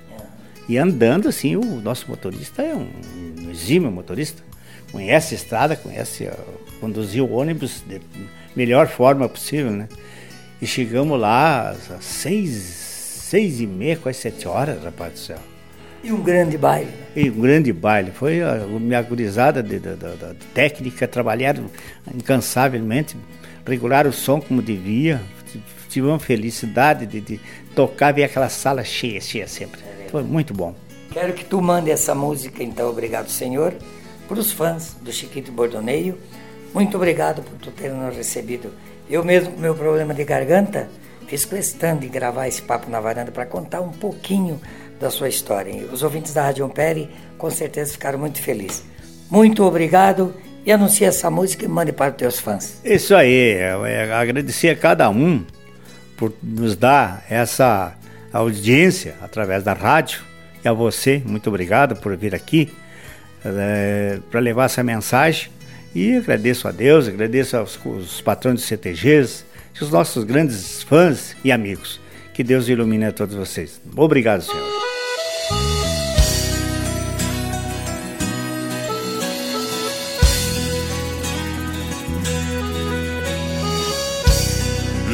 E 0.68 0.76
andando 0.76 1.28
assim, 1.28 1.56
o 1.56 1.80
nosso 1.80 2.08
motorista 2.08 2.62
é 2.62 2.74
um, 2.74 2.88
um 3.40 3.50
exímio 3.50 3.90
motorista. 3.90 4.42
Conhece 4.92 5.34
a 5.34 5.36
estrada, 5.36 5.76
conhece, 5.76 6.24
uh, 6.24 6.80
conduzir 6.80 7.22
o 7.22 7.32
ônibus 7.32 7.82
de 7.86 8.00
melhor 8.54 8.86
forma 8.86 9.28
possível, 9.28 9.70
né? 9.70 9.88
E 10.60 10.66
chegamos 10.66 11.18
lá 11.18 11.70
às 11.70 12.04
seis, 12.04 12.52
seis 12.52 13.60
e 13.60 13.66
meia, 13.66 13.96
quase 13.96 14.18
sete 14.18 14.48
horas, 14.48 14.82
rapaz 14.82 15.12
do 15.12 15.18
céu. 15.18 15.38
E 16.02 16.12
um 16.12 16.22
grande 16.22 16.56
baile. 16.56 16.90
E 17.14 17.30
um 17.30 17.40
grande 17.40 17.72
baile. 17.72 18.10
Foi 18.12 18.42
a 18.42 18.56
minha 18.66 19.02
gurizada 19.02 19.62
de, 19.62 19.78
de, 19.78 19.96
de, 19.96 20.16
de 20.16 20.46
técnica, 20.54 21.08
trabalharam 21.08 21.70
incansavelmente, 22.14 23.16
regularam 23.66 24.10
o 24.10 24.12
som 24.12 24.40
como 24.40 24.62
devia. 24.62 25.20
Tive 25.88 26.06
uma 26.06 26.18
felicidade 26.18 27.06
de, 27.06 27.20
de 27.20 27.40
tocar, 27.78 28.12
ver 28.12 28.24
aquela 28.24 28.48
sala 28.48 28.82
cheia, 28.82 29.20
cheia 29.20 29.46
sempre. 29.46 29.80
Foi 30.10 30.24
muito 30.24 30.52
bom. 30.52 30.74
Quero 31.12 31.32
que 31.32 31.44
tu 31.44 31.62
mande 31.62 31.92
essa 31.92 32.12
música, 32.12 32.60
então, 32.60 32.90
obrigado, 32.90 33.28
Senhor, 33.28 33.72
para 34.26 34.40
os 34.40 34.50
fãs 34.50 34.96
do 35.00 35.12
Chiquito 35.12 35.52
Bordoneio. 35.52 36.18
Muito 36.74 36.96
obrigado 36.96 37.40
por 37.40 37.56
tu 37.58 37.70
ter 37.70 37.92
nos 37.92 38.16
recebido. 38.16 38.72
Eu 39.08 39.24
mesmo, 39.24 39.52
com 39.52 39.60
meu 39.60 39.76
problema 39.76 40.12
de 40.12 40.24
garganta, 40.24 40.88
fiz 41.28 41.44
questão 41.44 41.96
de 41.96 42.08
gravar 42.08 42.48
esse 42.48 42.60
papo 42.60 42.90
na 42.90 42.98
varanda 42.98 43.30
para 43.30 43.46
contar 43.46 43.80
um 43.80 43.92
pouquinho 43.92 44.60
da 44.98 45.08
sua 45.08 45.28
história. 45.28 45.70
E 45.70 45.84
os 45.84 46.02
ouvintes 46.02 46.34
da 46.34 46.42
Rádio 46.42 46.64
Ampere 46.64 47.08
com 47.38 47.48
certeza 47.48 47.92
ficaram 47.92 48.18
muito 48.18 48.42
felizes. 48.42 48.82
Muito 49.30 49.62
obrigado 49.62 50.34
e 50.66 50.72
anuncie 50.72 51.06
essa 51.06 51.30
música 51.30 51.64
e 51.64 51.68
mande 51.68 51.92
para 51.92 52.10
os 52.10 52.16
teus 52.16 52.40
fãs. 52.40 52.80
Isso 52.84 53.14
aí, 53.14 53.52
é, 53.52 54.12
agradecer 54.12 54.70
a 54.70 54.76
cada 54.76 55.08
um 55.08 55.44
por 56.18 56.34
nos 56.42 56.76
dar 56.76 57.24
essa 57.30 57.94
audiência 58.32 59.14
através 59.22 59.62
da 59.62 59.72
rádio 59.72 60.20
e 60.62 60.68
a 60.68 60.72
você, 60.72 61.22
muito 61.24 61.48
obrigado 61.48 61.96
por 61.96 62.14
vir 62.16 62.34
aqui 62.34 62.70
é, 63.44 64.18
para 64.30 64.40
levar 64.40 64.64
essa 64.64 64.82
mensagem 64.82 65.50
e 65.94 66.16
agradeço 66.16 66.68
a 66.68 66.72
Deus, 66.72 67.08
agradeço 67.08 67.56
aos, 67.56 67.78
aos 67.86 68.20
patrões 68.20 68.56
dos 68.56 68.64
CTGs, 68.64 69.44
os 69.80 69.90
nossos 69.90 70.24
grandes 70.24 70.82
fãs 70.82 71.36
e 71.44 71.52
amigos. 71.52 72.00
Que 72.34 72.42
Deus 72.44 72.68
ilumine 72.68 73.06
a 73.06 73.12
todos 73.12 73.34
vocês. 73.34 73.80
Obrigado, 73.96 74.42
Senhor. 74.42 74.78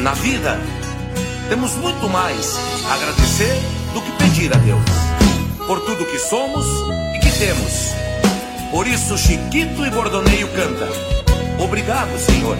Na 0.03 0.13
vida, 0.13 0.59
temos 1.49 1.75
muito 1.75 2.09
mais 2.09 2.57
a 2.89 2.93
agradecer 2.95 3.61
do 3.93 4.01
que 4.01 4.11
pedir 4.13 4.53
a 4.53 4.57
Deus. 4.57 4.81
Por 5.67 5.79
tudo 5.81 6.05
que 6.05 6.19
somos 6.19 6.65
e 7.15 7.19
que 7.19 7.31
temos. 7.37 7.91
Por 8.71 8.87
isso, 8.87 9.17
Chiquito 9.17 9.85
e 9.85 9.89
Bordoneio 9.89 10.47
canta. 10.49 10.87
Obrigado, 11.63 12.17
Senhor. 12.19 12.57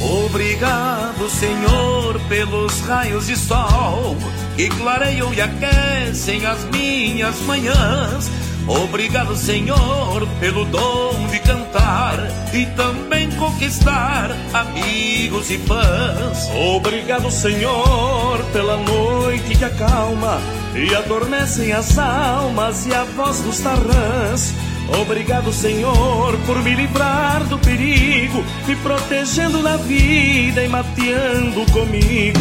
Obrigado, 0.00 1.30
Senhor, 1.30 2.20
pelos 2.28 2.80
raios 2.80 3.26
de 3.26 3.36
sol 3.36 4.16
que 4.56 4.68
clareiam 4.68 5.32
e 5.34 5.40
aquecem 5.40 6.44
as 6.46 6.64
minhas 6.66 7.40
manhãs 7.40 8.30
Obrigado, 8.66 9.36
Senhor, 9.36 10.26
pelo 10.40 10.64
dom 10.64 11.26
de 11.30 11.38
cantar 11.40 12.18
e 12.52 12.64
também 12.74 13.30
conquistar 13.32 14.30
amigos 14.54 15.50
e 15.50 15.58
fãs. 15.58 16.48
Obrigado, 16.74 17.30
Senhor, 17.30 18.42
pela 18.52 18.78
noite 18.78 19.56
que 19.56 19.64
acalma 19.64 20.40
e 20.74 20.94
adormecem 20.94 21.72
as 21.72 21.98
almas 21.98 22.86
e 22.86 22.94
a 22.94 23.04
voz 23.04 23.40
dos 23.40 23.58
tarrãs. 23.58 24.54
Obrigado, 25.00 25.52
Senhor, 25.52 26.36
por 26.46 26.62
me 26.62 26.74
livrar 26.74 27.44
do 27.44 27.58
perigo, 27.58 28.42
me 28.66 28.76
protegendo 28.76 29.62
na 29.62 29.76
vida 29.76 30.64
e 30.64 30.68
mateando 30.68 31.70
comigo. 31.70 32.38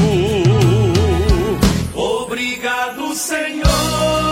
Obrigado, 1.93 3.13
Senhor 3.13 4.22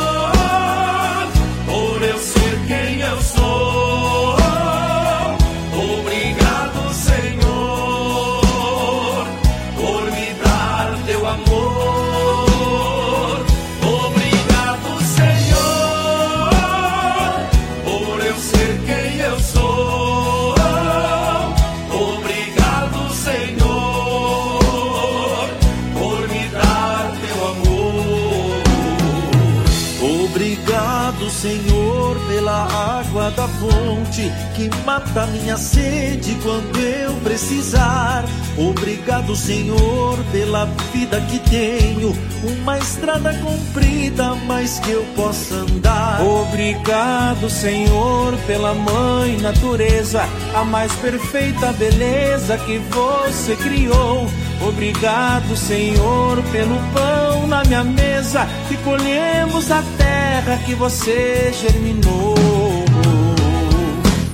Obrigado, 31.22 31.30
Senhor, 31.30 32.18
pela 32.28 33.00
água 33.00 33.30
da 33.32 33.48
fonte 33.48 34.32
que 34.56 34.72
mata 34.84 35.28
minha 35.28 35.56
sede 35.56 36.36
quando 36.42 36.80
eu 36.80 37.14
precisar. 37.22 38.26
Obrigado, 38.58 39.36
Senhor, 39.36 40.18
pela 40.32 40.66
vida 40.92 41.22
que 41.22 41.38
tenho, 41.48 42.18
uma 42.44 42.80
estrada 42.80 43.36
comprida, 43.36 44.34
mas 44.48 44.80
que 44.80 44.92
eu 44.92 45.06
possa 45.16 45.56
andar. 45.58 46.22
Obrigado, 46.24 47.50
Senhor, 47.52 48.36
pela 48.48 48.74
mãe 48.74 49.38
natureza, 49.38 50.24
a 50.56 50.64
mais 50.66 50.92
perfeita 50.94 51.72
beleza 51.74 52.58
que 52.58 52.80
você 52.90 53.56
criou. 53.58 54.28
Obrigado, 54.68 55.56
Senhor, 55.56 56.42
pelo 56.52 56.78
pão 56.94 57.48
na 57.48 57.64
minha 57.64 57.84
mesa 57.84 58.48
que 58.68 58.76
colhemos 58.78 59.68
da 59.68 59.84
terra 60.32 60.58
que 60.66 60.74
você 60.76 61.52
germinou. 61.54 62.36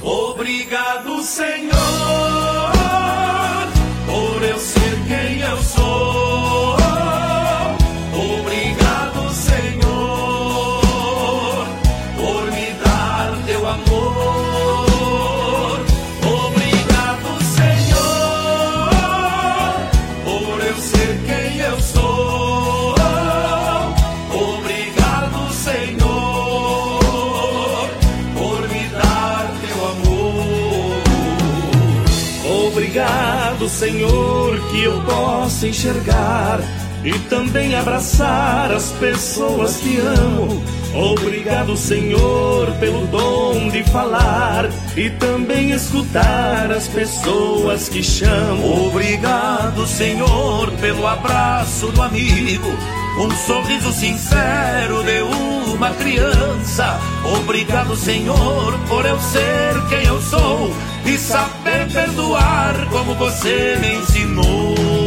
Obrigado, 0.03 1.23
Senhor, 1.23 1.71
por 4.05 4.43
eu 4.43 4.59
ser 4.59 4.95
quem 5.07 5.39
eu 5.39 5.57
sou. 5.63 5.86
Senhor, 33.77 34.59
que 34.71 34.85
eu 34.85 34.99
possa 35.03 35.67
enxergar 35.67 36.59
e 37.03 37.11
também 37.29 37.75
abraçar 37.75 38.71
as 38.71 38.89
pessoas 38.93 39.77
que 39.77 39.97
amo. 39.99 40.63
Obrigado, 40.95 41.77
Senhor, 41.77 42.71
pelo 42.79 43.05
dom 43.05 43.69
de 43.69 43.83
falar 43.83 44.67
e 44.95 45.11
também 45.11 45.73
escutar 45.73 46.71
as 46.71 46.87
pessoas 46.87 47.87
que 47.87 48.01
chamo. 48.01 48.87
Obrigado, 48.87 49.85
Senhor, 49.85 50.71
pelo 50.81 51.05
abraço 51.05 51.91
do 51.91 52.01
amigo, 52.01 52.69
um 53.19 53.29
sorriso 53.45 53.91
sincero 53.91 55.03
de 55.03 55.21
uma 55.71 55.91
criança. 55.91 56.99
Obrigado, 57.39 57.95
Senhor, 57.95 58.73
por 58.89 59.05
eu 59.05 59.19
ser 59.19 59.87
quem 59.87 60.03
eu 60.03 60.19
sou 60.19 60.71
e 61.07 61.17
saber 61.17 61.89
perdoar 61.91 62.89
como 62.91 63.15
você 63.15 63.77
me 63.79 63.95
ensinou. 63.95 65.06